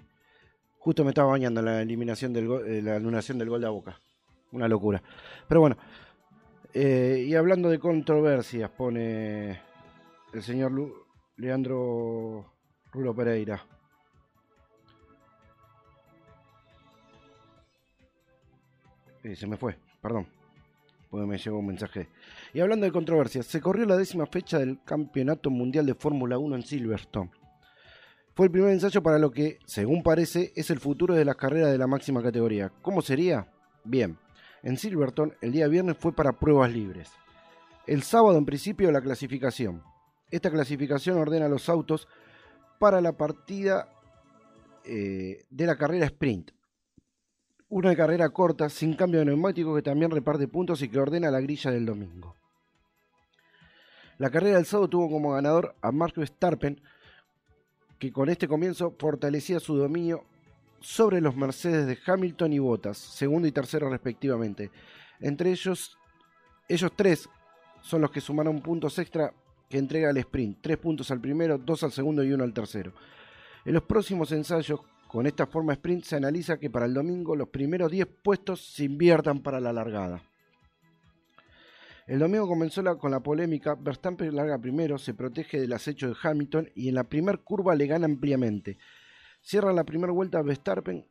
justo 0.79 1.03
me 1.03 1.11
estaba 1.11 1.31
bañando 1.31 1.61
la 1.61 1.81
eliminación 1.81 2.33
del 2.33 2.47
gol- 2.47 2.67
eh, 2.67 2.81
la 2.81 2.95
anulación 2.97 3.37
del 3.37 3.49
gol 3.49 3.61
de 3.61 3.67
Boca. 3.69 3.99
Una 4.51 4.67
locura. 4.67 5.01
Pero 5.47 5.61
bueno. 5.61 5.77
eh, 6.73 7.25
y 7.27 7.35
hablando 7.35 7.69
de 7.69 7.79
controversias, 7.79 8.69
pone 8.71 9.59
el 10.33 10.43
señor 10.43 10.71
Lu- 10.71 10.93
Leandro 11.37 12.53
Rulo 12.91 13.15
Pereira. 13.15 13.61
Eh, 19.23 19.35
se 19.35 19.47
me 19.47 19.57
fue, 19.57 19.77
perdón 20.01 20.27
porque 21.09 21.27
me 21.27 21.37
llegó 21.37 21.59
un 21.59 21.67
mensaje. 21.67 22.09
Y 22.55 22.61
hablando 22.61 22.85
de 22.85 22.93
controversias, 22.93 23.47
se 23.47 23.59
corrió 23.59 23.85
la 23.85 23.97
décima 23.97 24.27
fecha 24.27 24.59
del 24.59 24.81
Campeonato 24.85 25.49
Mundial 25.49 25.85
de 25.85 25.93
Fórmula 25.93 26.37
1 26.37 26.55
en 26.55 26.63
Silverstone. 26.63 27.29
Fue 28.33 28.45
el 28.45 28.51
primer 28.53 28.71
ensayo 28.71 29.03
para 29.03 29.19
lo 29.19 29.29
que, 29.29 29.59
según 29.65 30.01
parece, 30.01 30.53
es 30.55 30.69
el 30.69 30.79
futuro 30.79 31.13
de 31.13 31.25
las 31.25 31.35
carreras 31.35 31.69
de 31.69 31.77
la 31.77 31.85
máxima 31.85 32.23
categoría. 32.23 32.71
¿Cómo 32.81 33.01
sería? 33.01 33.51
Bien, 33.83 34.17
en 34.63 34.77
Silverstone 34.77 35.33
el 35.41 35.51
día 35.51 35.67
viernes 35.67 35.97
fue 35.97 36.13
para 36.13 36.39
pruebas 36.39 36.71
libres. 36.71 37.11
El 37.87 38.03
sábado 38.03 38.37
en 38.37 38.45
principio 38.45 38.89
la 38.89 39.01
clasificación. 39.01 39.83
Esta 40.31 40.49
clasificación 40.49 41.17
ordena 41.17 41.49
los 41.49 41.67
autos 41.67 42.07
para 42.79 43.01
la 43.01 43.17
partida 43.17 43.89
eh, 44.85 45.43
de 45.49 45.65
la 45.65 45.75
carrera 45.75 46.05
sprint. 46.05 46.51
Una 47.67 47.93
carrera 47.97 48.29
corta, 48.29 48.69
sin 48.69 48.95
cambio 48.95 49.19
de 49.19 49.25
neumático, 49.25 49.75
que 49.75 49.81
también 49.81 50.09
reparte 50.09 50.47
puntos 50.47 50.81
y 50.81 50.87
que 50.87 50.99
ordena 50.99 51.29
la 51.29 51.41
grilla 51.41 51.69
del 51.69 51.85
domingo. 51.85 52.37
La 54.17 54.29
carrera 54.29 54.55
del 54.55 54.65
sábado 54.65 54.89
tuvo 54.89 55.09
como 55.09 55.33
ganador 55.33 55.75
a 55.81 55.91
Mark 55.91 56.13
Verstappen, 56.15 56.79
que 57.99 58.11
con 58.11 58.29
este 58.29 58.47
comienzo 58.47 58.95
fortalecía 58.97 59.59
su 59.59 59.75
dominio 59.75 60.23
sobre 60.79 61.19
los 61.19 61.35
Mercedes 61.35 61.85
de 61.85 61.97
Hamilton 62.05 62.53
y 62.53 62.59
Bottas, 62.59 62.97
segundo 62.97 63.47
y 63.47 63.51
tercero 63.51 63.89
respectivamente. 63.89 64.71
Entre 65.19 65.51
ellos, 65.51 65.97
ellos 66.69 66.91
tres 66.95 67.27
son 67.81 68.01
los 68.01 68.11
que 68.11 68.21
sumaron 68.21 68.61
puntos 68.61 68.97
extra 68.99 69.33
que 69.69 69.77
entrega 69.77 70.09
el 70.09 70.17
sprint. 70.17 70.59
Tres 70.61 70.77
puntos 70.77 71.11
al 71.11 71.19
primero, 71.19 71.57
dos 71.57 71.83
al 71.83 71.91
segundo 71.91 72.23
y 72.23 72.31
uno 72.31 72.43
al 72.43 72.53
tercero. 72.53 72.93
En 73.65 73.73
los 73.73 73.83
próximos 73.83 74.31
ensayos 74.31 74.79
con 75.07 75.27
esta 75.27 75.45
forma 75.45 75.73
sprint 75.73 76.03
se 76.03 76.15
analiza 76.15 76.57
que 76.57 76.69
para 76.69 76.85
el 76.85 76.93
domingo 76.93 77.35
los 77.35 77.49
primeros 77.49 77.91
10 77.91 78.07
puestos 78.23 78.61
se 78.61 78.85
inviertan 78.85 79.39
para 79.39 79.59
la 79.59 79.73
largada. 79.73 80.21
El 82.07 82.19
domingo 82.19 82.47
comenzó 82.47 82.83
con 82.99 83.09
la 83.09 83.21
polémica, 83.21 83.73
Verstappen 83.73 84.35
larga 84.35 84.59
primero, 84.59 84.99
se 84.99 85.15
protege 85.15 85.59
del 85.59 85.73
acecho 85.73 86.07
de 86.07 86.15
Hamilton 86.21 86.69
y 86.75 86.89
en 86.89 86.95
la 86.95 87.05
primera 87.05 87.37
curva 87.39 87.73
le 87.73 87.87
gana 87.87 88.05
ampliamente. 88.05 88.77
Cierra 89.41 89.73
la 89.73 89.85
primera 89.85 90.13
vuelta 90.13 90.43
Verstappen, 90.43 91.03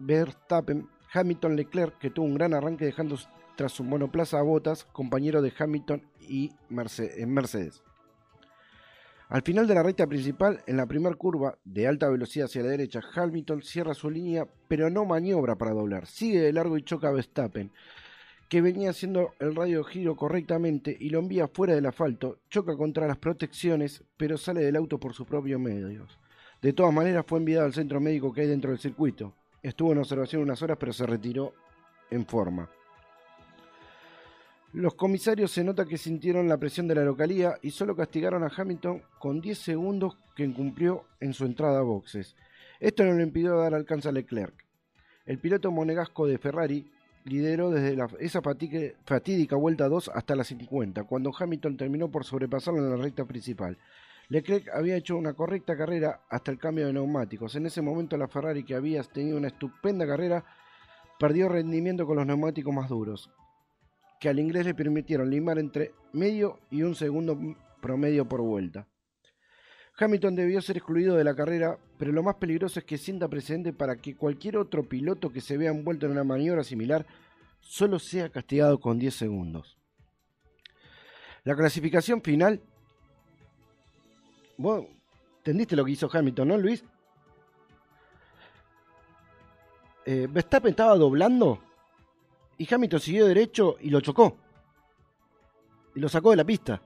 Verstappen, 0.00 0.88
Hamilton 1.12 1.54
Leclerc, 1.54 1.98
que 1.98 2.10
tuvo 2.10 2.26
un 2.26 2.34
gran 2.34 2.52
arranque 2.52 2.84
dejando 2.84 3.16
tras 3.56 3.70
su 3.70 3.84
monoplaza 3.84 4.40
a 4.40 4.42
Bottas, 4.42 4.84
compañero 4.86 5.40
de 5.40 5.52
Hamilton 5.56 6.02
y 6.18 6.50
Merce- 6.68 7.12
en 7.18 7.32
Mercedes. 7.32 7.84
Al 9.28 9.42
final 9.42 9.68
de 9.68 9.74
la 9.74 9.84
recta 9.84 10.06
principal, 10.08 10.62
en 10.66 10.76
la 10.78 10.86
primera 10.86 11.14
curva 11.14 11.58
de 11.64 11.86
alta 11.86 12.08
velocidad 12.08 12.46
hacia 12.46 12.62
la 12.62 12.70
derecha, 12.70 13.00
Hamilton 13.14 13.62
cierra 13.62 13.94
su 13.94 14.10
línea, 14.10 14.48
pero 14.68 14.90
no 14.90 15.04
maniobra 15.04 15.56
para 15.56 15.70
doblar. 15.72 16.06
Sigue 16.06 16.40
de 16.40 16.52
largo 16.52 16.76
y 16.76 16.82
choca 16.82 17.08
a 17.08 17.12
Verstappen, 17.12 17.70
que 18.52 18.60
venía 18.60 18.90
haciendo 18.90 19.32
el 19.38 19.54
radio 19.54 19.82
giro 19.82 20.14
correctamente 20.14 20.94
y 21.00 21.08
lo 21.08 21.20
envía 21.20 21.48
fuera 21.48 21.74
del 21.74 21.86
asfalto. 21.86 22.40
Choca 22.50 22.76
contra 22.76 23.06
las 23.06 23.16
protecciones, 23.16 24.04
pero 24.18 24.36
sale 24.36 24.60
del 24.60 24.76
auto 24.76 25.00
por 25.00 25.14
sus 25.14 25.26
propios 25.26 25.58
medios. 25.58 26.18
De 26.60 26.74
todas 26.74 26.92
maneras, 26.92 27.24
fue 27.26 27.38
enviado 27.38 27.64
al 27.64 27.72
centro 27.72 27.98
médico 27.98 28.30
que 28.30 28.42
hay 28.42 28.48
dentro 28.48 28.70
del 28.70 28.78
circuito. 28.78 29.34
Estuvo 29.62 29.92
en 29.92 30.00
observación 30.00 30.42
unas 30.42 30.60
horas, 30.60 30.76
pero 30.78 30.92
se 30.92 31.06
retiró 31.06 31.54
en 32.10 32.26
forma. 32.26 32.68
Los 34.74 34.96
comisarios 34.96 35.50
se 35.50 35.64
nota 35.64 35.86
que 35.86 35.96
sintieron 35.96 36.46
la 36.46 36.58
presión 36.58 36.86
de 36.86 36.96
la 36.96 37.04
localía 37.04 37.54
y 37.62 37.70
solo 37.70 37.96
castigaron 37.96 38.44
a 38.44 38.52
Hamilton 38.54 39.00
con 39.18 39.40
10 39.40 39.56
segundos 39.56 40.18
que 40.36 40.44
incumplió 40.44 41.06
en 41.20 41.32
su 41.32 41.46
entrada 41.46 41.78
a 41.78 41.84
boxes. 41.84 42.36
Esto 42.80 43.02
no 43.02 43.14
le 43.14 43.22
impidió 43.22 43.56
dar 43.56 43.72
alcance 43.72 44.10
a 44.10 44.12
Leclerc. 44.12 44.66
El 45.24 45.38
piloto 45.38 45.70
monegasco 45.70 46.26
de 46.26 46.36
Ferrari 46.36 46.92
lideró 47.24 47.70
desde 47.70 47.96
la- 47.96 48.08
esa 48.20 48.40
fatídica 48.42 49.56
vuelta 49.56 49.88
2 49.88 50.10
hasta 50.14 50.34
la 50.36 50.44
50, 50.44 51.04
cuando 51.04 51.32
Hamilton 51.36 51.76
terminó 51.76 52.10
por 52.10 52.24
sobrepasarlo 52.24 52.80
en 52.80 52.90
la 52.90 52.96
recta 52.96 53.24
principal. 53.24 53.78
Leclerc 54.28 54.68
había 54.74 54.96
hecho 54.96 55.16
una 55.16 55.34
correcta 55.34 55.76
carrera 55.76 56.22
hasta 56.30 56.50
el 56.50 56.58
cambio 56.58 56.86
de 56.86 56.92
neumáticos. 56.92 57.54
En 57.54 57.66
ese 57.66 57.82
momento 57.82 58.16
la 58.16 58.28
Ferrari, 58.28 58.64
que 58.64 58.74
había 58.74 59.02
tenido 59.02 59.36
una 59.36 59.48
estupenda 59.48 60.06
carrera, 60.06 60.44
perdió 61.18 61.48
rendimiento 61.48 62.06
con 62.06 62.16
los 62.16 62.26
neumáticos 62.26 62.74
más 62.74 62.88
duros 62.88 63.30
que 64.20 64.28
al 64.28 64.38
inglés 64.38 64.64
le 64.64 64.74
permitieron 64.74 65.28
limar 65.28 65.58
entre 65.58 65.90
medio 66.12 66.60
y 66.70 66.82
un 66.84 66.94
segundo 66.94 67.36
promedio 67.80 68.28
por 68.28 68.40
vuelta. 68.40 68.86
Hamilton 69.98 70.34
debió 70.34 70.62
ser 70.62 70.78
excluido 70.78 71.16
de 71.16 71.24
la 71.24 71.34
carrera, 71.34 71.78
pero 71.98 72.12
lo 72.12 72.22
más 72.22 72.36
peligroso 72.36 72.78
es 72.78 72.84
que 72.84 72.98
sienta 72.98 73.28
precedente 73.28 73.72
para 73.72 73.96
que 73.96 74.16
cualquier 74.16 74.56
otro 74.56 74.88
piloto 74.88 75.30
que 75.30 75.40
se 75.40 75.56
vea 75.56 75.70
envuelto 75.70 76.06
en 76.06 76.12
una 76.12 76.24
maniobra 76.24 76.64
similar 76.64 77.06
solo 77.60 77.98
sea 77.98 78.30
castigado 78.30 78.80
con 78.80 78.98
10 78.98 79.14
segundos. 79.14 79.78
La 81.44 81.54
clasificación 81.54 82.22
final. 82.22 82.60
Vos 84.56 84.86
entendiste 85.38 85.76
lo 85.76 85.84
que 85.84 85.92
hizo 85.92 86.08
Hamilton, 86.12 86.48
¿no, 86.48 86.58
Luis? 86.58 86.84
Eh, 90.04 90.26
Verstappen 90.30 90.70
estaba 90.70 90.96
doblando 90.96 91.60
y 92.58 92.72
Hamilton 92.72 93.00
siguió 93.00 93.26
derecho 93.26 93.76
y 93.80 93.90
lo 93.90 94.00
chocó. 94.00 94.36
Y 95.94 96.00
lo 96.00 96.08
sacó 96.08 96.30
de 96.30 96.36
la 96.36 96.44
pista. 96.44 96.80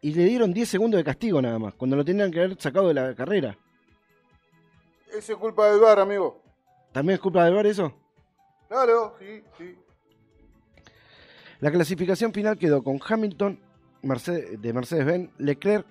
Y 0.00 0.12
le 0.14 0.24
dieron 0.24 0.52
10 0.52 0.68
segundos 0.68 0.98
de 0.98 1.04
castigo 1.04 1.42
nada 1.42 1.58
más, 1.58 1.74
cuando 1.74 1.96
lo 1.96 2.04
tenían 2.04 2.30
que 2.30 2.38
haber 2.40 2.60
sacado 2.60 2.88
de 2.88 2.94
la 2.94 3.14
carrera. 3.14 3.56
Eso 5.16 5.32
es 5.32 5.38
culpa 5.38 5.70
del 5.70 5.80
bar, 5.80 5.98
amigo. 5.98 6.40
¿También 6.92 7.14
es 7.14 7.20
culpa 7.20 7.44
del 7.44 7.54
VAR 7.54 7.66
eso? 7.66 7.92
Claro, 8.68 9.14
sí, 9.18 9.42
sí. 9.56 9.74
La 11.60 11.70
clasificación 11.70 12.32
final 12.32 12.56
quedó 12.58 12.82
con 12.84 13.00
Hamilton 13.04 13.58
Mercedes- 14.02 14.60
de 14.60 14.72
Mercedes-Benz, 14.72 15.30
Leclerc 15.38 15.86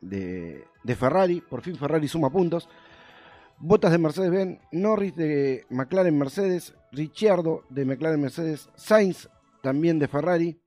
de, 0.00 0.64
de 0.82 0.96
Ferrari, 0.96 1.40
por 1.40 1.62
fin 1.62 1.76
Ferrari 1.76 2.06
suma 2.08 2.30
puntos, 2.30 2.68
Bottas 3.58 3.90
de 3.92 3.98
Mercedes-Benz, 3.98 4.60
Norris 4.72 5.16
de 5.16 5.64
McLaren 5.70 6.18
Mercedes, 6.18 6.74
Ricciardo 6.92 7.64
de 7.70 7.86
McLaren 7.86 8.20
Mercedes, 8.20 8.68
Sainz 8.74 9.30
también 9.62 9.98
de 9.98 10.08
Ferrari, 10.08 10.60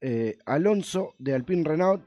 eh, 0.00 0.38
Alonso 0.46 1.14
de 1.18 1.34
Alpine 1.34 1.64
Renault, 1.64 2.02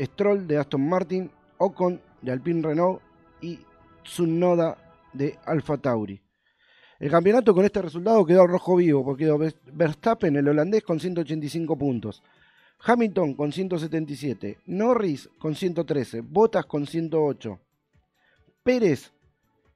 Stroll 0.00 0.46
de 0.46 0.58
Aston 0.58 0.88
Martin, 0.88 1.30
Ocon 1.58 2.00
de 2.22 2.32
Alpine 2.32 2.62
Renault 2.62 3.00
y 3.40 3.58
Tsunoda 4.02 4.76
de 5.12 5.38
Alfa 5.44 5.76
Tauri. 5.78 6.20
El 6.98 7.10
campeonato 7.10 7.54
con 7.54 7.64
este 7.64 7.80
resultado 7.80 8.24
quedó 8.26 8.46
rojo 8.46 8.76
vivo, 8.76 9.04
porque 9.04 9.24
quedó 9.24 9.38
Ver- 9.38 9.56
Verstappen, 9.72 10.36
el 10.36 10.48
holandés, 10.48 10.82
con 10.82 11.00
185 11.00 11.76
puntos. 11.78 12.22
Hamilton 12.82 13.34
con 13.34 13.52
177. 13.52 14.58
Norris 14.66 15.28
con 15.38 15.54
113. 15.54 16.20
Bottas 16.22 16.66
con 16.66 16.86
108. 16.86 17.58
Pérez, 18.62 19.12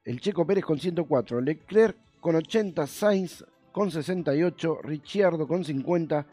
el 0.05 0.21
checo 0.21 0.47
Pérez 0.47 0.65
con 0.65 0.79
104. 0.79 1.41
Leclerc 1.41 1.97
con 2.21 2.37
80. 2.37 2.87
Sainz 2.87 3.45
con 3.73 3.91
68. 3.91 4.81
Ricciardo 4.83 5.47
con 5.47 5.65
50. 5.65 6.27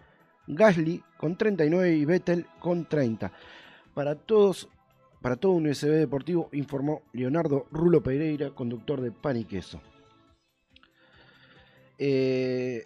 Gasly 0.47 1.03
con 1.17 1.37
39 1.37 1.93
y 1.95 2.05
Vettel 2.05 2.45
con 2.59 2.85
30. 2.85 3.31
Para 3.93 4.15
todos, 4.15 4.67
para 5.21 5.35
todo 5.35 5.53
un 5.53 5.67
USB 5.67 5.89
deportivo, 5.89 6.49
informó 6.53 7.03
Leonardo 7.13 7.67
Rulo 7.71 8.01
Pereira, 8.01 8.51
conductor 8.51 9.01
de 9.01 9.11
Pan 9.11 9.37
y 9.37 9.45
Queso. 9.45 9.81
Eh, 11.97 12.83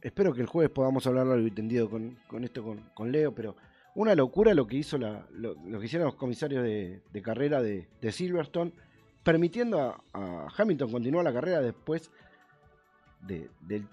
espero 0.00 0.32
que 0.32 0.40
el 0.40 0.46
jueves 0.46 0.70
podamos 0.70 1.06
hablar 1.06 1.26
largo 1.26 1.46
y 1.46 1.50
con, 1.88 2.18
con 2.26 2.44
esto 2.44 2.62
con, 2.62 2.78
con 2.94 3.12
Leo, 3.12 3.34
pero 3.34 3.54
una 3.94 4.14
locura 4.14 4.54
lo 4.54 4.66
que 4.66 4.76
hizo 4.76 4.96
la, 4.96 5.26
lo, 5.32 5.54
que 5.78 5.84
hicieron 5.84 6.06
los 6.06 6.14
comisarios 6.14 6.62
de, 6.62 7.02
carrera 7.22 7.60
de, 7.60 7.88
de 8.00 8.12
Silverstone, 8.12 8.72
permitiendo 9.22 9.80
a, 9.80 10.00
a 10.12 10.48
Hamilton 10.56 10.90
continuar 10.90 11.24
la 11.24 11.32
carrera 11.32 11.60
después 11.60 12.10
de, 13.20 13.50
del- 13.60 13.88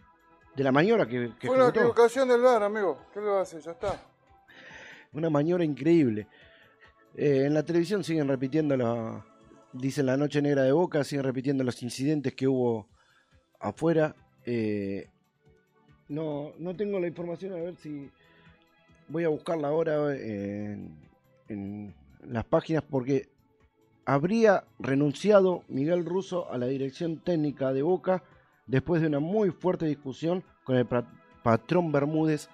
de 0.56 0.64
la 0.64 0.72
maniobra 0.72 1.06
que, 1.06 1.32
que 1.40 1.48
Fue 1.48 1.56
una 1.56 1.66
ejecutó. 1.66 1.80
equivocación 1.82 2.30
del 2.30 2.42
bar, 2.42 2.64
amigo. 2.64 2.98
¿Qué 3.14 3.20
le 3.20 3.28
va 3.28 3.40
a 3.40 3.42
hacer? 3.42 3.62
Ya 3.62 3.72
está. 3.72 4.02
Una 5.14 5.30
maniobra 5.30 5.64
increíble. 5.64 6.28
Eh, 7.16 7.44
en 7.46 7.54
la 7.54 7.64
televisión 7.64 8.04
siguen 8.04 8.28
repitiendo 8.28 8.76
la. 8.78 9.26
Dicen 9.74 10.06
la 10.06 10.16
noche 10.16 10.42
negra 10.42 10.64
de 10.64 10.72
Boca, 10.72 11.04
siguen 11.04 11.26
repitiendo 11.26 11.64
los 11.64 11.82
incidentes 11.84 12.34
que 12.34 12.48
hubo 12.48 12.88
afuera. 13.60 14.16
Eh, 14.46 15.10
no, 16.08 16.54
no 16.60 16.76
tengo 16.76 17.00
la 17.00 17.08
información, 17.08 17.54
a 17.54 17.58
ver 17.58 17.76
si. 17.78 18.10
Voy 19.08 19.24
a 19.24 19.30
buscarla 19.30 19.68
ahora 19.68 20.16
en, 20.16 20.98
en 21.48 21.94
las 22.26 22.46
páginas 22.46 22.84
porque 22.90 23.30
habría 24.06 24.64
renunciado 24.80 25.64
Miguel 25.68 26.06
Russo 26.06 26.52
a 26.52 26.58
la 26.58 26.66
dirección 26.68 27.20
técnica 27.20 27.72
de 27.72 27.84
Boca 27.84 28.24
después 28.68 29.02
de 29.02 29.08
una 29.08 29.20
muy 29.20 29.52
fuerte 29.52 29.86
discusión 29.86 30.44
con 30.64 30.76
el 30.76 30.88
patrón 31.44 31.92
Bermúdez, 31.92 32.50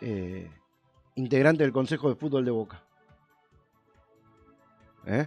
eh, 0.00 0.50
integrante 1.16 1.62
del 1.62 1.72
Consejo 1.72 2.08
de 2.08 2.16
Fútbol 2.16 2.44
de 2.44 2.50
Boca. 2.50 2.82
¿Eh? 5.06 5.26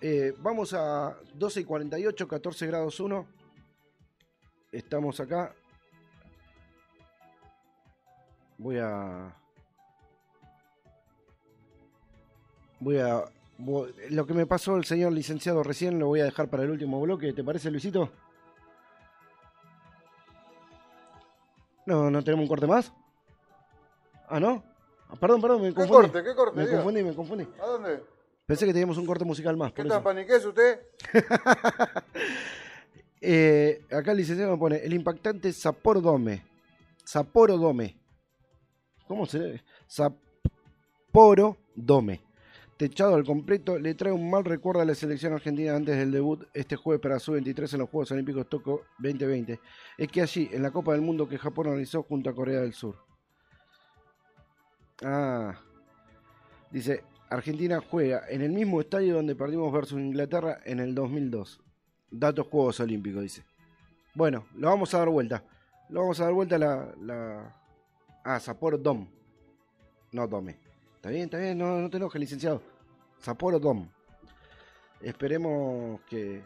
Eh, 0.00 0.34
vamos 0.38 0.72
a 0.72 1.16
12 1.34 1.60
y 1.60 1.64
48, 1.64 2.28
14 2.28 2.66
grados 2.66 3.00
1. 3.00 3.26
Estamos 4.72 5.20
acá. 5.20 5.54
Voy 8.56 8.78
a. 8.78 9.34
Voy 12.78 12.98
a. 12.98 13.24
Lo 14.10 14.26
que 14.26 14.34
me 14.34 14.46
pasó 14.46 14.76
el 14.76 14.84
señor 14.84 15.12
licenciado 15.12 15.62
recién 15.62 15.98
lo 15.98 16.06
voy 16.06 16.20
a 16.20 16.24
dejar 16.24 16.48
para 16.48 16.62
el 16.62 16.70
último 16.70 17.00
bloque. 17.00 17.32
¿Te 17.32 17.44
parece, 17.44 17.70
Luisito? 17.70 18.10
No, 21.90 22.08
no 22.08 22.22
tenemos 22.22 22.44
un 22.44 22.48
corte 22.48 22.68
más. 22.68 22.92
Ah, 24.28 24.38
¿no? 24.38 24.62
Ah, 25.08 25.16
perdón, 25.18 25.40
perdón, 25.40 25.62
me 25.62 25.68
¿Qué 25.70 25.74
confundí. 25.74 26.08
corte? 26.08 26.22
¿Qué 26.22 26.34
corte? 26.36 26.56
Me 26.56 26.62
Diga. 26.62 26.76
confundí, 26.76 27.02
me 27.02 27.14
confundí. 27.16 27.48
¿A 27.60 27.66
dónde? 27.66 28.04
Pensé 28.46 28.64
que 28.64 28.72
teníamos 28.72 28.96
un 28.96 29.06
corte 29.06 29.24
musical 29.24 29.56
más. 29.56 29.72
¿Qué 29.72 29.82
por 29.82 29.90
eso. 29.90 30.02
paniqués 30.02 30.44
usted? 30.44 30.80
Eh, 33.22 33.84
acá 33.92 34.12
el 34.12 34.16
licenciado 34.16 34.50
me 34.52 34.56
pone 34.58 34.76
el 34.76 34.94
impactante 34.94 35.52
Sapporo 35.52 36.00
Dome. 36.00 36.42
Sapporo 37.04 37.58
Dome. 37.58 38.00
¿Cómo 39.06 39.26
se? 39.26 39.62
Sapporo 39.86 41.58
Dome. 41.74 42.22
Techado 42.80 43.14
al 43.14 43.24
completo, 43.26 43.78
le 43.78 43.94
trae 43.94 44.10
un 44.10 44.30
mal 44.30 44.42
recuerdo 44.42 44.80
a 44.80 44.86
la 44.86 44.94
selección 44.94 45.34
argentina 45.34 45.76
antes 45.76 45.98
del 45.98 46.10
debut 46.10 46.44
este 46.54 46.76
jueves 46.76 47.02
para 47.02 47.18
su 47.18 47.32
23 47.32 47.74
en 47.74 47.80
los 47.80 47.90
Juegos 47.90 48.10
Olímpicos 48.12 48.48
Tokio 48.48 48.84
2020. 48.98 49.60
Es 49.98 50.08
que 50.08 50.22
allí, 50.22 50.48
en 50.50 50.62
la 50.62 50.70
Copa 50.70 50.92
del 50.92 51.02
Mundo 51.02 51.28
que 51.28 51.36
Japón 51.36 51.66
organizó 51.66 52.02
junto 52.04 52.30
a 52.30 52.34
Corea 52.34 52.62
del 52.62 52.72
Sur. 52.72 52.96
Ah, 55.02 55.60
dice, 56.70 57.04
Argentina 57.28 57.82
juega 57.86 58.22
en 58.30 58.40
el 58.40 58.50
mismo 58.50 58.80
estadio 58.80 59.16
donde 59.16 59.36
perdimos 59.36 59.70
versus 59.70 60.00
Inglaterra 60.00 60.60
en 60.64 60.80
el 60.80 60.94
2002. 60.94 61.60
Datos 62.10 62.46
Juegos 62.46 62.80
Olímpicos, 62.80 63.20
dice. 63.22 63.44
Bueno, 64.14 64.46
lo 64.54 64.68
vamos 64.68 64.94
a 64.94 65.00
dar 65.00 65.10
vuelta. 65.10 65.44
Lo 65.90 66.00
vamos 66.00 66.18
a 66.18 66.24
dar 66.24 66.32
vuelta 66.32 66.56
a 66.56 66.58
la... 66.58 66.94
la... 67.02 67.56
Ah, 68.24 68.40
Sapporo 68.40 68.78
Dom. 68.78 69.06
No 70.12 70.26
Dome. 70.26 70.56
Está 70.96 71.10
bien, 71.10 71.24
está 71.24 71.36
bien, 71.36 71.58
no, 71.58 71.78
no 71.78 71.90
te 71.90 71.98
enojes, 71.98 72.18
licenciado. 72.18 72.69
Sapporo 73.20 73.58
Dom. 73.58 73.88
Esperemos 75.00 76.00
que, 76.02 76.42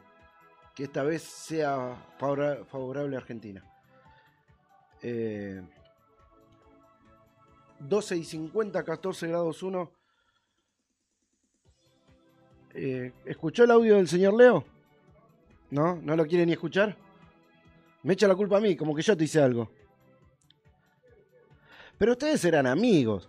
que 0.75 0.85
esta 0.85 1.03
vez 1.03 1.23
sea 1.23 1.97
favora- 2.19 2.65
favorable 2.67 3.17
a 3.17 3.21
Argentina. 3.21 3.63
Eh, 5.03 5.63
12 7.81 8.17
y 8.17 8.25
50, 8.25 8.83
14 8.85 9.29
grados 9.29 9.63
1. 9.63 9.91
Eh, 12.75 13.13
¿Escuchó 13.25 13.65
el 13.65 13.71
audio 13.71 13.97
del 13.97 14.09
señor 14.09 14.35
Leo? 14.35 14.65
¿No? 15.71 15.97
¿No 15.97 16.17
lo 16.17 16.27
quiere 16.27 16.47
ni 16.47 16.53
escuchar? 16.53 16.97
Me 18.03 18.13
echa 18.15 18.29
la 18.29 18.35
culpa 18.37 18.59
a 18.59 18.61
mí, 18.61 18.77
como 18.77 18.95
que 18.95 19.03
yo 19.03 19.17
te 19.17 19.25
hice 19.25 19.41
algo. 19.43 19.71
Pero 21.99 22.13
ustedes 22.13 22.45
eran 22.45 22.67
amigos. 22.67 23.29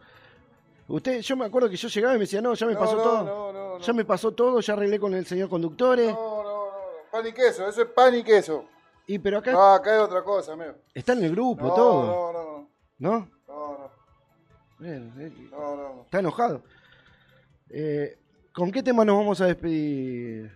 Usted, 0.87 1.21
yo 1.21 1.35
me 1.35 1.45
acuerdo 1.45 1.69
que 1.69 1.75
yo 1.77 1.87
llegaba 1.87 2.13
y 2.13 2.17
me 2.17 2.21
decía, 2.25 2.41
no, 2.41 2.53
ya 2.53 2.67
me 2.67 2.73
No, 2.73 2.79
pasó 2.79 2.95
no, 2.95 3.01
todo. 3.03 3.53
no, 3.53 3.79
Ya 3.79 3.93
me 3.93 4.05
pasó 4.05 4.31
todo, 4.31 4.59
ya 4.59 4.73
arreglé 4.73 4.99
con 4.99 5.13
el 5.13 5.25
señor 5.25 5.49
conductores. 5.49 6.13
No, 6.13 6.43
no, 6.43 6.65
no, 6.65 6.71
pan 7.11 7.25
y 7.27 7.33
queso, 7.33 7.67
eso 7.67 7.81
es 7.81 7.87
pan 7.89 8.13
y 8.15 8.23
queso. 8.23 8.65
Y 9.07 9.19
pero 9.19 9.39
acá 9.39 9.51
No, 9.51 9.73
acá 9.73 9.95
es 9.95 10.01
otra 10.01 10.23
cosa, 10.23 10.53
amigo. 10.53 10.73
está 10.93 11.13
en 11.13 11.23
el 11.23 11.31
grupo, 11.31 11.73
todo. 11.73 12.05
no, 12.05 12.33
no, 12.33 12.69
¿No? 12.99 13.29
no, 13.47 13.77
no, 13.77 13.91
Bien, 14.79 15.11
eh, 15.19 15.31
no, 15.51 15.75
no, 15.75 15.93
no. 15.95 16.01
Está 16.03 16.19
enojado. 16.19 16.61
Eh, 17.69 18.17
¿Con 18.53 18.71
qué 18.71 18.81
tema 18.83 19.03
nos 19.05 19.17
vamos 19.17 19.41
a 19.41 19.45
despedir? 19.47 20.51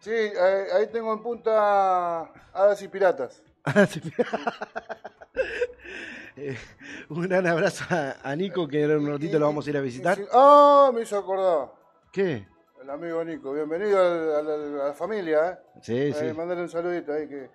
Sí, 0.00 0.10
ahí, 0.10 0.64
ahí 0.74 0.86
tengo 0.90 1.12
en 1.12 1.22
punta 1.22 2.22
hadas 2.52 2.82
y 2.82 2.88
piratas. 2.88 3.42
Eh, 6.34 6.56
un 7.10 7.28
gran 7.28 7.46
abrazo 7.46 7.84
a, 7.90 8.16
a 8.22 8.34
Nico, 8.34 8.66
que 8.66 8.82
en 8.84 8.90
un 8.96 9.06
ratito 9.10 9.38
lo 9.38 9.44
vamos 9.44 9.66
a 9.66 9.70
ir 9.70 9.76
a 9.76 9.82
visitar. 9.82 10.18
Ah, 10.32 10.90
me 10.94 11.02
hizo 11.02 11.18
acordar. 11.18 11.70
¿Qué? 12.10 12.48
El 12.82 12.88
amigo 12.88 13.22
Nico. 13.22 13.52
Bienvenido 13.52 13.98
a 14.00 14.42
la 14.42 14.94
familia, 14.94 15.50
¿eh? 15.50 15.58
Sí, 15.82 15.94
Eh, 15.94 16.14
sí. 16.14 16.32
Mandale 16.34 16.62
un 16.62 16.70
saludito 16.70 17.12
ahí, 17.12 17.28
que, 17.28 17.50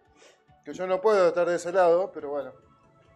que 0.63 0.73
yo 0.73 0.85
no 0.85 1.01
puedo 1.01 1.27
estar 1.29 1.47
de 1.49 1.55
ese 1.55 1.71
lado, 1.73 2.11
pero 2.13 2.29
bueno. 2.29 2.51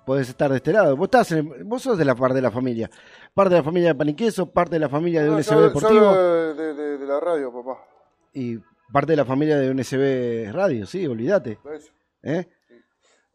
Podés 0.03 0.29
estar 0.29 0.49
de 0.49 0.57
este 0.57 0.73
lado. 0.73 0.97
Vos, 0.97 1.05
estás 1.05 1.31
en- 1.33 1.69
vos 1.69 1.83
sos 1.83 1.95
de 1.95 2.05
la 2.05 2.15
parte 2.15 2.35
de 2.35 2.41
la 2.41 2.51
familia. 2.51 2.89
Parte 3.31 3.51
de 3.53 3.59
la 3.59 3.63
familia 3.63 3.89
de 3.89 3.95
Paniqueso, 3.95 4.47
parte 4.51 4.71
de 4.75 4.79
la 4.79 4.89
familia 4.89 5.21
de 5.21 5.27
No, 5.27 5.35
un 5.35 5.43
SB 5.43 5.55
yo- 5.57 5.61
Deportivo 5.67 6.11
de, 6.15 6.73
de- 6.73 6.97
de 6.97 7.05
la 7.05 7.19
radio, 7.19 7.53
papá. 7.53 7.85
y 8.33 8.57
parte 8.91 9.11
de 9.11 9.17
la 9.17 9.25
familia 9.25 9.57
de 9.59 9.69
un 9.69 9.77
SB 9.83 10.51
Radio, 10.51 10.87
sí, 10.87 11.05
olvídate. 11.05 11.59
Eso. 11.71 11.91
¿Eh? 12.23 12.49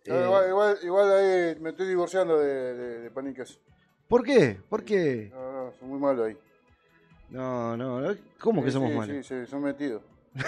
No, 0.08 0.14
Eh, 0.14 0.24
igual, 0.24 0.48
igual, 0.48 0.78
igual 0.82 1.12
ahí 1.12 1.56
me 1.60 1.70
estoy 1.70 1.88
divorciando 1.88 2.38
de, 2.38 2.74
de, 2.74 2.98
de 3.00 3.10
pan 3.10 3.28
y 3.28 3.34
queso. 3.34 3.58
¿Por 4.08 4.22
qué? 4.22 4.60
¿Por 4.68 4.84
qué? 4.84 5.30
No, 5.34 5.52
no, 5.52 5.72
son 5.72 5.88
muy 5.88 5.98
malos 5.98 6.26
ahí. 6.26 6.38
No, 7.30 7.76
no, 7.76 8.00
no. 8.00 8.14
¿Cómo 8.38 8.64
que 8.64 8.70
somos 8.70 8.90
sí, 8.90 8.96
malos? 8.96 9.26
Sí, 9.26 9.40
sí, 9.40 9.46
son 9.50 9.62
metidos. 9.62 10.02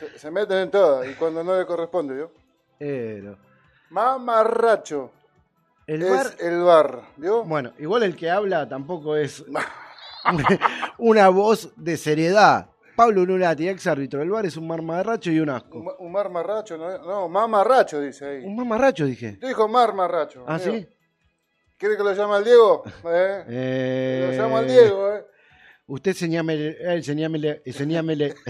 se, 0.00 0.18
se 0.18 0.30
meten 0.30 0.58
en 0.58 0.70
todo 0.70 1.08
y 1.08 1.14
cuando 1.14 1.44
no 1.44 1.56
le 1.56 1.66
corresponde, 1.66 2.14
¿vio? 2.14 2.30
Mamarracho. 3.90 5.10
El 5.86 6.02
es 6.02 6.10
bar- 6.10 6.36
el 6.40 6.62
bar, 6.62 7.02
¿vio? 7.16 7.44
Bueno, 7.44 7.72
igual 7.78 8.02
el 8.02 8.16
que 8.16 8.30
habla 8.30 8.68
tampoco 8.68 9.16
es 9.16 9.44
una 10.98 11.28
voz 11.28 11.72
de 11.76 11.96
seriedad. 11.96 12.70
Pablo 12.96 13.24
Lunati, 13.24 13.68
ex 13.68 13.86
árbitro 13.86 14.20
del 14.20 14.30
bar, 14.30 14.46
es 14.46 14.56
un 14.56 14.66
marmarracho 14.66 15.30
y 15.30 15.40
un 15.40 15.50
asco. 15.50 15.78
Un, 15.78 15.90
un 15.98 16.12
mar 16.12 16.30
marracho, 16.30 16.76
no, 16.76 16.98
no, 16.98 17.28
mamarracho 17.28 18.00
dice 18.00 18.26
ahí. 18.26 18.44
Un 18.44 18.56
marmarracho, 18.56 19.06
dije. 19.06 19.36
Te 19.40 19.48
dijo 19.48 19.68
mar 19.68 19.94
marracho. 19.94 20.44
¿Ah, 20.46 20.56
amigo. 20.56 20.72
sí? 20.72 20.88
¿Quiere 21.76 21.96
que 21.96 22.02
lo 22.04 22.12
llame 22.12 22.34
al 22.34 22.44
Diego? 22.44 22.84
¿Eh? 23.04 23.44
Eh, 23.48 24.28
Lo 24.30 24.42
llamo 24.42 24.58
al 24.58 24.66
Diego, 24.66 25.14
¿eh? 25.14 25.24
Usted 25.86 26.14
señámele, 26.14 27.02
señámele, 27.02 27.62
eh, 27.64 27.72
señámele. 27.72 28.34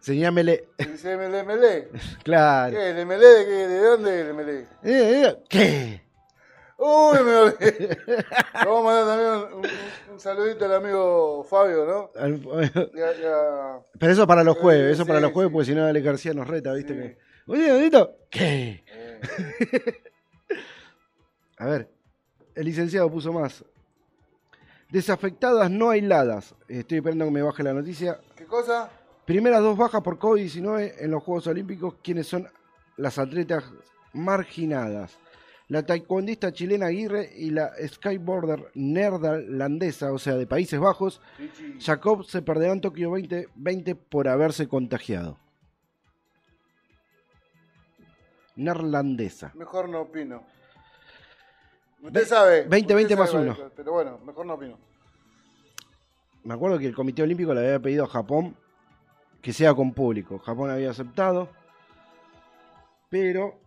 señámele. 0.00 0.68
Dice 0.78 1.12
el 1.12 1.44
MLE. 1.44 1.88
Claro. 2.22 2.76
¿Qué? 2.76 2.90
¿El 2.90 3.06
MLE 3.06 3.18
de, 3.18 3.44
qué? 3.44 3.68
¿De 3.68 3.78
dónde? 3.80 4.66
Eh, 4.84 4.84
eh, 4.84 5.36
¿Qué? 5.48 6.02
Uy, 6.80 7.18
me 7.24 7.36
olvidé. 7.36 7.98
Vamos 8.54 8.80
a 8.80 8.82
mandar 8.84 9.06
también 9.06 9.30
un, 9.52 9.64
un- 9.64 10.12
un 10.14 10.20
saludito 10.20 10.64
al 10.64 10.74
amigo 10.74 11.42
Fabio, 11.44 11.84
¿no? 11.84 12.10
Al- 12.20 12.40
Y 12.94 13.00
a- 13.00 13.14
y 13.20 13.24
a- 13.24 13.80
Pero 13.98 14.12
eso 14.12 14.26
para 14.26 14.44
los 14.44 14.56
jueves, 14.58 14.92
eso 14.94 15.02
sí, 15.02 15.08
para 15.08 15.20
los 15.20 15.30
sí. 15.30 15.34
jueves, 15.34 15.52
porque 15.52 15.66
si 15.66 15.74
no, 15.74 15.84
Ale 15.84 16.00
García 16.00 16.32
nos 16.34 16.46
reta, 16.46 16.72
¿viste? 16.74 16.94
Que... 16.94 17.18
Oye, 17.48 17.72
Benito, 17.72 18.16
¿qué? 18.30 18.84
Eh. 18.86 19.20
A 21.58 21.66
ver, 21.66 21.88
el 22.54 22.64
licenciado 22.64 23.10
puso 23.10 23.32
más. 23.32 23.64
Desafectadas 24.90 25.70
no 25.70 25.90
aisladas. 25.90 26.54
Estoy 26.68 26.98
esperando 26.98 27.24
que 27.24 27.30
me 27.32 27.42
baje 27.42 27.62
la 27.62 27.74
noticia. 27.74 28.20
¿Qué 28.36 28.44
cosa? 28.46 28.88
Primeras 29.24 29.60
dos 29.62 29.76
bajas 29.76 30.00
por 30.02 30.18
COVID-19 30.18 30.94
en 30.98 31.10
los 31.10 31.22
Juegos 31.22 31.46
Olímpicos. 31.48 31.94
¿Quiénes 32.02 32.26
son 32.28 32.48
las 32.96 33.18
atletas 33.18 33.64
marginadas? 34.12 35.18
La 35.68 35.84
taekwondista 35.84 36.50
chilena 36.50 36.86
Aguirre 36.86 37.30
y 37.36 37.50
la 37.50 37.72
skyboarder 37.86 38.70
neerlandesa, 38.74 40.12
o 40.12 40.18
sea, 40.18 40.34
de 40.34 40.46
Países 40.46 40.80
Bajos, 40.80 41.20
Jacob 41.78 42.24
se 42.24 42.40
perderán 42.40 42.80
Tokio 42.80 43.10
2020 43.10 43.94
por 43.94 44.28
haberse 44.28 44.66
contagiado. 44.66 45.38
Neerlandesa. 48.56 49.52
Mejor 49.54 49.90
no 49.90 50.00
opino. 50.00 50.42
Usted 52.02 52.26
sabe. 52.26 52.68
20-20 52.68 53.02
usted 53.02 53.18
más 53.18 53.30
sabe, 53.30 53.50
uno. 53.50 53.70
Pero 53.76 53.92
bueno, 53.92 54.18
mejor 54.24 54.46
no 54.46 54.54
opino. 54.54 54.78
Me 56.44 56.54
acuerdo 56.54 56.78
que 56.78 56.86
el 56.86 56.94
Comité 56.94 57.22
Olímpico 57.22 57.52
le 57.52 57.60
había 57.60 57.78
pedido 57.78 58.04
a 58.04 58.08
Japón 58.08 58.56
que 59.42 59.52
sea 59.52 59.74
con 59.74 59.92
público. 59.92 60.38
Japón 60.38 60.70
había 60.70 60.90
aceptado, 60.90 61.50
pero 63.10 63.60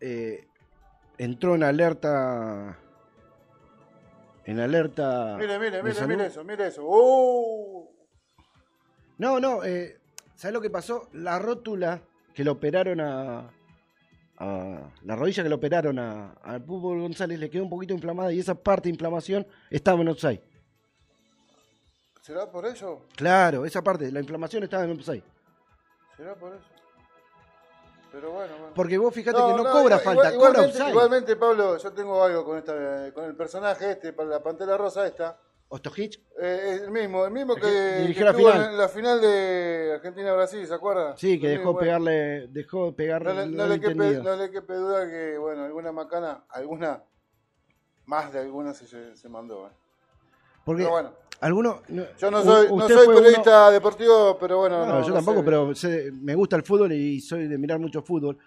eh, 0.00 0.47
entró 1.18 1.54
en 1.54 1.62
alerta. 1.64 2.78
En 4.44 4.60
alerta. 4.60 5.36
Mire, 5.38 5.58
mire, 5.58 5.82
mire, 5.82 6.06
mire 6.06 6.26
eso, 6.26 6.44
mire 6.44 6.66
eso. 6.68 6.82
¡Uh! 6.86 7.88
No, 9.18 9.40
no, 9.40 9.62
eh, 9.64 9.98
¿sabes 10.34 10.54
lo 10.54 10.60
que 10.60 10.70
pasó? 10.70 11.08
La 11.12 11.38
rótula 11.38 12.00
que 12.34 12.44
le 12.44 12.50
operaron 12.50 13.00
a. 13.00 13.50
a- 14.38 14.90
la 15.04 15.16
rodilla 15.16 15.42
que 15.42 15.48
le 15.48 15.54
operaron 15.56 15.98
a- 15.98 16.34
Fútbol 16.66 17.00
González 17.00 17.38
le 17.38 17.50
quedó 17.50 17.64
un 17.64 17.70
poquito 17.70 17.92
inflamada 17.92 18.32
y 18.32 18.38
esa 18.38 18.54
parte 18.54 18.84
de 18.88 18.94
inflamación 18.94 19.46
estaba 19.70 20.00
en 20.00 20.08
offside. 20.08 20.40
¿Será 22.22 22.50
por 22.50 22.64
eso? 22.66 23.06
Claro, 23.16 23.64
esa 23.64 23.82
parte, 23.82 24.10
la 24.12 24.20
inflamación 24.20 24.62
estaba 24.62 24.84
en 24.84 24.92
offside. 24.92 25.24
¿Será 26.16 26.34
por 26.34 26.54
eso? 26.54 26.64
Pero 28.10 28.30
bueno, 28.32 28.54
bueno. 28.58 28.72
Porque 28.74 28.96
vos 28.98 29.12
fíjate 29.14 29.36
que 29.36 29.42
no 29.54 29.64
cobra 29.64 29.96
igual- 29.96 30.00
falta, 30.00 30.22
cobra 30.22 30.32
igualmente, 30.34 30.88
igualmente, 30.88 31.36
Pablo, 31.36 31.76
yo 31.76 31.92
tengo 31.92 32.22
algo 32.24 32.44
con 32.44 32.58
esta, 32.58 33.12
con 33.12 33.24
el 33.24 33.36
personaje 33.36 33.92
este, 33.92 34.12
para 34.12 34.28
la 34.30 34.42
Pantera 34.42 34.76
Rosa 34.76 35.06
esta. 35.06 35.38
Ostojic. 35.70 36.18
Eh, 36.40 36.80
el 36.84 36.90
mismo, 36.90 37.26
el 37.26 37.30
mismo 37.30 37.54
El 37.54 37.60
que, 37.60 37.66
que 37.66 37.72
que 37.74 37.98
dirigió 38.00 38.24
la 38.24 38.32
final. 38.34 38.64
en 38.70 38.78
la 38.78 38.88
final 38.88 39.20
de 39.20 39.92
Argentina-Brasil, 39.96 40.66
¿se 40.66 40.72
acuerda? 40.72 41.14
Sí, 41.18 41.38
que 41.38 41.48
dejó 41.48 41.74
bueno. 41.74 41.80
pegarle, 41.80 42.46
dejó 42.48 42.96
pegarle 42.96 43.34
No 43.34 43.40
le, 43.42 43.46
no 43.48 43.66
le 43.66 43.78
quepe, 43.80 44.14
no 44.22 44.36
le 44.36 44.50
quepe 44.50 44.72
duda 44.72 45.06
que, 45.06 45.36
bueno, 45.36 45.64
alguna 45.64 45.92
macana, 45.92 46.44
alguna, 46.48 47.02
más 48.06 48.32
de 48.32 48.38
alguna 48.40 48.72
se, 48.72 48.86
se, 48.86 49.14
se 49.14 49.28
mandó. 49.28 49.66
eh. 49.66 49.70
Porque 50.64 50.84
Pero 50.84 50.92
bueno. 50.92 51.12
Alguno, 51.40 51.82
no- 51.88 52.04
Yo 52.18 52.30
no 52.30 52.42
soy, 52.42 52.68
no 52.68 52.88
soy 52.88 53.06
periodista 53.06 53.70
deportivo, 53.70 54.36
pero 54.38 54.58
bueno. 54.58 54.84
No, 54.86 54.94
No, 54.94 55.02
yo 55.02 55.08
no 55.08 55.14
tampoco, 55.14 55.38
sé. 55.38 55.44
pero 55.44 55.74
sé- 55.74 56.12
me 56.12 56.34
gusta 56.34 56.56
el 56.56 56.62
fútbol 56.62 56.92
y 56.92 57.20
soy 57.20 57.46
de 57.48 57.58
mirar 57.58 57.78
mucho 57.78 58.02
fútbol. 58.02 58.38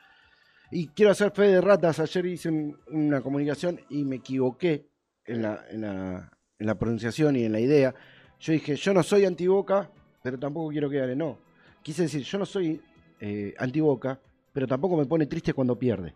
Y 0.72 0.88
quiero 0.90 1.12
hacer 1.12 1.32
fe 1.32 1.44
de 1.44 1.62
ratas. 1.62 2.00
Ayer 2.00 2.26
hice 2.28 2.50
un- 2.50 2.78
una 2.88 3.22
comunicación 3.22 3.80
y 3.90 4.04
me 4.04 4.18
equivoqué 4.18 4.88
en 5.26 5.42
la, 5.42 5.66
en, 5.70 5.82
la, 5.82 6.32
en 6.60 6.66
la 6.68 6.76
pronunciación 6.76 7.36
y 7.36 7.44
en 7.44 7.52
la 7.52 7.60
idea. 7.60 7.94
Yo 8.40 8.54
dije, 8.54 8.76
yo 8.76 8.94
no 8.94 9.04
soy 9.04 9.26
antiboca, 9.26 9.90
pero 10.24 10.40
tampoco 10.40 10.70
quiero 10.70 10.90
que 10.90 10.98
gane. 11.00 11.16
No, 11.16 11.38
quise 11.84 12.04
decir, 12.04 12.24
yo 12.24 12.38
no 12.40 12.46
soy 12.46 12.82
eh, 13.20 13.54
antiboca, 13.60 14.20
pero 14.54 14.66
tampoco 14.68 14.98
me 14.98 15.06
pone 15.06 15.26
triste 15.28 15.54
cuando 15.54 15.78
pierde. 15.78 16.16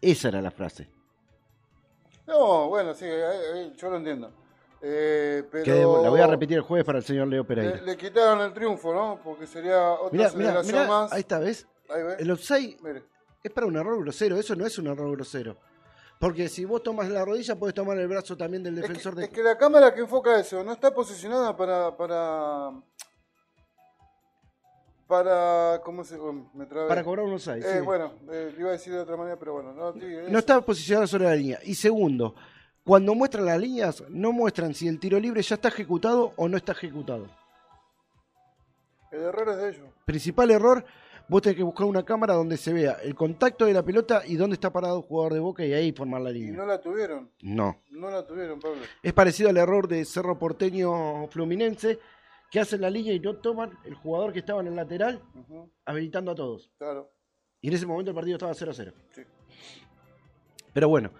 Esa 0.00 0.28
era 0.28 0.42
la 0.42 0.50
frase. 0.50 0.88
No, 2.26 2.68
bueno, 2.68 2.92
sí, 2.94 3.04
eh, 3.06 3.30
eh, 3.54 3.72
yo 3.76 3.88
lo 3.90 3.96
entiendo. 3.96 4.32
Eh, 4.82 5.42
pero 5.50 5.64
Que 5.64 5.70
la 6.04 6.10
voy 6.10 6.20
a 6.20 6.26
repetir 6.26 6.58
el 6.58 6.62
jueves 6.62 6.84
para 6.84 6.98
el 6.98 7.04
señor 7.04 7.28
Leo 7.28 7.44
Pereira. 7.46 7.76
le, 7.76 7.82
le 7.82 7.96
quitaron 7.96 8.40
el 8.42 8.52
triunfo, 8.52 8.92
¿no? 8.94 9.18
Porque 9.24 9.46
sería 9.46 9.92
otra 9.92 10.10
Mirá, 10.16 10.30
celebración 10.30 10.76
mirá, 10.76 10.88
más. 10.88 11.12
ahí 11.12 11.20
está, 11.20 11.38
¿ves? 11.38 11.66
Ahí. 11.88 12.02
El 12.18 12.30
offside 12.30 12.76
es 13.42 13.50
para 13.52 13.66
un 13.66 13.76
error 13.76 13.98
grosero, 14.00 14.36
eso 14.36 14.54
no 14.54 14.66
es 14.66 14.78
un 14.78 14.86
error 14.88 15.10
grosero. 15.16 15.56
Porque 16.18 16.48
si 16.48 16.64
vos 16.64 16.82
tomas 16.82 17.08
la 17.10 17.24
rodilla, 17.24 17.56
puedes 17.56 17.74
tomar 17.74 17.98
el 17.98 18.08
brazo 18.08 18.36
también 18.36 18.62
del 18.62 18.74
defensor 18.76 19.14
de... 19.14 19.24
Es 19.24 19.28
que 19.30 19.42
la 19.42 19.56
cámara 19.58 19.94
que 19.94 20.00
enfoca 20.00 20.38
eso 20.38 20.62
no 20.64 20.72
está 20.72 20.94
posicionada 20.94 21.54
para. 21.56 21.94
para. 21.96 22.70
para. 25.06 25.80
¿Cómo 25.84 26.04
se.? 26.04 26.16
oh, 26.16 26.32
me 26.54 26.66
trabé. 26.66 26.88
Para 26.88 27.04
cobrar 27.04 27.24
un 27.26 27.34
offside, 27.34 27.58
Eh, 27.64 27.78
sí. 27.78 27.84
Bueno, 27.84 28.12
eh, 28.30 28.54
iba 28.58 28.70
a 28.70 28.72
decir 28.72 28.92
de 28.92 29.00
otra 29.00 29.16
manera, 29.16 29.36
pero 29.38 29.54
bueno. 29.54 29.72
No, 29.72 29.92
sí, 29.92 30.00
es- 30.04 30.28
No 30.30 30.38
está 30.38 30.60
posicionado 30.60 31.06
sobre 31.06 31.24
la 31.24 31.34
línea. 31.36 31.58
Y 31.64 31.74
segundo, 31.74 32.34
cuando 32.86 33.14
muestran 33.16 33.44
las 33.44 33.60
líneas, 33.60 34.02
no 34.08 34.30
muestran 34.32 34.72
si 34.72 34.86
el 34.86 34.98
tiro 35.00 35.18
libre 35.18 35.42
ya 35.42 35.56
está 35.56 35.68
ejecutado 35.68 36.32
o 36.36 36.48
no 36.48 36.56
está 36.56 36.70
ejecutado. 36.72 37.26
El 39.10 39.22
error 39.22 39.48
es 39.50 39.56
de 39.56 39.68
ellos. 39.70 39.88
Principal 40.04 40.50
error, 40.52 40.84
vos 41.28 41.42
tenés 41.42 41.56
que 41.56 41.62
buscar 41.64 41.86
una 41.86 42.04
cámara 42.04 42.34
donde 42.34 42.56
se 42.56 42.72
vea 42.72 42.92
el 43.02 43.14
contacto 43.16 43.64
de 43.64 43.72
la 43.72 43.82
pelota 43.82 44.22
y 44.24 44.36
dónde 44.36 44.54
está 44.54 44.72
parado 44.72 44.98
el 44.98 45.02
jugador 45.04 45.34
de 45.34 45.40
boca 45.40 45.64
y 45.64 45.72
ahí 45.72 45.90
formar 45.92 46.20
la 46.20 46.30
Y 46.30 46.34
línea. 46.34 46.56
no 46.58 46.66
la 46.66 46.80
tuvieron. 46.80 47.30
No. 47.42 47.80
No 47.90 48.08
la 48.10 48.24
tuvieron, 48.24 48.60
Pablo. 48.60 48.82
Es 49.02 49.12
parecido 49.12 49.48
al 49.50 49.56
error 49.56 49.88
de 49.88 50.04
Cerro 50.04 50.38
Porteño 50.38 51.26
Fluminense, 51.28 51.98
que 52.52 52.60
hacen 52.60 52.80
la 52.80 52.90
línea 52.90 53.12
y 53.12 53.18
no 53.20 53.34
toman 53.36 53.76
el 53.84 53.94
jugador 53.94 54.32
que 54.32 54.38
estaba 54.38 54.60
en 54.60 54.68
el 54.68 54.76
lateral, 54.76 55.20
habilitando 55.84 56.30
a 56.30 56.34
todos. 56.36 56.70
Claro. 56.78 57.10
Y 57.60 57.68
en 57.68 57.74
ese 57.74 57.86
momento 57.86 58.12
el 58.12 58.14
partido 58.14 58.36
estaba 58.36 58.54
0 58.54 58.70
a 58.70 58.74
0. 58.74 58.92
Sí. 59.10 59.22
Pero 60.72 60.88
bueno, 60.88 61.10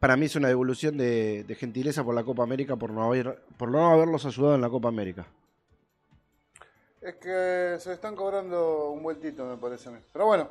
para 0.00 0.16
mí 0.16 0.26
es 0.26 0.36
una 0.36 0.48
devolución 0.48 0.96
de, 0.96 1.44
de 1.44 1.54
gentileza 1.54 2.04
por 2.04 2.14
la 2.14 2.24
Copa 2.24 2.42
América 2.42 2.76
por 2.76 2.90
no, 2.90 3.04
haber, 3.04 3.42
por 3.56 3.70
no 3.70 3.90
haberlos 3.90 4.24
ayudado 4.26 4.54
en 4.54 4.60
la 4.60 4.68
Copa 4.70 4.88
América. 4.88 5.26
Es 7.00 7.14
que 7.14 7.76
se 7.78 7.92
están 7.92 8.16
cobrando 8.16 8.90
un 8.90 9.02
vueltito, 9.02 9.44
me 9.46 9.56
parece 9.56 9.88
a 9.88 9.92
mí. 9.92 9.98
Pero 10.12 10.26
bueno, 10.26 10.50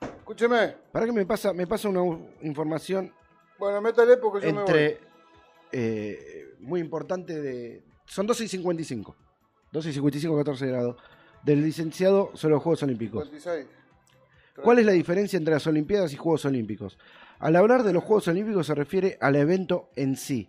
escúcheme. 0.00 0.74
Para 0.90 1.06
que 1.06 1.12
me 1.12 1.26
pasa, 1.26 1.52
me 1.52 1.66
pasa 1.66 1.88
una 1.88 2.18
información 2.42 3.12
Bueno, 3.58 3.80
métale 3.80 4.16
porque 4.16 4.46
yo 4.46 4.54
me 4.54 4.60
entre 4.60 4.88
voy. 4.88 4.98
eh, 5.72 6.54
muy 6.60 6.80
importante 6.80 7.40
de. 7.40 7.84
Son 8.06 8.26
12 8.26 8.44
y 8.44 8.48
55. 8.48 9.16
12 9.70 9.90
y 9.90 9.92
55, 9.92 10.36
14 10.36 10.66
grados. 10.66 10.96
Del 11.42 11.62
licenciado 11.62 12.30
sobre 12.34 12.54
los 12.54 12.62
Juegos 12.62 12.82
Olímpicos. 12.82 13.24
56. 13.24 13.66
¿Cuál 14.62 14.78
es 14.78 14.86
la 14.86 14.92
diferencia 14.92 15.36
entre 15.36 15.54
las 15.54 15.66
Olimpiadas 15.66 16.12
y 16.12 16.16
Juegos 16.16 16.44
Olímpicos? 16.44 16.98
Al 17.42 17.56
hablar 17.56 17.82
de 17.82 17.92
los 17.92 18.04
Juegos 18.04 18.28
Olímpicos 18.28 18.66
se 18.66 18.74
refiere 18.74 19.18
al 19.20 19.36
evento 19.36 19.90
en 19.96 20.16
sí, 20.16 20.48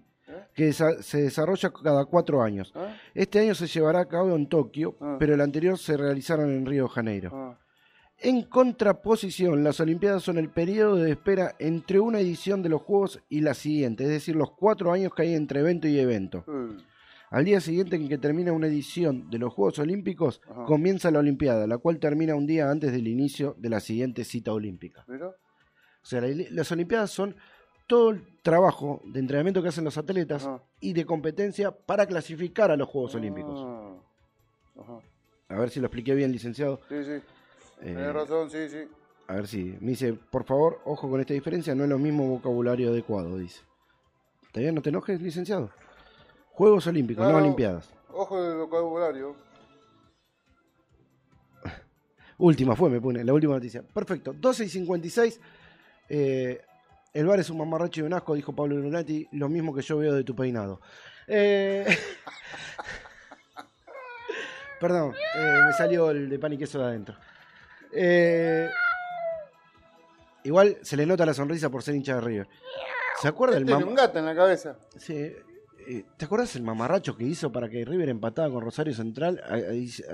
que 0.53 0.69
desa- 0.69 1.01
se 1.01 1.23
desarrolla 1.23 1.71
cada 1.71 2.05
cuatro 2.05 2.41
años. 2.43 2.71
¿Eh? 2.75 2.95
Este 3.15 3.39
año 3.39 3.55
se 3.55 3.67
llevará 3.67 4.01
a 4.01 4.05
cabo 4.07 4.35
en 4.35 4.47
Tokio, 4.47 4.95
Ah. 5.01 5.17
pero 5.19 5.33
el 5.33 5.41
anterior 5.41 5.77
se 5.77 5.97
realizaron 5.97 6.51
en 6.51 6.65
Río 6.65 6.83
de 6.83 6.89
Janeiro. 6.89 7.31
Ah, 7.33 7.59
En 8.19 8.43
contraposición, 8.43 9.63
las 9.65 9.79
Olimpiadas 9.81 10.23
son 10.23 10.37
el 10.37 10.49
periodo 10.49 10.95
de 10.95 11.11
espera 11.11 11.55
entre 11.59 11.99
una 11.99 12.19
edición 12.21 12.61
de 12.61 12.69
los 12.69 12.81
Juegos 12.81 13.19
y 13.27 13.41
la 13.41 13.53
siguiente, 13.53 14.03
es 14.03 14.09
decir, 14.11 14.35
los 14.35 14.51
cuatro 14.51 14.93
años 14.93 15.13
que 15.13 15.23
hay 15.23 15.33
entre 15.33 15.59
evento 15.59 15.87
y 15.89 15.99
evento. 15.99 16.45
eh, 16.47 16.77
Al 17.31 17.43
día 17.45 17.59
siguiente 17.59 17.95
en 17.95 18.07
que 18.07 18.19
termina 18.19 18.53
una 18.53 18.67
edición 18.67 19.29
de 19.31 19.39
los 19.39 19.51
Juegos 19.51 19.79
Olímpicos, 19.79 20.39
Ajá. 20.47 20.65
comienza 20.65 21.09
la 21.09 21.17
Olimpiada, 21.19 21.65
la 21.65 21.79
cual 21.79 21.97
termina 21.99 22.35
un 22.35 22.45
día 22.45 22.69
antes 22.69 22.91
del 22.91 23.07
inicio 23.07 23.55
de 23.57 23.69
la 23.69 23.79
siguiente 23.79 24.23
cita 24.23 24.53
olímpica. 24.53 25.03
O 26.03 26.05
sea, 26.05 26.21
la- 26.21 26.45
las 26.51 26.71
Olimpiadas 26.71 27.11
son 27.11 27.35
todo 27.87 28.11
el 28.11 28.25
trabajo 28.41 29.01
de 29.05 29.19
entrenamiento 29.19 29.61
que 29.61 29.69
hacen 29.69 29.83
los 29.83 29.97
atletas 29.97 30.45
Ajá. 30.45 30.61
y 30.79 30.93
de 30.93 31.05
competencia 31.05 31.71
para 31.71 32.05
clasificar 32.05 32.71
a 32.71 32.75
los 32.77 32.87
Juegos 32.89 33.15
Olímpicos. 33.15 33.59
Ah, 33.63 33.95
Ajá. 34.81 34.99
A 35.49 35.59
ver 35.59 35.69
si 35.69 35.79
lo 35.79 35.87
expliqué 35.87 36.15
bien, 36.15 36.31
licenciado. 36.31 36.79
Sí, 36.89 37.03
sí. 37.03 37.11
Eh, 37.11 37.21
Tenés 37.93 38.13
razón, 38.13 38.49
sí, 38.49 38.69
sí. 38.69 38.87
A 39.27 39.35
ver 39.35 39.47
si. 39.47 39.77
Me 39.81 39.91
dice, 39.91 40.13
por 40.13 40.43
favor, 40.45 40.79
ojo 40.85 41.09
con 41.09 41.19
esta 41.21 41.33
diferencia, 41.33 41.75
no 41.75 41.83
es 41.83 41.89
lo 41.89 41.99
mismo 41.99 42.27
vocabulario 42.27 42.89
adecuado, 42.89 43.37
dice. 43.37 43.61
¿Está 44.47 44.59
bien? 44.61 44.75
¿No 44.75 44.81
te 44.81 44.89
enojes, 44.89 45.21
licenciado? 45.21 45.69
Juegos 46.51 46.85
Olímpicos, 46.87 47.27
no. 47.29 47.37
Olimpiadas. 47.37 47.89
Ojo 48.11 48.41
del 48.41 48.57
vocabulario. 48.57 49.35
Última 52.37 52.75
fue, 52.75 52.89
me 52.89 52.99
pone, 53.01 53.23
la 53.23 53.33
última 53.33 53.53
noticia. 53.55 53.81
Perfecto, 53.83 54.33
12 54.33 54.65
y 54.65 54.69
56. 54.69 55.39
Eh, 56.09 56.61
el 57.13 57.25
bar 57.27 57.39
es 57.39 57.49
un 57.49 57.57
mamarracho 57.57 58.01
y 58.01 58.03
un 58.03 58.13
asco, 58.13 58.35
dijo 58.35 58.53
Pablo 58.53 58.75
Lunati, 58.77 59.27
lo 59.33 59.49
mismo 59.49 59.73
que 59.73 59.81
yo 59.81 59.97
veo 59.97 60.13
de 60.13 60.23
tu 60.23 60.35
peinado. 60.35 60.79
Eh, 61.27 61.85
Perdón, 64.79 65.13
eh, 65.37 65.59
me 65.67 65.73
salió 65.73 66.11
el 66.11 66.29
de 66.29 66.39
pan 66.39 66.53
y 66.53 66.57
queso 66.57 66.79
de 66.79 66.85
adentro. 66.85 67.15
Eh, 67.93 68.69
igual 70.43 70.77
se 70.81 70.97
le 70.97 71.05
nota 71.05 71.25
la 71.25 71.33
sonrisa 71.33 71.69
por 71.69 71.83
ser 71.83 71.95
hincha 71.95 72.15
de 72.15 72.21
River. 72.21 72.47
¿Se 73.21 73.27
acuerda 73.27 73.57
el 73.57 73.65
Tiene 73.65 73.85
mam- 73.85 73.87
un 73.87 73.95
gato 73.95 74.19
en 74.19 74.25
la 74.25 74.35
cabeza. 74.35 74.77
Sí, 74.97 75.31
¿Te 76.17 76.25
acuerdas 76.25 76.55
el 76.55 76.63
mamarracho 76.63 77.15
que 77.17 77.25
hizo 77.25 77.51
para 77.51 77.67
que 77.69 77.83
River 77.83 78.07
empatara 78.09 78.49
con 78.49 78.61
Rosario 78.61 78.93
Central, 78.93 79.41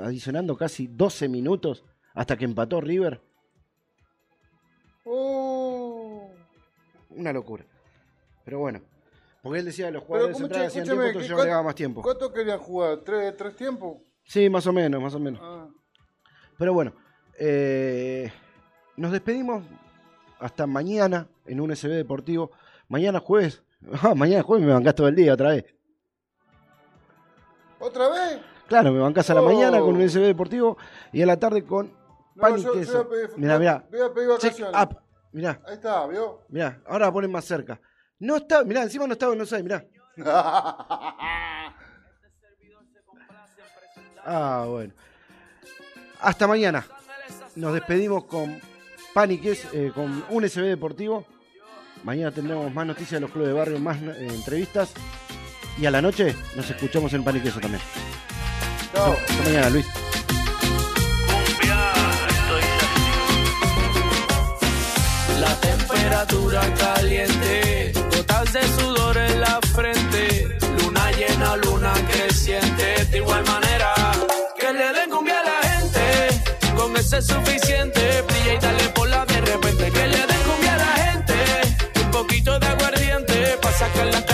adicionando 0.02 0.58
casi 0.58 0.88
12 0.88 1.30
minutos 1.30 1.86
hasta 2.16 2.36
que 2.38 2.46
empató 2.46 2.82
River? 2.82 3.22
Oh. 5.06 5.59
Una 7.10 7.34
locura. 7.34 7.66
Pero 8.46 8.60
bueno, 8.60 8.82
porque 9.42 9.60
él 9.60 9.66
decía 9.66 9.88
que 9.88 9.92
los 9.94 10.04
jugadores 10.04 10.38
centrales 10.38 10.74
che, 10.74 10.80
hacían 10.80 10.86
tiempo, 10.86 11.04
entonces 11.04 11.24
¿qué- 11.24 11.30
yo 11.30 11.36
cuán- 11.36 11.42
agregaba 11.46 11.64
más 11.64 11.76
tiempo. 11.76 12.02
¿Cuánto 12.02 12.34
querían 12.34 12.60
jugar? 12.60 12.98
¿Tres, 13.00 13.36
tres 13.38 13.56
tiempos? 13.56 13.98
Sí, 14.24 14.50
más 14.50 14.66
o 14.68 14.74
menos, 14.74 15.02
más 15.02 15.14
o 15.16 15.20
menos. 15.20 15.40
Ah. 15.44 15.68
Pero 16.58 16.74
bueno, 16.74 16.94
eh, 17.38 18.32
nos 18.98 19.12
despedimos 19.12 19.64
hasta 20.40 20.68
mañana 20.68 21.28
en 21.46 21.60
un 21.62 21.72
SB 21.76 21.94
Deportivo. 21.96 22.52
Mañana 22.88 23.20
jueves. 23.20 23.64
Ah, 24.04 24.14
mañana 24.14 24.44
jueves 24.44 24.66
me 24.68 24.74
bancás 24.74 24.94
todo 24.94 25.08
el 25.08 25.16
día 25.16 25.34
otra 25.34 25.50
vez. 25.52 25.66
¿Otra 27.80 28.10
vez? 28.10 28.42
Claro, 28.68 28.92
me 28.92 29.00
bancás 29.00 29.30
a 29.30 29.34
la 29.34 29.42
Oh. 29.42 29.46
mañana 29.46 29.80
con 29.80 29.96
un 29.96 30.02
SB 30.02 30.26
Deportivo 30.28 30.78
y 31.14 31.22
a 31.22 31.26
la 31.26 31.40
tarde 31.40 31.64
con 31.64 31.88
No, 32.36 32.42
pan 32.42 32.58
y 32.58 32.62
yo- 32.62 32.74
queso. 32.74 33.06
voy 33.06 33.20
a 33.24 33.28
pedir- 33.28 33.38
Mirá, 33.38 33.58
mirá. 33.60 33.88
Voy 33.90 34.02
a 34.02 34.14
pedir 34.14 34.30
Check 34.38 34.60
vacaciones. 34.60 34.82
up. 34.84 35.02
Mirá, 35.32 35.62
Ahí 35.66 35.76
está, 35.76 36.08
¿vio? 36.08 36.46
mirá. 36.50 36.82
Ahora 36.88 37.06
la 37.08 37.12
ponen 37.12 37.32
más 37.32 37.46
cerca. 37.46 37.80
No 38.20 38.38
está, 38.38 38.64
mirá, 38.64 38.84
encima 38.84 39.06
no 39.08 39.14
estaba 39.14 39.34
en 39.34 39.42
Osai, 39.42 39.64
mirá. 39.64 39.86
Ah, 44.26 44.66
bueno. 44.68 44.94
Hasta 46.22 46.46
mañana. 46.46 46.86
Nos 47.56 47.74
despedimos 47.74 48.26
con 48.26 48.60
pan 49.14 49.32
y 49.32 49.40
queso, 49.40 49.68
eh, 49.74 49.92
con 49.96 50.24
un 50.30 50.48
SB 50.48 50.64
Deportivo. 50.68 51.26
Mañana 52.04 52.32
tendremos 52.32 52.72
más 52.74 52.86
noticias 52.86 53.14
de 53.14 53.22
los 53.22 53.32
clubes 53.32 53.48
de 53.50 53.54
barrio, 53.54 53.80
más 53.80 53.98
eh, 54.02 54.28
entrevistas. 54.30 54.92
Y 55.78 55.86
a 55.86 55.92
la 55.92 56.02
noche 56.02 56.36
nos 56.56 56.70
escuchamos 56.70 57.14
en 57.14 57.24
pan 57.24 57.38
y 57.38 57.40
queso 57.40 57.60
también. 57.60 57.82
Chao. 58.94 59.14
Hasta 59.14 59.44
mañana, 59.44 59.70
Luis. 59.70 59.88
Caliente, 66.78 67.92
gotas 68.16 68.54
de 68.54 68.64
sudor 68.78 69.18
en 69.18 69.42
la 69.42 69.60
frente, 69.74 70.58
luna 70.82 71.12
llena, 71.12 71.56
luna 71.58 71.94
creciente, 72.12 73.06
de 73.06 73.18
igual 73.18 73.44
manera 73.46 73.94
que 74.60 74.74
le 74.74 74.94
den 74.94 75.10
cumbia 75.10 75.40
a 75.40 75.44
la 75.44 75.70
gente, 75.70 76.02
con 76.76 76.96
ese 76.98 77.18
es 77.20 77.28
suficiente, 77.28 78.22
brilla 78.28 78.54
y 78.54 78.58
dale 78.60 78.90
por 78.90 79.10
la 79.10 79.26
de 79.26 79.42
repente, 79.42 79.92
que 79.92 80.08
le 80.08 80.18
den 80.32 80.44
cumbia 80.48 80.74
a 80.74 80.78
la 80.78 80.94
gente, 81.04 81.36
un 82.04 82.12
poquito 82.12 82.60
de 82.60 82.68
aguardiente, 82.68 83.58
para 83.62 83.78
sacar 83.78 84.06
las 84.08 84.29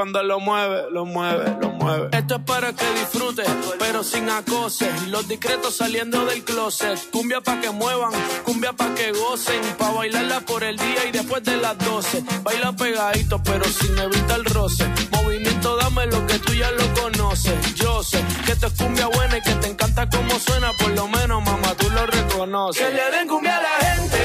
cuando 0.00 0.22
lo 0.22 0.40
mueve, 0.40 0.84
lo 0.90 1.04
mueve, 1.04 1.56
lo 1.60 1.68
mueve. 1.72 2.08
Esto 2.12 2.36
es 2.36 2.40
para 2.44 2.72
que 2.72 2.90
disfrutes, 2.94 3.46
pero 3.78 4.02
sin 4.02 4.30
acose. 4.30 4.90
Los 5.08 5.28
discretos 5.28 5.76
saliendo 5.76 6.24
del 6.24 6.42
closet. 6.42 6.98
Cumbia 7.10 7.42
pa' 7.42 7.60
que 7.60 7.68
muevan, 7.68 8.10
cumbia 8.42 8.72
pa' 8.72 8.94
que 8.94 9.12
gocen. 9.12 9.60
Pa' 9.76 9.90
bailarla 9.90 10.40
por 10.40 10.64
el 10.64 10.78
día 10.78 11.04
y 11.06 11.10
después 11.12 11.44
de 11.44 11.58
las 11.58 11.76
12. 11.76 12.24
Baila 12.42 12.72
pegadito, 12.72 13.42
pero 13.42 13.62
sin 13.66 13.98
evitar 13.98 14.42
roce. 14.44 14.88
Movimiento, 15.10 15.76
dame 15.76 16.06
lo 16.06 16.26
que 16.26 16.38
tú 16.38 16.54
ya 16.54 16.70
lo 16.70 16.94
conoces. 16.94 17.74
Yo 17.74 18.02
sé 18.02 18.24
que 18.46 18.52
esto 18.52 18.68
es 18.68 18.72
cumbia 18.72 19.06
buena 19.08 19.36
y 19.36 19.42
que 19.42 19.54
te 19.56 19.68
encanta 19.68 20.08
cómo 20.08 20.38
suena. 20.38 20.72
Por 20.78 20.92
lo 20.92 21.08
menos, 21.08 21.44
mamá, 21.44 21.74
tú 21.76 21.90
lo 21.90 22.06
reconoces. 22.06 22.82
Que 22.82 22.90
le 22.94 23.10
den 23.18 23.28
cumbia 23.28 23.54
a 23.54 23.60
la 23.60 23.86
gente, 23.86 24.18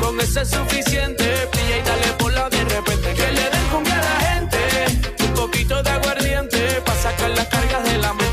con 0.00 0.20
ese 0.20 0.40
es 0.40 0.50
suficiente. 0.50 1.48
Brilla 1.52 1.76
y 1.78 1.82
dale 1.82 2.12
por 2.18 2.32
la 2.32 2.50
de 2.50 2.64
repente. 2.64 3.14
Que 3.14 3.30
le 3.30 3.50
den 3.50 3.66
cumbia 3.70 3.94
a 3.94 4.02
la 4.02 4.16
gente, 4.26 4.36
poquito 5.46 5.82
de 5.82 5.90
aguardiente. 5.90 6.82
Pa' 6.84 6.94
sacar 6.94 7.30
las 7.30 7.46
cargas 7.46 7.84
de 7.84 7.98
la 7.98 8.12
mente. 8.12 8.25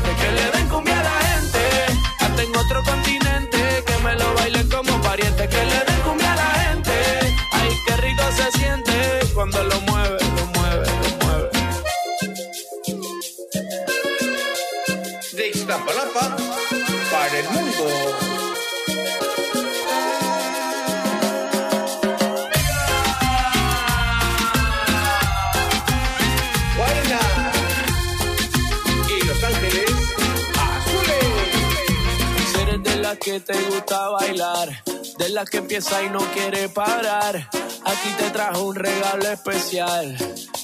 Te 33.40 33.60
gusta 33.64 34.10
bailar, 34.10 34.82
de 35.18 35.28
las 35.30 35.50
que 35.50 35.58
empieza 35.58 36.02
y 36.02 36.10
no 36.10 36.20
quiere 36.32 36.68
parar, 36.68 37.36
aquí 37.84 38.08
te 38.18 38.30
trajo 38.30 38.64
un 38.64 38.76
regalo 38.76 39.28
especial. 39.28 40.16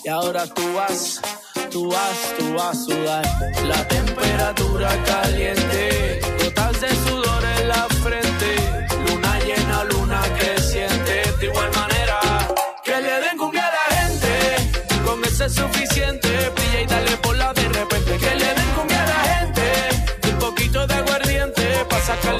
Y 0.04 0.08
ahora 0.08 0.46
tú 0.46 0.62
vas, 0.74 1.20
tú 1.70 1.90
vas, 1.90 2.34
tú 2.38 2.54
vas 2.54 2.76
a 2.76 2.84
sudar. 2.84 3.24
La 3.64 3.88
temperatura 3.88 4.90
caliente, 5.04 6.20
gotas 6.42 6.80
de 6.80 6.88
sudor 7.08 7.44
en 7.44 7.68
la 7.68 7.88
frente, 8.02 8.56
luna 9.08 9.38
llena, 9.40 9.84
luna 9.84 10.22
creciente. 10.38 11.22
De 11.40 11.46
igual 11.46 11.70
manera, 11.74 12.20
que 12.84 13.00
le 13.00 13.20
den 13.20 13.36
cumbia 13.36 13.66
a 13.66 13.72
la 13.72 13.96
gente, 13.96 15.02
con 15.04 15.24
eso 15.24 15.44
es 15.44 15.54
suficiente. 15.54 16.28
Brilla 16.54 16.80
y 16.82 16.86
dale 16.86 17.16
por 17.16 17.36
la 17.36 17.52
de 17.52 17.68
repente, 17.68 18.16
que 18.16 18.34
le 18.36 18.54
den 18.54 18.70
cumbia 18.76 19.02
a 19.02 19.06
la 19.06 19.20
gente, 19.34 20.32
un 20.32 20.38
poquito 20.38 20.86
de 20.86 20.94
aguardiente, 20.94 21.84
para 21.88 22.04
sacar 22.04 22.39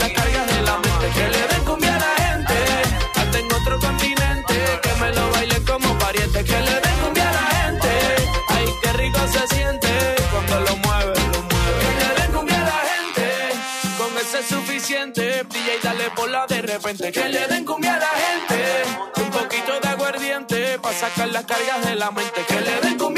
repente. 16.74 17.12
Que 17.12 17.28
le 17.28 17.46
den 17.46 17.64
cumbia 17.64 17.94
a 17.94 17.98
la 17.98 18.06
gente, 18.06 19.22
un 19.22 19.30
poquito 19.30 19.80
de 19.80 19.88
aguardiente, 19.88 20.78
para 20.78 20.96
sacar 20.96 21.28
las 21.28 21.44
cargas 21.44 21.84
de 21.84 21.96
la 21.96 22.10
mente. 22.10 22.40
Que 22.46 22.60
le 22.60 22.80
den 22.80 22.98
cumbia 22.98 23.09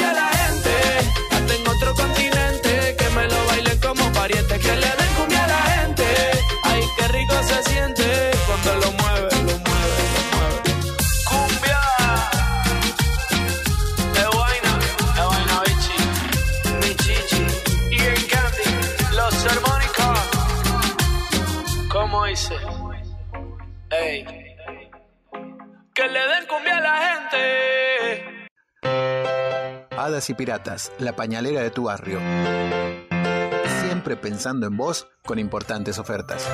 Y 30.30 30.34
Piratas, 30.34 30.92
la 30.98 31.16
pañalera 31.16 31.62
de 31.62 31.70
tu 31.70 31.84
barrio. 31.84 32.20
Siempre 33.80 34.16
pensando 34.16 34.66
en 34.66 34.76
vos 34.76 35.08
con 35.24 35.38
importantes 35.38 35.98
ofertas. 35.98 36.48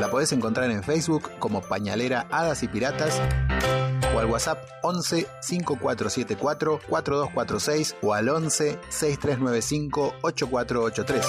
La 0.00 0.08
podés 0.10 0.32
encontrar 0.32 0.70
en 0.70 0.82
Facebook 0.82 1.30
como 1.38 1.62
Pañalera 1.62 2.26
Hadas 2.30 2.62
y 2.62 2.68
Piratas 2.68 3.20
o 4.14 4.18
al 4.18 4.26
WhatsApp 4.26 4.58
11 4.82 5.26
5474 5.40 6.80
4246 6.88 7.96
o 8.02 8.12
al 8.12 8.28
11 8.28 8.78
6395 8.88 10.14
8483. 10.22 11.26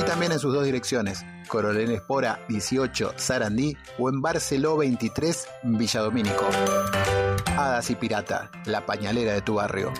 Y 0.00 0.02
también 0.04 0.32
en 0.32 0.38
sus 0.38 0.52
dos 0.52 0.64
direcciones, 0.64 1.24
Coronel 1.48 1.90
Espora 1.92 2.40
18 2.48 3.14
Sarandí 3.16 3.76
o 3.98 4.08
en 4.10 4.20
Barceló 4.20 4.76
23 4.76 5.48
Villadomínico. 5.62 6.46
Hadas 7.56 7.88
y 7.88 7.94
Pirata, 7.94 8.50
la 8.66 8.84
pañalera 8.84 9.32
de 9.32 9.40
tu 9.40 9.54
barrio. 9.54 9.92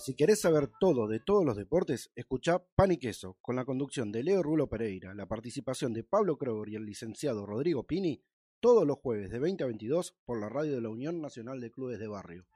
Si 0.00 0.14
querés 0.14 0.40
saber 0.40 0.70
todo 0.80 1.06
de 1.06 1.20
todos 1.20 1.44
los 1.44 1.58
deportes, 1.58 2.10
escuchá 2.16 2.64
Pan 2.74 2.92
y 2.92 2.96
Queso, 2.96 3.36
con 3.42 3.56
la 3.56 3.66
conducción 3.66 4.10
de 4.10 4.22
Leo 4.22 4.42
Rulo 4.42 4.70
Pereira, 4.70 5.12
la 5.12 5.26
participación 5.26 5.92
de 5.92 6.04
Pablo 6.04 6.38
Kroger 6.38 6.70
y 6.70 6.76
el 6.76 6.86
licenciado 6.86 7.44
Rodrigo 7.44 7.86
Pini, 7.86 8.22
todos 8.60 8.86
los 8.86 8.96
jueves 8.96 9.28
de 9.28 9.38
20 9.38 9.64
a 9.64 9.66
22 9.66 10.16
por 10.24 10.40
la 10.40 10.48
radio 10.48 10.76
de 10.76 10.80
la 10.80 10.88
Unión 10.88 11.20
Nacional 11.20 11.60
de 11.60 11.70
Clubes 11.70 11.98
de 11.98 12.08
Barrio. 12.08 12.46